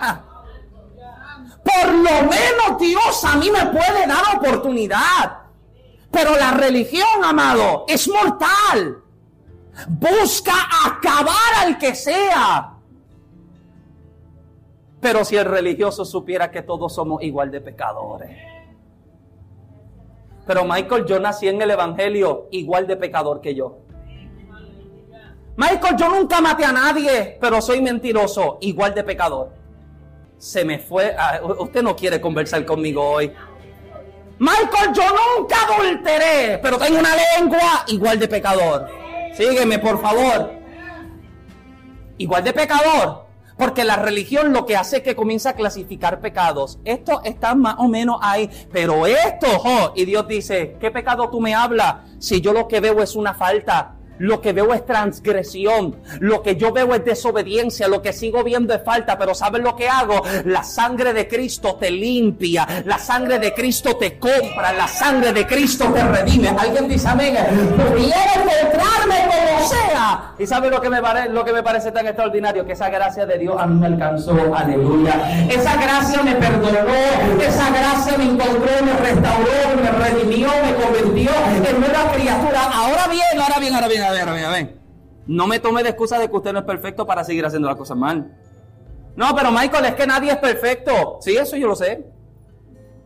Ah. 0.00 0.20
Por 1.62 1.92
lo 1.92 2.28
menos 2.28 2.78
Dios 2.78 3.24
a 3.24 3.36
mí 3.36 3.50
me 3.50 3.66
puede 3.66 4.06
dar 4.06 4.36
oportunidad. 4.36 5.38
Pero 6.10 6.36
la 6.36 6.52
religión, 6.52 7.24
amado, 7.24 7.84
es 7.88 8.08
mortal. 8.08 9.02
Busca 9.88 10.54
acabar 10.86 11.64
al 11.64 11.78
que 11.78 11.94
sea. 11.94 12.74
Pero 15.00 15.24
si 15.24 15.36
el 15.36 15.44
religioso 15.44 16.04
supiera 16.04 16.50
que 16.50 16.62
todos 16.62 16.94
somos 16.94 17.22
igual 17.22 17.50
de 17.50 17.60
pecadores. 17.60 18.53
Pero 20.46 20.64
Michael, 20.64 21.06
yo 21.06 21.18
nací 21.18 21.48
en 21.48 21.60
el 21.62 21.70
Evangelio 21.70 22.48
igual 22.50 22.86
de 22.86 22.96
pecador 22.96 23.40
que 23.40 23.54
yo. 23.54 23.78
Michael, 25.56 25.96
yo 25.96 26.08
nunca 26.08 26.40
maté 26.40 26.64
a 26.64 26.72
nadie, 26.72 27.38
pero 27.40 27.62
soy 27.62 27.80
mentiroso, 27.80 28.58
igual 28.60 28.94
de 28.94 29.04
pecador. 29.04 29.52
Se 30.36 30.64
me 30.64 30.78
fue. 30.78 31.14
Ah, 31.16 31.40
usted 31.58 31.82
no 31.82 31.94
quiere 31.94 32.20
conversar 32.20 32.64
conmigo 32.66 33.02
hoy. 33.02 33.32
Michael, 34.38 34.92
yo 34.92 35.04
nunca 35.38 35.56
adulteré, 35.64 36.58
pero 36.60 36.76
tengo 36.76 36.98
una 36.98 37.14
lengua 37.14 37.84
igual 37.86 38.18
de 38.18 38.28
pecador. 38.28 38.88
Sígueme, 39.32 39.78
por 39.78 40.02
favor. 40.02 40.50
Igual 42.18 42.44
de 42.44 42.52
pecador. 42.52 43.23
Porque 43.56 43.84
la 43.84 43.96
religión 43.96 44.52
lo 44.52 44.66
que 44.66 44.76
hace 44.76 44.98
es 44.98 45.02
que 45.02 45.14
comienza 45.14 45.50
a 45.50 45.54
clasificar 45.54 46.20
pecados. 46.20 46.78
Esto 46.84 47.22
está 47.24 47.54
más 47.54 47.76
o 47.78 47.88
menos 47.88 48.18
ahí. 48.20 48.50
Pero 48.72 49.06
esto, 49.06 49.46
oh, 49.64 49.92
y 49.94 50.04
Dios 50.04 50.26
dice, 50.26 50.76
¿qué 50.80 50.90
pecado 50.90 51.30
tú 51.30 51.40
me 51.40 51.54
hablas? 51.54 51.96
Si 52.18 52.40
yo 52.40 52.52
lo 52.52 52.66
que 52.66 52.80
veo 52.80 53.02
es 53.02 53.14
una 53.14 53.34
falta. 53.34 53.94
Lo 54.18 54.40
que 54.40 54.52
veo 54.52 54.72
es 54.72 54.86
transgresión, 54.86 55.96
lo 56.20 56.42
que 56.42 56.56
yo 56.56 56.72
veo 56.72 56.94
es 56.94 57.04
desobediencia, 57.04 57.88
lo 57.88 58.02
que 58.02 58.12
sigo 58.12 58.44
viendo 58.44 58.72
es 58.74 58.82
falta, 58.82 59.18
pero 59.18 59.34
¿sabes 59.34 59.62
lo 59.62 59.74
que 59.74 59.88
hago? 59.88 60.22
La 60.44 60.62
sangre 60.62 61.12
de 61.12 61.26
Cristo 61.26 61.76
te 61.76 61.90
limpia, 61.90 62.66
la 62.84 62.98
sangre 62.98 63.38
de 63.38 63.52
Cristo 63.52 63.96
te 63.96 64.18
compra, 64.18 64.72
la 64.72 64.86
sangre 64.86 65.32
de 65.32 65.46
Cristo 65.46 65.92
te 65.92 66.02
redime. 66.02 66.48
Alguien 66.48 66.88
dice 66.88 67.08
amén, 67.08 67.36
pudiera 67.76 68.34
encontrarme 68.34 69.16
como 69.26 69.68
sea. 69.68 70.34
¿Y 70.38 70.46
sabe 70.46 70.70
lo 70.70 70.80
que, 70.80 70.90
me 70.90 71.00
lo 71.30 71.44
que 71.44 71.52
me 71.52 71.62
parece 71.62 71.90
tan 71.92 72.06
extraordinario? 72.06 72.64
Que 72.64 72.72
esa 72.72 72.88
gracia 72.88 73.26
de 73.26 73.38
Dios 73.38 73.56
a 73.58 73.66
mí 73.66 73.80
me 73.80 73.86
alcanzó, 73.86 74.36
aleluya. 74.54 75.48
Esa 75.48 75.76
gracia 75.76 76.22
me 76.22 76.34
perdonó, 76.36 76.94
esa 77.40 77.70
gracia 77.70 78.18
me 78.18 78.24
encontró, 78.24 78.72
me 78.84 78.92
restauró, 78.92 79.82
me 79.82 79.90
redimió, 79.90 80.48
me 80.48 80.74
convirtió 80.74 81.30
en 81.68 81.80
nueva 81.80 82.12
criatura. 82.12 82.62
Ahora 82.72 83.08
bien, 83.08 83.40
ahora 83.40 83.58
bien, 83.58 83.74
ahora 83.74 83.88
bien 83.88 84.03
a 84.04 84.12
ver, 84.12 84.28
a 84.28 84.32
ver, 84.32 84.44
a 84.44 84.50
ver. 84.50 84.78
No 85.26 85.46
me 85.46 85.58
tome 85.58 85.82
de 85.82 85.90
excusa 85.90 86.18
de 86.18 86.28
que 86.28 86.36
usted 86.36 86.52
no 86.52 86.60
es 86.60 86.64
perfecto 86.64 87.06
para 87.06 87.24
seguir 87.24 87.44
haciendo 87.46 87.68
las 87.68 87.76
cosas 87.76 87.96
mal. 87.96 88.36
No, 89.16 89.34
pero 89.34 89.50
Michael, 89.50 89.86
es 89.86 89.94
que 89.94 90.06
nadie 90.06 90.32
es 90.32 90.38
perfecto. 90.38 91.18
Sí, 91.20 91.36
eso 91.36 91.56
yo 91.56 91.68
lo 91.68 91.76
sé. 91.76 92.06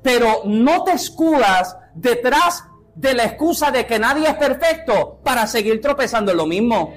Pero 0.02 0.42
no 0.44 0.84
te 0.84 0.92
escudas 0.92 1.76
detrás 1.94 2.64
de 2.94 3.14
la 3.14 3.24
excusa 3.24 3.70
de 3.70 3.86
que 3.86 3.98
nadie 3.98 4.26
es 4.26 4.34
perfecto 4.34 5.20
para 5.22 5.46
seguir 5.46 5.80
tropezando 5.80 6.32
en 6.32 6.38
lo 6.38 6.46
mismo. 6.46 6.92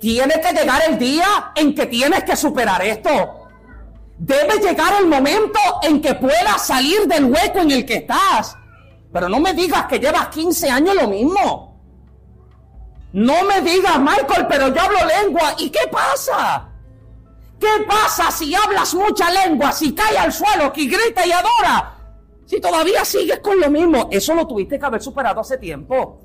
Tiene 0.00 0.40
que 0.40 0.52
llegar 0.52 0.82
el 0.88 0.98
día 0.98 1.52
en 1.56 1.74
que 1.74 1.86
tienes 1.86 2.24
que 2.24 2.36
superar 2.36 2.82
esto. 2.82 3.48
Debe 4.16 4.58
llegar 4.60 4.94
el 5.00 5.06
momento 5.06 5.58
en 5.82 6.00
que 6.00 6.14
puedas 6.14 6.66
salir 6.66 7.06
del 7.06 7.24
hueco 7.24 7.58
en 7.58 7.70
el 7.72 7.84
que 7.84 7.96
estás. 7.96 8.56
Pero 9.12 9.28
no 9.28 9.40
me 9.40 9.52
digas 9.54 9.86
que 9.86 9.98
llevas 9.98 10.28
15 10.28 10.70
años 10.70 10.94
lo 10.94 11.08
mismo. 11.08 11.67
No 13.12 13.44
me 13.44 13.60
digas, 13.62 13.98
Michael, 13.98 14.46
pero 14.48 14.68
yo 14.68 14.80
hablo 14.80 14.98
lengua. 15.22 15.54
¿Y 15.58 15.70
qué 15.70 15.88
pasa? 15.90 16.68
¿Qué 17.58 17.84
pasa 17.86 18.30
si 18.30 18.54
hablas 18.54 18.94
mucha 18.94 19.30
lengua, 19.30 19.72
si 19.72 19.94
cae 19.94 20.16
al 20.16 20.32
suelo, 20.32 20.72
que 20.72 20.84
grita 20.84 21.26
y 21.26 21.32
adora? 21.32 21.96
Si 22.44 22.60
todavía 22.60 23.04
sigues 23.04 23.40
con 23.40 23.60
lo 23.60 23.68
mismo, 23.68 24.08
eso 24.10 24.34
lo 24.34 24.46
tuviste 24.46 24.78
que 24.78 24.86
haber 24.86 25.02
superado 25.02 25.40
hace 25.40 25.58
tiempo. 25.58 26.20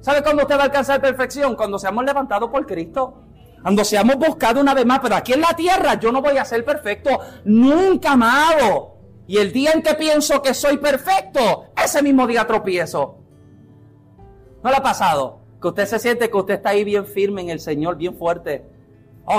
¿Sabe 0.00 0.22
cuándo 0.22 0.42
usted 0.42 0.56
va 0.56 0.62
a 0.62 0.64
alcanzar 0.64 1.00
perfección? 1.00 1.54
Cuando 1.54 1.78
seamos 1.78 2.04
levantados 2.04 2.50
por 2.50 2.66
Cristo. 2.66 3.22
Cuando 3.62 3.84
seamos 3.84 4.16
buscados 4.16 4.60
una 4.60 4.74
vez 4.74 4.84
más. 4.84 4.98
Pero 5.00 5.14
aquí 5.14 5.34
en 5.34 5.40
la 5.40 5.54
tierra 5.54 5.94
yo 5.94 6.10
no 6.10 6.20
voy 6.20 6.36
a 6.36 6.44
ser 6.44 6.64
perfecto. 6.64 7.10
Nunca, 7.44 8.12
amado. 8.12 8.96
Y 9.28 9.38
el 9.38 9.52
día 9.52 9.70
en 9.72 9.82
que 9.82 9.94
pienso 9.94 10.42
que 10.42 10.54
soy 10.54 10.78
perfecto, 10.78 11.66
ese 11.76 12.02
mismo 12.02 12.26
día 12.26 12.44
tropiezo. 12.44 13.21
¿No 14.62 14.70
le 14.70 14.76
ha 14.76 14.82
pasado? 14.82 15.40
Que 15.60 15.68
usted 15.68 15.86
se 15.86 15.98
siente 15.98 16.30
que 16.30 16.36
usted 16.36 16.54
está 16.54 16.70
ahí 16.70 16.84
bien 16.84 17.06
firme 17.06 17.42
en 17.42 17.50
el 17.50 17.60
Señor, 17.60 17.96
bien 17.96 18.16
fuerte. 18.16 18.64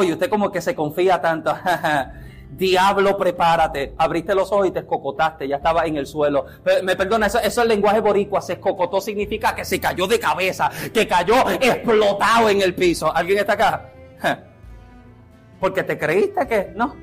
Y 0.01 0.11
usted 0.11 0.29
como 0.29 0.51
que 0.51 0.61
se 0.61 0.75
confía 0.75 1.21
tanto. 1.21 1.55
Diablo, 2.57 3.17
prepárate. 3.17 3.93
Abriste 3.97 4.35
los 4.35 4.51
ojos 4.51 4.67
y 4.67 4.71
te 4.71 4.79
escocotaste, 4.79 5.47
ya 5.47 5.57
estaba 5.57 5.85
en 5.85 5.97
el 5.97 6.05
suelo. 6.05 6.45
Me 6.83 6.95
perdona, 6.95 7.27
eso, 7.27 7.39
eso 7.39 7.47
es 7.47 7.57
el 7.57 7.67
lenguaje 7.67 7.99
boricua. 7.99 8.41
Se 8.41 8.53
escocotó 8.53 9.01
significa 9.01 9.55
que 9.55 9.65
se 9.65 9.79
cayó 9.79 10.07
de 10.07 10.19
cabeza, 10.19 10.69
que 10.93 11.07
cayó 11.07 11.49
explotado 11.49 12.49
en 12.49 12.61
el 12.61 12.75
piso. 12.75 13.13
¿Alguien 13.13 13.39
está 13.39 13.53
acá? 13.53 13.89
Porque 15.59 15.83
te 15.83 15.97
creíste 15.97 16.47
que 16.47 16.71
no. 16.75 16.95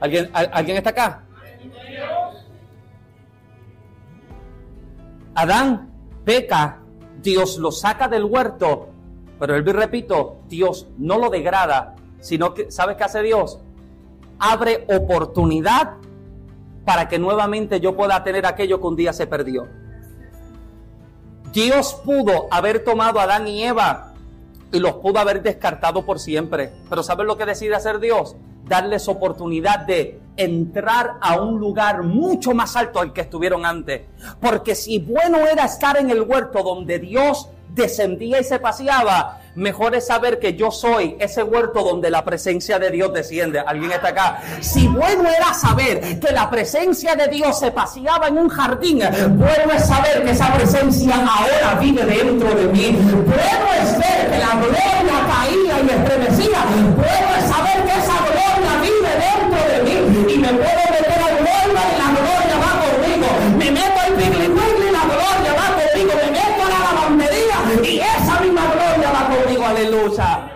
¿Alguien, 0.00 0.30
¿Alguien 0.32 0.76
está 0.76 0.90
acá? 0.90 1.22
Adán 5.38 5.88
peca, 6.24 6.80
Dios 7.22 7.58
lo 7.58 7.70
saca 7.70 8.08
del 8.08 8.24
huerto, 8.24 8.88
pero 9.38 9.54
él 9.54 9.64
repito, 9.64 10.40
Dios 10.48 10.88
no 10.98 11.16
lo 11.16 11.30
degrada, 11.30 11.94
sino 12.18 12.54
que, 12.54 12.72
¿sabes 12.72 12.96
qué 12.96 13.04
hace 13.04 13.22
Dios? 13.22 13.60
Abre 14.40 14.84
oportunidad 14.88 15.94
para 16.84 17.06
que 17.06 17.20
nuevamente 17.20 17.78
yo 17.78 17.96
pueda 17.96 18.24
tener 18.24 18.46
aquello 18.46 18.80
que 18.80 18.86
un 18.88 18.96
día 18.96 19.12
se 19.12 19.28
perdió. 19.28 19.68
Dios 21.52 21.94
pudo 22.04 22.48
haber 22.50 22.82
tomado 22.82 23.20
a 23.20 23.22
Adán 23.22 23.46
y 23.46 23.62
Eva 23.62 24.14
y 24.72 24.80
los 24.80 24.94
pudo 24.94 25.20
haber 25.20 25.44
descartado 25.44 26.04
por 26.04 26.18
siempre. 26.18 26.72
Pero 26.90 27.04
¿sabes 27.04 27.28
lo 27.28 27.36
que 27.36 27.46
decide 27.46 27.76
hacer 27.76 28.00
Dios? 28.00 28.34
Darles 28.68 29.08
oportunidad 29.08 29.80
de 29.80 30.20
entrar 30.36 31.16
a 31.20 31.40
un 31.40 31.58
lugar 31.58 32.02
mucho 32.04 32.54
más 32.54 32.76
alto 32.76 33.00
al 33.00 33.12
que 33.12 33.22
estuvieron 33.22 33.66
antes. 33.66 34.02
Porque 34.40 34.74
si 34.74 34.98
bueno 34.98 35.38
era 35.46 35.64
estar 35.64 35.96
en 35.96 36.10
el 36.10 36.22
huerto 36.22 36.62
donde 36.62 36.98
Dios 36.98 37.48
descendía 37.74 38.40
y 38.40 38.44
se 38.44 38.58
paseaba, 38.58 39.40
mejor 39.54 39.94
es 39.94 40.06
saber 40.06 40.38
que 40.38 40.54
yo 40.54 40.70
soy 40.70 41.16
ese 41.18 41.42
huerto 41.42 41.82
donde 41.82 42.10
la 42.10 42.24
presencia 42.24 42.78
de 42.78 42.90
Dios 42.90 43.12
desciende. 43.12 43.60
¿Alguien 43.60 43.92
está 43.92 44.08
acá? 44.08 44.40
Si 44.60 44.86
bueno 44.88 45.28
era 45.28 45.52
saber 45.54 46.18
que 46.20 46.32
la 46.32 46.48
presencia 46.50 47.14
de 47.14 47.28
Dios 47.28 47.58
se 47.58 47.70
paseaba 47.70 48.28
en 48.28 48.38
un 48.38 48.48
jardín, 48.48 49.00
bueno 49.36 49.72
es 49.74 49.86
saber 49.86 50.24
que 50.24 50.30
esa 50.30 50.52
presencia 50.54 51.14
ahora 51.14 51.78
vive 51.80 52.04
dentro 52.04 52.54
de 52.54 52.66
mí. 52.68 52.98
Bueno 53.12 53.66
es 53.82 53.98
ver 53.98 54.30
que 54.30 54.38
la 54.38 54.54
gloria 54.54 55.26
caía 55.28 55.82
y 55.82 55.90
estremecía. 55.90 56.58
Bueno 56.96 57.28
es 57.38 57.44
saber 57.44 57.84
que 57.84 57.98
esa 57.98 58.17
y 60.28 60.38
me 60.38 60.48
puedo 60.48 60.84
meter 60.90 61.20
al 61.22 61.36
gloria 61.38 61.82
y 61.92 61.98
la 61.98 62.08
gloria 62.18 62.56
va 62.62 62.72
conmigo. 62.82 63.28
Me 63.58 63.70
meto 63.70 64.00
al 64.00 64.14
Bigly 64.14 64.44
y 64.44 64.92
la 64.92 65.04
gloria 65.04 65.52
va 65.54 65.66
conmigo. 65.76 66.12
Me 66.16 66.30
meto 66.30 66.62
a 66.62 66.68
la 66.68 66.78
lavandería 66.92 67.56
y 67.82 67.98
esa 67.98 68.40
misma 68.40 68.62
gloria 68.72 69.10
va 69.12 69.36
conmigo. 69.36 69.64
Aleluya. 69.64 70.50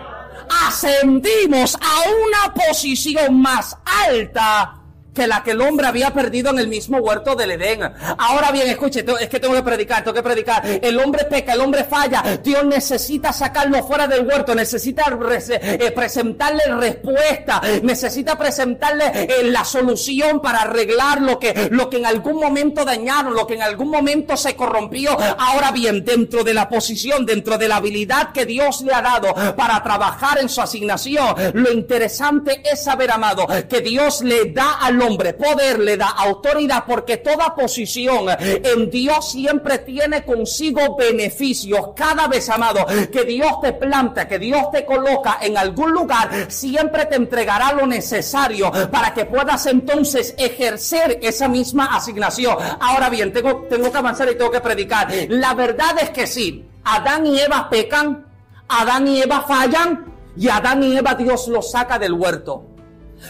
Ascendimos 0.67 1.75
a 1.75 2.09
una 2.09 2.53
posición 2.53 3.41
más 3.41 3.77
alta 4.07 4.82
que 5.13 5.27
la 5.27 5.43
que 5.43 5.51
el 5.51 5.61
hombre 5.61 5.87
había 5.87 6.13
perdido 6.13 6.49
en 6.51 6.59
el 6.59 6.67
mismo 6.67 6.97
huerto 6.97 7.35
del 7.35 7.51
Edén. 7.51 7.81
Ahora 8.17 8.51
bien, 8.51 8.67
escuche, 8.69 9.05
es 9.19 9.29
que 9.29 9.39
tengo 9.39 9.53
que 9.53 9.63
predicar, 9.63 10.03
tengo 10.03 10.15
que 10.15 10.23
predicar. 10.23 10.63
El 10.65 10.99
hombre 10.99 11.25
peca, 11.25 11.53
el 11.53 11.61
hombre 11.61 11.83
falla. 11.83 12.23
Dios 12.43 12.65
necesita 12.65 13.31
sacarlo 13.31 13.83
fuera 13.83 14.07
del 14.07 14.25
huerto, 14.25 14.55
necesita 14.55 15.03
eh, 15.07 15.91
presentarle 15.95 16.63
respuesta, 16.79 17.61
necesita 17.83 18.37
presentarle 18.37 19.05
eh, 19.13 19.43
la 19.43 19.63
solución 19.63 20.41
para 20.41 20.61
arreglar 20.61 21.21
lo 21.21 21.39
que, 21.39 21.69
lo 21.71 21.89
que 21.89 21.97
en 21.97 22.05
algún 22.05 22.39
momento 22.39 22.83
dañaron, 22.83 23.33
lo 23.33 23.45
que 23.45 23.55
en 23.55 23.61
algún 23.61 23.89
momento 23.89 24.35
se 24.35 24.55
corrompió. 24.55 25.17
Ahora 25.37 25.71
bien, 25.71 26.03
dentro 26.03 26.43
de 26.43 26.53
la 26.53 26.67
posición, 26.67 27.25
dentro 27.25 27.57
de 27.57 27.67
la 27.67 27.77
habilidad 27.77 28.31
que 28.31 28.45
Dios 28.45 28.81
le 28.81 28.93
ha 28.93 29.01
dado 29.01 29.33
para 29.55 29.81
trabajar 29.83 30.39
en 30.39 30.49
su 30.49 30.61
asignación, 30.61 31.35
lo 31.53 31.71
interesante 31.71 32.61
es 32.69 32.83
saber, 32.83 33.11
amado, 33.11 33.45
que 33.69 33.81
Dios 33.81 34.21
le 34.21 34.51
da 34.51 34.79
al 34.81 35.02
hombre 35.05 35.33
poder, 35.33 35.79
le 35.79 35.97
da 35.97 36.09
autoridad, 36.09 36.83
porque 36.87 37.17
toda 37.17 37.55
posición 37.55 38.27
en 38.39 38.89
Dios 38.89 39.31
siempre 39.31 39.79
tiene 39.79 40.23
consigo 40.23 40.95
beneficios. 40.95 41.89
Cada 41.95 42.27
vez, 42.27 42.49
amado, 42.49 42.85
que 43.11 43.23
Dios 43.23 43.61
te 43.61 43.73
planta, 43.73 44.27
que 44.27 44.39
Dios 44.39 44.71
te 44.71 44.85
coloca 44.85 45.39
en 45.41 45.57
algún 45.57 45.91
lugar, 45.91 46.29
siempre 46.49 47.05
te 47.05 47.15
entregará 47.15 47.73
lo 47.73 47.85
necesario 47.85 48.71
para 48.91 49.13
que 49.13 49.25
puedas 49.25 49.65
entonces 49.65 50.35
ejercer 50.37 51.19
esa 51.21 51.47
misma 51.47 51.95
asignación. 51.95 52.57
Ahora 52.79 53.09
bien, 53.09 53.31
tengo, 53.33 53.67
tengo 53.69 53.91
que 53.91 53.97
avanzar 53.97 54.29
y 54.29 54.35
tengo 54.35 54.51
que 54.51 54.61
predicar. 54.61 55.07
La 55.29 55.53
verdad 55.53 55.95
es 56.01 56.09
que 56.09 56.27
sí, 56.27 56.65
Adán 56.83 57.25
y 57.25 57.39
Eva 57.39 57.69
pecan, 57.69 58.25
Adán 58.67 59.07
y 59.07 59.21
Eva 59.21 59.41
fallan, 59.41 60.13
y 60.35 60.49
Adán 60.49 60.83
y 60.83 60.97
Eva 60.97 61.15
Dios 61.15 61.47
los 61.47 61.71
saca 61.71 61.99
del 61.99 62.13
huerto. 62.13 62.65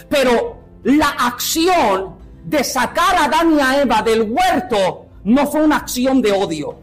Pero 0.08 0.63
la 0.84 1.08
acción 1.08 2.14
de 2.44 2.62
sacar 2.62 3.16
a 3.16 3.24
Adán 3.24 3.56
y 3.56 3.60
a 3.60 3.82
Eva 3.82 4.02
del 4.02 4.22
huerto 4.22 5.06
no 5.24 5.46
fue 5.46 5.62
una 5.62 5.78
acción 5.78 6.20
de 6.20 6.32
odio. 6.32 6.78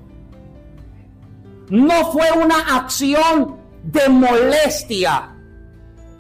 No 1.70 2.12
fue 2.12 2.32
una 2.32 2.76
acción 2.76 3.58
de 3.84 4.10
molestia. 4.10 5.30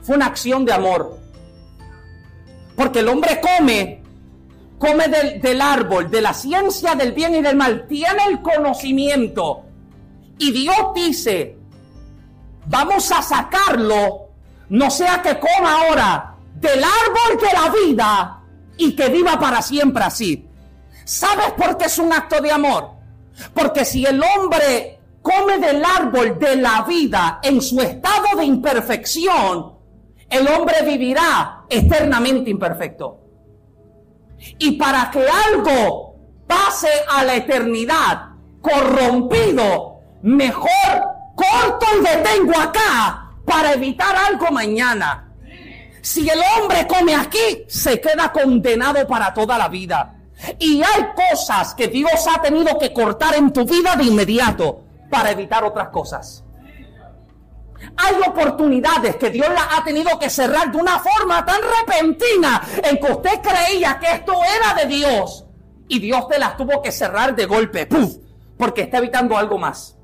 Fue 0.03 0.15
una 0.15 0.27
acción 0.27 0.63
de 0.63 0.73
amor. 0.73 1.17
Porque 2.75 2.99
el 2.99 3.09
hombre 3.09 3.41
come, 3.41 4.01
come 4.77 5.07
del, 5.07 5.41
del 5.41 5.59
árbol, 5.59 6.09
de 6.09 6.21
la 6.21 6.33
ciencia 6.33 6.95
del 6.95 7.11
bien 7.11 7.35
y 7.35 7.41
del 7.41 7.55
mal. 7.55 7.87
Tiene 7.87 8.25
el 8.29 8.41
conocimiento. 8.41 9.63
Y 10.37 10.51
Dios 10.51 10.93
dice, 10.95 11.57
vamos 12.67 13.11
a 13.11 13.21
sacarlo, 13.21 14.29
no 14.69 14.89
sea 14.89 15.21
que 15.21 15.39
coma 15.39 15.81
ahora 15.81 16.30
del 16.61 16.83
árbol 16.83 17.39
de 17.41 17.53
la 17.53 17.69
vida 17.69 18.41
y 18.77 18.95
que 18.95 19.09
viva 19.09 19.39
para 19.39 19.61
siempre 19.61 20.03
así. 20.03 20.47
¿Sabes 21.03 21.51
por 21.53 21.77
qué 21.77 21.85
es 21.85 21.97
un 21.97 22.13
acto 22.13 22.39
de 22.39 22.51
amor? 22.51 22.91
Porque 23.53 23.83
si 23.83 24.05
el 24.05 24.21
hombre 24.23 24.99
come 25.21 25.57
del 25.57 25.83
árbol 25.83 26.37
de 26.39 26.55
la 26.55 26.83
vida 26.83 27.39
en 27.43 27.61
su 27.61 27.79
estado 27.81 28.37
de 28.37 28.45
imperfección, 28.45 29.73
el 30.29 30.47
hombre 30.47 30.83
vivirá 30.83 31.65
eternamente 31.67 32.49
imperfecto. 32.51 33.19
Y 34.59 34.71
para 34.73 35.09
que 35.11 35.25
algo 35.27 36.15
pase 36.47 36.89
a 37.09 37.23
la 37.23 37.35
eternidad 37.35 38.29
corrompido, 38.61 39.99
mejor 40.21 41.11
corto 41.35 41.85
y 41.99 42.03
detengo 42.03 42.57
acá 42.57 43.31
para 43.45 43.73
evitar 43.73 44.15
algo 44.15 44.51
mañana. 44.51 45.30
Si 46.01 46.27
el 46.27 46.39
hombre 46.57 46.87
come 46.87 47.15
aquí, 47.15 47.65
se 47.67 48.01
queda 48.01 48.31
condenado 48.31 49.05
para 49.07 49.33
toda 49.33 49.57
la 49.57 49.67
vida. 49.67 50.15
Y 50.57 50.81
hay 50.81 51.05
cosas 51.15 51.75
que 51.75 51.87
Dios 51.87 52.27
ha 52.33 52.41
tenido 52.41 52.77
que 52.79 52.91
cortar 52.91 53.35
en 53.35 53.53
tu 53.53 53.65
vida 53.65 53.95
de 53.95 54.05
inmediato 54.05 54.81
para 55.09 55.31
evitar 55.31 55.63
otras 55.63 55.89
cosas. 55.89 56.43
Hay 57.97 58.15
oportunidades 58.27 59.15
que 59.17 59.29
Dios 59.29 59.49
las 59.49 59.79
ha 59.79 59.83
tenido 59.83 60.17
que 60.17 60.29
cerrar 60.29 60.71
de 60.71 60.77
una 60.77 60.99
forma 60.99 61.45
tan 61.45 61.59
repentina 61.61 62.61
en 62.83 62.97
que 62.97 63.11
usted 63.11 63.41
creía 63.41 63.99
que 63.99 64.11
esto 64.11 64.33
era 64.33 64.81
de 64.81 64.87
Dios. 64.87 65.45
Y 65.87 65.99
Dios 65.99 66.27
te 66.27 66.39
las 66.39 66.57
tuvo 66.57 66.81
que 66.81 66.91
cerrar 66.91 67.35
de 67.35 67.45
golpe, 67.45 67.85
¡puf! 67.85 68.17
porque 68.57 68.83
está 68.83 68.99
evitando 68.99 69.35
algo 69.35 69.57
más. 69.57 69.97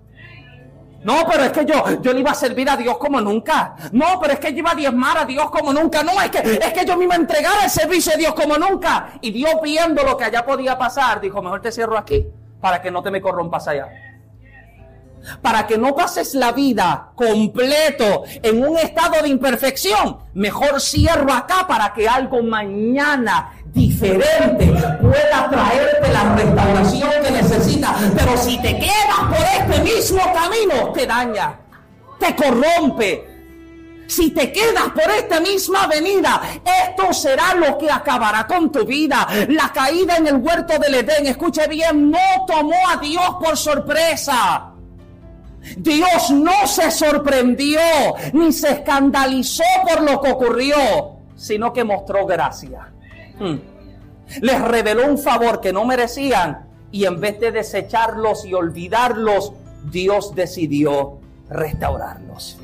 No, 1.07 1.25
pero 1.25 1.45
es 1.45 1.53
que 1.53 1.63
yo, 1.63 2.01
yo 2.01 2.11
le 2.11 2.19
iba 2.19 2.31
a 2.31 2.35
servir 2.35 2.69
a 2.69 2.75
Dios 2.75 2.97
como 2.97 3.21
nunca. 3.21 3.77
No, 3.93 4.19
pero 4.19 4.33
es 4.33 4.39
que 4.39 4.51
yo 4.51 4.57
iba 4.57 4.71
a 4.71 4.75
diezmar 4.75 5.17
a 5.17 5.23
Dios 5.23 5.49
como 5.49 5.71
nunca. 5.71 6.03
No, 6.03 6.21
es 6.21 6.29
que, 6.29 6.39
es 6.39 6.73
que 6.73 6.85
yo 6.85 6.97
me 6.97 7.05
iba 7.05 7.13
a 7.13 7.17
entregar 7.17 7.53
al 7.63 7.69
servicio 7.69 8.11
de 8.11 8.17
Dios 8.17 8.33
como 8.33 8.57
nunca. 8.57 9.13
Y 9.21 9.31
Dios 9.31 9.53
viendo 9.63 10.03
lo 10.03 10.17
que 10.17 10.25
allá 10.25 10.45
podía 10.45 10.77
pasar, 10.77 11.21
dijo, 11.21 11.41
mejor 11.41 11.61
te 11.61 11.71
cierro 11.71 11.97
aquí 11.97 12.27
para 12.59 12.81
que 12.81 12.91
no 12.91 13.01
te 13.01 13.09
me 13.09 13.21
corrompas 13.21 13.69
allá. 13.69 13.87
Para 15.41 15.65
que 15.65 15.77
no 15.77 15.95
pases 15.95 16.35
la 16.35 16.51
vida 16.51 17.11
completo 17.15 18.25
en 18.43 18.67
un 18.67 18.77
estado 18.77 19.21
de 19.21 19.29
imperfección, 19.29 20.17
mejor 20.33 20.81
cierro 20.81 21.31
acá 21.31 21.65
para 21.69 21.93
que 21.93 22.09
algo 22.09 22.43
mañana 22.43 23.56
diferente 23.73 24.65
pueda 25.01 25.49
traerte 25.49 26.13
la 26.13 26.35
restauración 26.35 27.09
que 27.23 27.31
necesitas. 27.31 27.95
Pero 28.17 28.37
si 28.37 28.57
te 28.61 28.77
quedas 28.77 29.19
por 29.27 29.45
este 29.61 29.83
mismo 29.83 30.21
camino, 30.33 30.91
te 30.93 31.05
daña, 31.05 31.59
te 32.19 32.35
corrompe. 32.35 33.37
Si 34.07 34.31
te 34.31 34.53
quedas 34.53 34.89
por 34.93 35.11
esta 35.11 35.41
misma 35.41 35.83
avenida, 35.83 36.41
esto 36.63 37.11
será 37.11 37.53
lo 37.55 37.77
que 37.77 37.91
acabará 37.91 38.47
con 38.47 38.71
tu 38.71 38.85
vida. 38.85 39.27
La 39.49 39.71
caída 39.73 40.15
en 40.15 40.27
el 40.27 40.37
huerto 40.37 40.79
del 40.79 40.95
Edén, 40.95 41.27
escuche 41.27 41.67
bien, 41.67 42.09
no 42.09 42.45
tomó 42.47 42.77
a 42.89 42.97
Dios 42.97 43.35
por 43.43 43.57
sorpresa. 43.57 44.71
Dios 45.75 46.31
no 46.31 46.65
se 46.65 46.89
sorprendió 46.89 47.79
ni 48.31 48.53
se 48.53 48.71
escandalizó 48.71 49.63
por 49.85 50.01
lo 50.01 50.21
que 50.21 50.31
ocurrió, 50.31 50.75
sino 51.35 51.73
que 51.73 51.83
mostró 51.83 52.25
gracia. 52.25 52.93
Hmm. 53.39 53.55
Les 54.41 54.61
reveló 54.61 55.07
un 55.07 55.17
favor 55.17 55.61
que 55.61 55.71
no 55.71 55.85
merecían 55.85 56.67
y 56.91 57.05
en 57.05 57.19
vez 57.19 57.39
de 57.39 57.51
desecharlos 57.51 58.45
y 58.45 58.53
olvidarlos, 58.53 59.53
Dios 59.91 60.35
decidió 60.35 61.19
restaurarlos. 61.49 62.57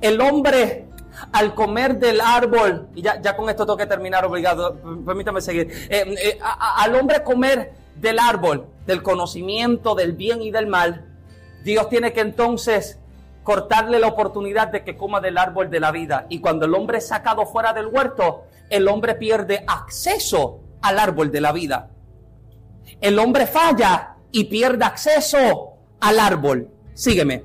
El 0.00 0.20
hombre 0.20 0.86
al 1.32 1.54
comer 1.54 1.98
del 1.98 2.20
árbol, 2.20 2.88
y 2.94 3.02
ya, 3.02 3.20
ya 3.20 3.36
con 3.36 3.48
esto 3.48 3.64
tengo 3.64 3.76
que 3.76 3.86
terminar, 3.86 4.24
obligado, 4.24 4.76
permítame 5.04 5.40
seguir, 5.40 5.70
eh, 5.88 6.14
eh, 6.22 6.38
al 6.40 6.94
hombre 6.94 7.22
comer 7.22 7.72
del 7.94 8.18
árbol, 8.18 8.66
del 8.86 9.02
conocimiento 9.02 9.94
del 9.94 10.12
bien 10.12 10.42
y 10.42 10.50
del 10.50 10.66
mal, 10.66 11.06
Dios 11.64 11.88
tiene 11.88 12.12
que 12.12 12.20
entonces 12.20 12.98
cortarle 13.42 13.98
la 13.98 14.08
oportunidad 14.08 14.68
de 14.68 14.84
que 14.84 14.96
coma 14.96 15.20
del 15.20 15.38
árbol 15.38 15.70
de 15.70 15.80
la 15.80 15.90
vida. 15.92 16.26
Y 16.28 16.40
cuando 16.40 16.66
el 16.66 16.74
hombre 16.74 16.98
es 16.98 17.08
sacado 17.08 17.46
fuera 17.46 17.72
del 17.72 17.86
huerto, 17.86 18.44
el 18.70 18.88
hombre 18.88 19.14
pierde 19.14 19.64
acceso 19.66 20.60
al 20.82 20.98
árbol 20.98 21.30
de 21.30 21.40
la 21.40 21.52
vida. 21.52 21.90
El 23.00 23.18
hombre 23.18 23.46
falla 23.46 24.16
y 24.30 24.44
pierde 24.44 24.84
acceso 24.84 25.74
al 26.00 26.18
árbol. 26.20 26.70
Sígueme. 26.94 27.44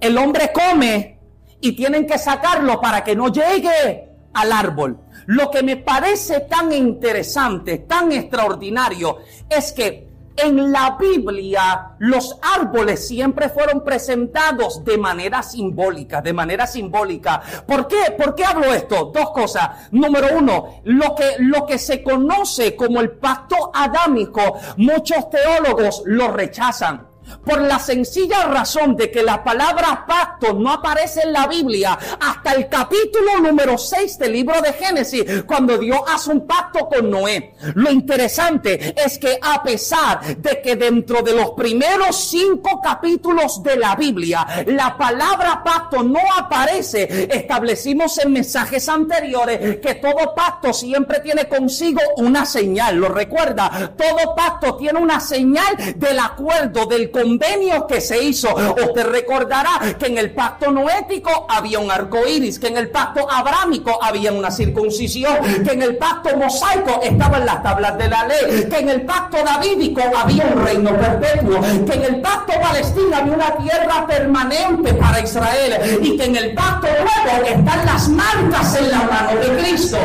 El 0.00 0.16
hombre 0.18 0.52
come 0.52 1.18
y 1.60 1.72
tienen 1.72 2.06
que 2.06 2.18
sacarlo 2.18 2.80
para 2.80 3.02
que 3.02 3.16
no 3.16 3.32
llegue 3.32 4.08
al 4.34 4.52
árbol. 4.52 5.00
Lo 5.26 5.50
que 5.50 5.62
me 5.62 5.76
parece 5.76 6.40
tan 6.40 6.72
interesante, 6.72 7.78
tan 7.78 8.12
extraordinario, 8.12 9.18
es 9.48 9.72
que 9.72 10.07
en 10.42 10.72
la 10.72 10.96
Biblia 10.98 11.92
los 11.98 12.38
árboles 12.56 13.06
siempre 13.06 13.48
fueron 13.48 13.84
presentados 13.84 14.84
de 14.84 14.98
manera 14.98 15.42
simbólica, 15.42 16.20
de 16.20 16.32
manera 16.32 16.66
simbólica. 16.66 17.40
¿Por 17.66 17.86
qué? 17.86 18.14
¿Por 18.16 18.34
qué 18.34 18.44
hablo 18.44 18.72
esto? 18.72 19.10
Dos 19.14 19.30
cosas. 19.30 19.90
Número 19.92 20.28
uno, 20.36 20.80
lo 20.84 21.14
que, 21.14 21.36
lo 21.38 21.66
que 21.66 21.78
se 21.78 22.02
conoce 22.02 22.76
como 22.76 23.00
el 23.00 23.10
pacto 23.10 23.70
adámico, 23.74 24.58
muchos 24.76 25.28
teólogos 25.30 26.02
lo 26.06 26.28
rechazan. 26.28 27.08
Por 27.44 27.60
la 27.62 27.78
sencilla 27.78 28.44
razón 28.44 28.96
de 28.96 29.10
que 29.10 29.22
la 29.22 29.42
palabra 29.42 30.04
pacto 30.06 30.52
no 30.54 30.72
aparece 30.72 31.22
en 31.22 31.32
la 31.32 31.46
Biblia 31.46 31.98
hasta 32.20 32.52
el 32.52 32.68
capítulo 32.68 33.38
número 33.40 33.78
6 33.78 34.18
del 34.18 34.32
libro 34.32 34.60
de 34.60 34.72
Génesis, 34.72 35.44
cuando 35.46 35.78
Dios 35.78 36.00
hace 36.08 36.30
un 36.30 36.46
pacto 36.46 36.88
con 36.88 37.10
Noé. 37.10 37.54
Lo 37.74 37.90
interesante 37.90 38.94
es 38.96 39.18
que 39.18 39.38
a 39.40 39.62
pesar 39.62 40.36
de 40.36 40.60
que 40.62 40.76
dentro 40.76 41.22
de 41.22 41.34
los 41.34 41.50
primeros 41.52 42.16
cinco 42.16 42.80
capítulos 42.82 43.62
de 43.62 43.76
la 43.76 43.94
Biblia, 43.96 44.46
la 44.66 44.96
palabra 44.96 45.62
pacto 45.64 46.02
no 46.02 46.20
aparece, 46.36 47.28
establecimos 47.30 48.18
en 48.18 48.32
mensajes 48.32 48.88
anteriores 48.88 49.78
que 49.80 49.94
todo 49.96 50.34
pacto 50.34 50.72
siempre 50.72 51.20
tiene 51.20 51.48
consigo 51.48 52.00
una 52.16 52.44
señal. 52.44 52.96
¿Lo 52.96 53.08
recuerda? 53.08 53.92
Todo 53.96 54.34
pacto 54.34 54.76
tiene 54.76 54.98
una 54.98 55.20
señal 55.20 55.76
del 55.96 56.18
acuerdo, 56.18 56.86
del 56.86 57.10
convenio 57.22 57.86
que 57.86 58.00
se 58.00 58.22
hizo. 58.22 58.54
Usted 58.54 59.06
recordará 59.06 59.80
que 59.98 60.06
en 60.06 60.18
el 60.18 60.32
pacto 60.32 60.70
noético 60.70 61.46
había 61.48 61.78
un 61.78 61.90
arco 61.90 62.26
iris, 62.26 62.58
que 62.58 62.68
en 62.68 62.76
el 62.76 62.90
pacto 62.90 63.30
abrámico 63.30 63.98
había 64.02 64.32
una 64.32 64.50
circuncisión, 64.50 65.36
que 65.64 65.72
en 65.72 65.82
el 65.82 65.96
pacto 65.96 66.36
mosaico 66.36 67.00
estaban 67.02 67.44
las 67.44 67.62
tablas 67.62 67.98
de 67.98 68.08
la 68.08 68.26
ley, 68.26 68.66
que 68.70 68.78
en 68.78 68.88
el 68.88 69.02
pacto 69.02 69.38
davídico 69.44 70.00
había 70.16 70.44
un 70.46 70.64
reino 70.64 70.96
perpetuo, 70.96 71.60
que 71.60 71.94
en 71.94 72.04
el 72.04 72.20
pacto 72.20 72.52
palestino 72.60 73.16
había 73.16 73.32
una 73.34 73.56
tierra 73.56 74.06
permanente 74.06 74.94
para 74.94 75.20
Israel 75.20 76.00
y 76.02 76.16
que 76.16 76.24
en 76.24 76.36
el 76.36 76.54
pacto 76.54 76.86
nuevo 76.86 77.46
están 77.46 77.86
las 77.86 78.08
marcas 78.08 78.76
en 78.76 78.90
la 78.90 79.02
mano 79.02 79.40
de 79.40 79.62
Cristo. 79.62 79.98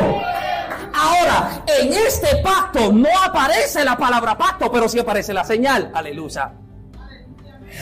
Ahora, 0.94 1.64
en 1.66 1.92
este 1.92 2.38
pacto 2.38 2.92
no 2.92 3.10
aparece 3.26 3.84
la 3.84 3.98
palabra 3.98 4.38
pacto, 4.38 4.72
pero 4.72 4.88
sí 4.88 5.00
aparece 5.00 5.34
la 5.34 5.44
señal. 5.44 5.92
Aleluya. 5.94 6.52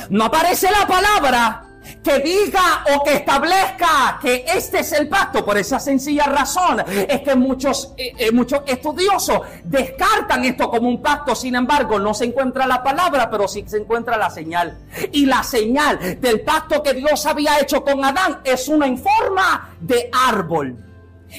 No 0.09 0.25
aparece 0.25 0.69
la 0.71 0.87
palabra 0.87 1.67
que 2.03 2.19
diga 2.19 2.83
o 2.95 3.03
que 3.03 3.15
establezca 3.15 4.19
que 4.21 4.45
este 4.47 4.79
es 4.79 4.91
el 4.93 5.07
pacto. 5.07 5.43
Por 5.43 5.57
esa 5.57 5.79
sencilla 5.79 6.25
razón 6.25 6.83
es 6.87 7.21
que 7.21 7.35
muchos, 7.35 7.93
eh, 7.97 8.13
eh, 8.17 8.31
muchos 8.31 8.61
estudiosos 8.67 9.41
descartan 9.63 10.45
esto 10.45 10.69
como 10.69 10.89
un 10.89 11.01
pacto. 11.01 11.35
Sin 11.35 11.55
embargo, 11.55 11.99
no 11.99 12.13
se 12.13 12.25
encuentra 12.25 12.67
la 12.67 12.83
palabra, 12.83 13.29
pero 13.29 13.47
sí 13.47 13.63
se 13.67 13.77
encuentra 13.77 14.17
la 14.17 14.29
señal. 14.29 14.77
Y 15.11 15.25
la 15.25 15.43
señal 15.43 16.19
del 16.19 16.41
pacto 16.41 16.81
que 16.81 16.93
Dios 16.93 17.25
había 17.25 17.59
hecho 17.59 17.83
con 17.83 18.03
Adán 18.03 18.39
es 18.43 18.67
una 18.67 18.87
en 18.87 18.97
forma 18.97 19.75
de 19.79 20.09
árbol. 20.27 20.90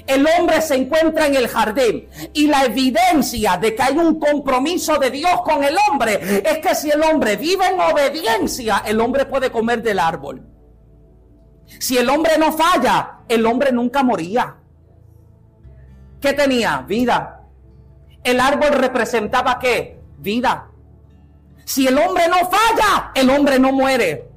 El 0.07 0.27
hombre 0.27 0.63
se 0.63 0.75
encuentra 0.75 1.27
en 1.27 1.35
el 1.35 1.49
jardín 1.49 2.09
y 2.33 2.47
la 2.47 2.65
evidencia 2.65 3.59
de 3.59 3.75
que 3.75 3.83
hay 3.83 3.99
un 3.99 4.19
compromiso 4.19 4.99
de 4.99 5.11
Dios 5.11 5.43
con 5.43 5.63
el 5.65 5.77
hombre 5.89 6.43
es 6.45 6.59
que 6.59 6.75
si 6.75 6.91
el 6.91 7.03
hombre 7.03 7.37
vive 7.37 7.67
en 7.67 7.79
obediencia, 7.79 8.83
el 8.87 9.01
hombre 9.01 9.27
puede 9.27 9.51
comer 9.51 9.83
del 9.83 9.99
árbol. 9.99 10.43
Si 11.79 11.99
el 11.99 12.09
hombre 12.09 12.39
no 12.39 12.53
falla, 12.53 13.19
el 13.29 13.45
hombre 13.45 13.71
nunca 13.71 14.03
moría. 14.03 14.57
¿Qué 16.21 16.33
tenía? 16.33 16.85
Vida. 16.87 17.43
El 18.25 18.41
árbol 18.41 18.71
representaba 18.71 19.59
qué? 19.59 20.01
Vida. 20.19 20.69
Si 21.65 21.87
el 21.87 21.99
hombre 21.99 22.29
no 22.29 22.37
falla, 22.37 23.13
el 23.15 23.29
hombre 23.29 23.59
no 23.59 23.73
muere. 23.73 24.29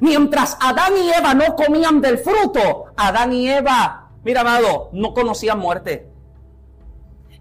Mientras 0.00 0.56
Adán 0.60 0.92
y 0.96 1.10
Eva 1.10 1.34
no 1.34 1.56
comían 1.56 2.00
del 2.00 2.18
fruto, 2.18 2.92
Adán 2.96 3.32
y 3.32 3.48
Eva 3.48 4.05
Mira, 4.26 4.40
amado, 4.40 4.90
no 4.92 5.14
conocían 5.14 5.60
muerte. 5.60 6.10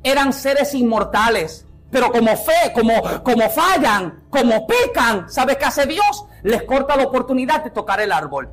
Eran 0.03 0.31
seres 0.33 0.75
inmortales. 0.75 1.65
Pero 1.89 2.11
como 2.11 2.37
fe, 2.37 2.71
como, 2.75 2.93
como 3.23 3.49
fallan, 3.49 4.25
como 4.29 4.67
pecan, 4.67 5.27
¿sabes 5.27 5.57
qué 5.57 5.65
hace 5.65 5.87
Dios? 5.87 6.25
Les 6.43 6.61
corta 6.61 6.95
la 6.95 7.05
oportunidad 7.05 7.63
de 7.63 7.71
tocar 7.71 8.01
el 8.01 8.11
árbol. 8.11 8.51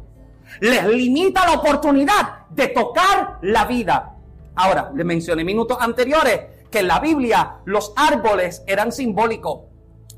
Les 0.61 0.83
limita 0.83 1.45
la 1.45 1.57
oportunidad 1.59 2.47
de 2.49 2.69
tocar 2.69 3.39
la 3.43 3.67
vida. 3.67 4.15
Ahora, 4.55 4.91
le 4.95 5.05
mencioné 5.05 5.45
minutos 5.45 5.77
anteriores 5.79 6.69
que 6.71 6.79
en 6.79 6.89
la 6.89 7.01
Biblia 7.01 7.59
los 7.67 7.93
árboles 7.97 8.63
eran 8.67 8.93
simbólicos. 8.93 9.65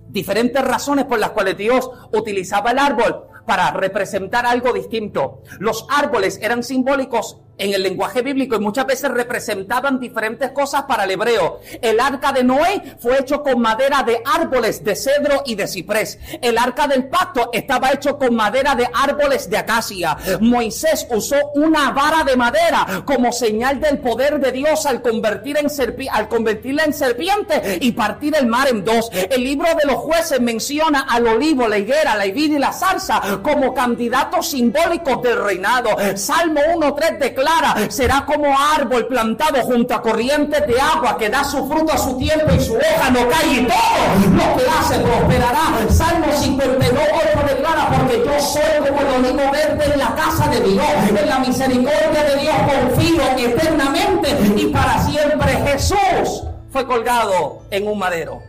Diferentes 0.07 0.63
razones 0.63 1.07
por 1.07 1.19
las 1.19 1.31
cuales 1.31 1.57
Dios 1.57 1.91
utilizaba 2.13 2.71
el 2.71 2.79
árbol 2.79 3.27
para 3.45 3.73
representar 3.73 4.47
algo 4.47 4.73
distinto. 4.73 5.43
Los 5.59 5.85
árboles 5.91 6.39
eran 6.41 6.63
simbólicos 6.63 7.41
en 7.59 7.75
el 7.75 7.83
lenguaje 7.83 8.23
bíblico 8.23 8.57
y 8.57 8.61
muchas 8.61 8.87
veces 8.87 9.11
representaban 9.11 10.01
diferentes 10.01 10.51
cosas 10.51 10.83
para 10.85 11.05
el 11.05 11.13
hebreo. 11.13 11.61
El 11.81 12.01
arca 12.01 12.33
de 12.33 12.45
Noé 12.45 12.97
fue 12.99 13.21
hecho 13.21 13.43
con 13.43 13.61
madera 13.61 14.03
de 14.03 14.21
árboles 14.25 14.83
de 14.83 14.97
cedro 14.97 15.43
y 15.47 15.55
de 15.55 15.67
ciprés. 15.67 16.19
El 16.41 16.59
arca 16.59 16.87
del 16.87 17.07
pacto 17.07 17.51
estaba 17.53 17.93
hecho 17.93 18.19
con 18.19 18.35
madera 18.35 18.75
de 18.75 18.89
árboles 18.93 19.49
de 19.49 19.59
acacia. 19.59 20.17
Moisés 20.41 21.07
usó 21.11 21.37
una 21.55 21.91
vara 21.91 22.25
de 22.25 22.37
madera 22.37 23.03
como 23.05 23.33
señal 23.33 23.81
del 23.81 23.99
poder 23.99 24.41
de 24.41 24.53
Dios 24.53 24.87
al, 24.87 25.03
convertir 25.03 25.59
en 25.59 25.69
al 26.11 26.29
convertirla 26.29 26.85
en 26.85 26.93
serpiente 26.93 27.79
y 27.81 27.93
partir 27.93 28.35
el 28.37 28.47
mar 28.47 28.69
en 28.69 28.85
dos. 28.85 29.11
El 29.13 29.45
libro 29.45 29.69
de 29.75 29.87
los 29.87 29.97
jueces 29.97 30.41
menciona 30.41 31.07
al 31.09 31.27
olivo, 31.27 31.69
la 31.69 31.79
higuera, 31.79 32.17
la 32.17 32.25
vid 32.25 32.55
y 32.55 32.59
la 32.59 32.73
salsa 32.73 33.41
como 33.43 33.75
candidatos 33.75 34.51
simbólicos 34.51 35.23
del 35.23 35.43
reinado. 35.43 35.91
Salmo 36.17 36.61
1.3 36.61 37.19
declara 37.19 37.44
será 37.89 38.25
como 38.27 38.47
árbol 38.59 39.07
plantado 39.07 39.63
junto 39.63 39.95
a 39.95 40.03
corrientes 40.03 40.67
de 40.67 40.81
agua 40.81 41.17
que 41.19 41.29
da 41.29 41.45
su 41.45 41.67
fruto 41.69 41.93
a 41.93 41.99
su 41.99 42.17
tiempo 42.17 42.53
y 42.55 42.61
su 42.61 42.75
hoja 42.75 43.11
no 43.11 43.29
cae 43.29 43.61
y 43.61 43.67
todo 43.67 44.37
lo 44.37 44.57
que 44.57 44.69
hace 44.69 44.99
prosperará. 45.01 45.91
Salmo 45.91 46.27
52, 46.33 46.93
8 46.93 47.55
declara, 47.55 47.91
porque 47.91 48.23
yo 48.25 48.41
soy 48.41 48.89
como 48.89 49.01
el 49.01 49.25
olivo 49.25 49.51
verde 49.51 49.93
en 49.93 49.99
la 49.99 50.15
casa 50.15 50.49
de 50.49 50.61
Dios, 50.61 50.87
en 51.09 51.29
la 51.29 51.39
misericordia 51.39 52.25
de 52.25 52.41
Dios 52.41 52.55
confío 52.67 53.23
eternamente 53.37 54.31
y 54.57 54.67
para 54.67 54.99
siempre. 55.05 55.53
Jesús 55.67 56.45
fue 56.71 56.87
colgado 56.87 57.63
en 57.71 57.87
un 57.87 57.99
madero. 57.99 58.43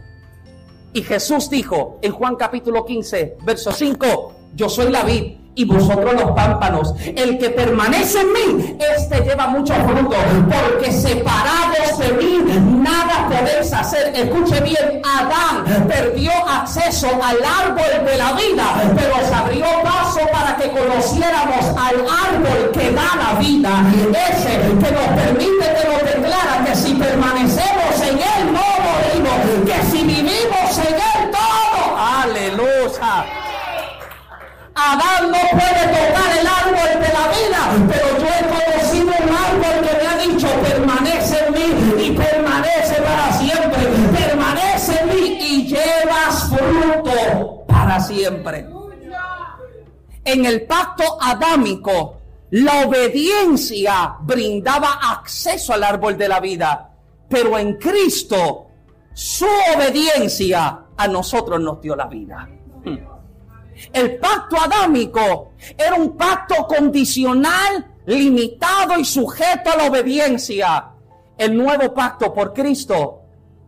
Y 0.93 1.03
Jesús 1.03 1.49
dijo 1.49 1.99
en 2.01 2.11
Juan 2.13 2.35
capítulo 2.35 2.85
15, 2.85 3.37
verso 3.43 3.71
5, 3.71 4.33
yo 4.55 4.69
soy 4.69 4.89
la 4.89 5.03
vid 5.03 5.44
y 5.55 5.65
vosotros 5.65 6.13
los 6.13 6.31
pámpanos. 6.31 6.93
El 7.15 7.37
que 7.37 7.49
permanece 7.49 8.19
en 8.19 8.33
mí, 8.33 8.77
este 8.95 9.21
lleva 9.21 9.47
mucho 9.47 9.73
fruto, 9.73 10.15
porque 10.45 10.91
separados 10.91 11.97
de 11.97 12.11
mí 12.13 12.39
nada 12.81 13.27
podéis 13.29 13.71
hacer. 13.73 14.13
Escuche 14.15 14.61
bien, 14.61 15.01
Adán 15.03 15.87
perdió 15.87 16.31
acceso 16.47 17.07
al 17.07 17.37
árbol 17.43 18.05
de 18.05 18.17
la 18.17 18.33
vida, 18.33 18.93
pero 18.95 19.27
se 19.27 19.33
abrió 19.33 19.65
paso 19.83 20.19
para 20.31 20.57
que 20.57 20.69
conociéramos 20.69 21.65
al 21.69 21.95
árbol 22.05 22.71
que 22.73 22.91
da 22.91 23.15
la 23.15 23.39
vida, 23.39 23.71
ese 24.29 24.57
que 24.59 24.91
nos 24.91 25.23
permite, 25.23 25.65
que 25.81 25.89
nos 25.89 26.03
declara 26.03 26.65
que 26.65 26.75
si 26.75 26.93
permanecemos 26.93 28.01
en 28.01 28.17
él 28.17 28.53
no 28.53 28.65
morimos, 28.85 29.65
que 29.65 29.91
si 29.91 30.03
vivimos 30.03 30.77
en 30.79 30.95
él 30.95 31.14
Adán 34.85 35.31
no 35.31 35.39
puede 35.49 35.83
tocar 35.97 36.37
el 36.39 36.47
árbol 36.47 37.01
de 37.01 37.09
la 37.11 37.25
vida, 37.33 37.87
pero 37.89 38.19
yo 38.19 38.27
he 38.27 38.43
conocido 38.53 39.07
un 39.07 39.35
árbol 39.35 39.87
que 39.87 39.97
me 39.97 40.07
ha 40.07 40.17
dicho, 40.17 40.47
permanece 40.61 41.45
en 41.45 41.53
mí 41.53 42.03
y 42.05 42.11
permanece 42.11 43.01
para 43.01 43.33
siempre, 43.33 43.79
permanece 44.15 44.99
en 44.99 45.09
mí 45.09 45.37
y 45.41 45.67
llevas 45.67 46.49
fruto 46.49 47.65
para 47.67 47.99
siempre. 47.99 48.67
En 50.23 50.45
el 50.45 50.67
pacto 50.67 51.17
adámico, 51.19 52.17
la 52.51 52.85
obediencia 52.85 54.17
brindaba 54.21 54.99
acceso 55.01 55.73
al 55.73 55.83
árbol 55.83 56.15
de 56.15 56.27
la 56.27 56.39
vida, 56.39 56.91
pero 57.27 57.57
en 57.57 57.77
Cristo, 57.77 58.67
su 59.13 59.47
obediencia 59.75 60.79
a 60.95 61.07
nosotros 61.07 61.59
nos 61.59 61.81
dio 61.81 61.95
la 61.95 62.05
vida. 62.05 62.47
El 63.93 64.17
pacto 64.17 64.57
adámico 64.59 65.53
era 65.77 65.95
un 65.95 66.15
pacto 66.15 66.67
condicional, 66.67 67.93
limitado 68.05 68.99
y 68.99 69.05
sujeto 69.05 69.71
a 69.71 69.77
la 69.77 69.85
obediencia. 69.85 70.89
El 71.37 71.57
nuevo 71.57 71.93
pacto 71.93 72.33
por 72.33 72.53
Cristo 72.53 73.21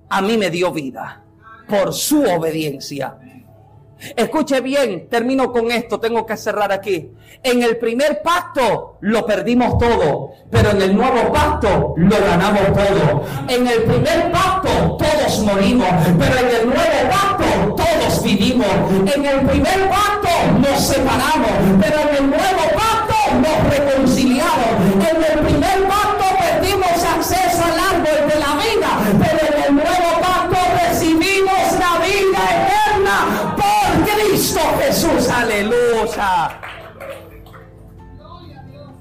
a 0.09 0.21
mí 0.21 0.37
me 0.37 0.49
dio 0.49 0.71
vida 0.71 1.23
por 1.67 1.93
su 1.93 2.23
obediencia. 2.23 3.17
Escuche 4.15 4.61
bien, 4.61 5.07
termino 5.09 5.51
con 5.51 5.71
esto, 5.71 5.99
tengo 5.99 6.25
que 6.25 6.37
cerrar 6.37 6.71
aquí. 6.71 7.11
En 7.43 7.63
el 7.63 7.77
primer 7.77 8.21
pacto 8.21 8.97
lo 9.01 9.25
perdimos 9.25 9.77
todo, 9.77 10.31
pero 10.49 10.71
en 10.71 10.81
el 10.81 10.95
nuevo 10.95 11.31
pacto 11.31 11.93
lo 11.97 12.15
ganamos 12.17 12.65
todo. 12.73 13.23
En 13.47 13.67
el 13.67 13.83
primer 13.83 14.31
pacto 14.31 14.97
todos 14.97 15.39
morimos, 15.41 15.89
pero 16.17 16.37
en 16.37 16.55
el 16.55 16.65
nuevo 16.67 17.09
pacto 17.09 17.75
todos 17.75 18.23
vivimos. 18.23 18.67
En 19.15 19.25
el 19.25 19.41
primer 19.41 19.89
pacto 19.89 20.29
nos 20.59 20.79
separamos, 20.81 21.51
pero 21.81 22.01
en 22.09 22.15
el 22.15 22.29
nuevo 22.29 22.63
pacto 22.73 23.15
nos 23.41 23.77
reconciliamos. 23.77 24.67
En 25.09 25.23
el 25.23 25.45
primer 25.45 25.86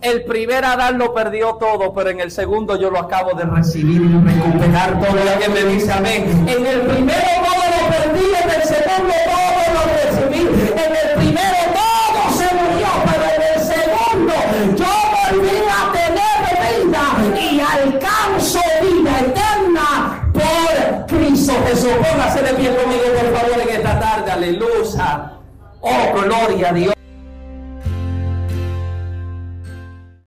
El 0.03 0.25
primer 0.25 0.65
Adán 0.65 0.99
lo 0.99 1.13
perdió 1.15 1.55
todo, 1.55 1.93
pero 1.93 2.11
en 2.11 2.21
el 2.21 2.31
segundo 2.31 2.77
yo 2.79 2.91
lo 2.91 2.99
acabo 2.99 3.35
de 3.35 3.45
recibir 3.45 4.03
y 4.03 4.09
recuperar 4.09 5.01
todo 5.01 5.17
lo 5.17 5.39
que 5.41 5.49
me 5.49 5.65
dice 5.73 5.93
amén. 5.93 6.47
En 6.49 6.67
el 6.67 6.81
primero 6.83 7.21
todo 7.45 7.65
lo 7.73 7.89
perdí, 7.91 8.27
en 8.43 8.51
el 8.51 8.63
segundo 8.63 9.15
todo 9.25 9.65
lo 9.75 9.83
recibí. 9.97 10.43
En 10.73 10.93
el 10.97 11.17
primero 11.17 11.59
todo 11.75 12.39
se 12.39 12.55
murió, 12.55 12.89
pero 13.05 13.25
en 13.35 13.43
el 13.53 13.61
segundo 13.65 14.35
yo 14.77 14.93
volví 15.17 15.59
a 15.67 15.93
tener 15.93 16.39
vida 16.85 17.41
y 17.41 17.61
alcanzo 17.61 18.61
vida 18.83 19.21
eterna 19.21 20.31
por 20.33 21.07
Cristo 21.07 21.53
Jesús. 21.67 21.93
Póngase 22.11 22.43
de 22.43 22.55
pie 22.55 22.77
conmigo, 22.77 23.05
por 23.19 23.39
favor, 23.39 23.61
en 23.61 23.77
esta 23.77 23.99
tarde. 23.99 24.31
Aleluya. 24.31 25.33
Oh, 25.81 26.13
gloria 26.23 26.69
a 26.69 26.73
Dios. 26.73 26.96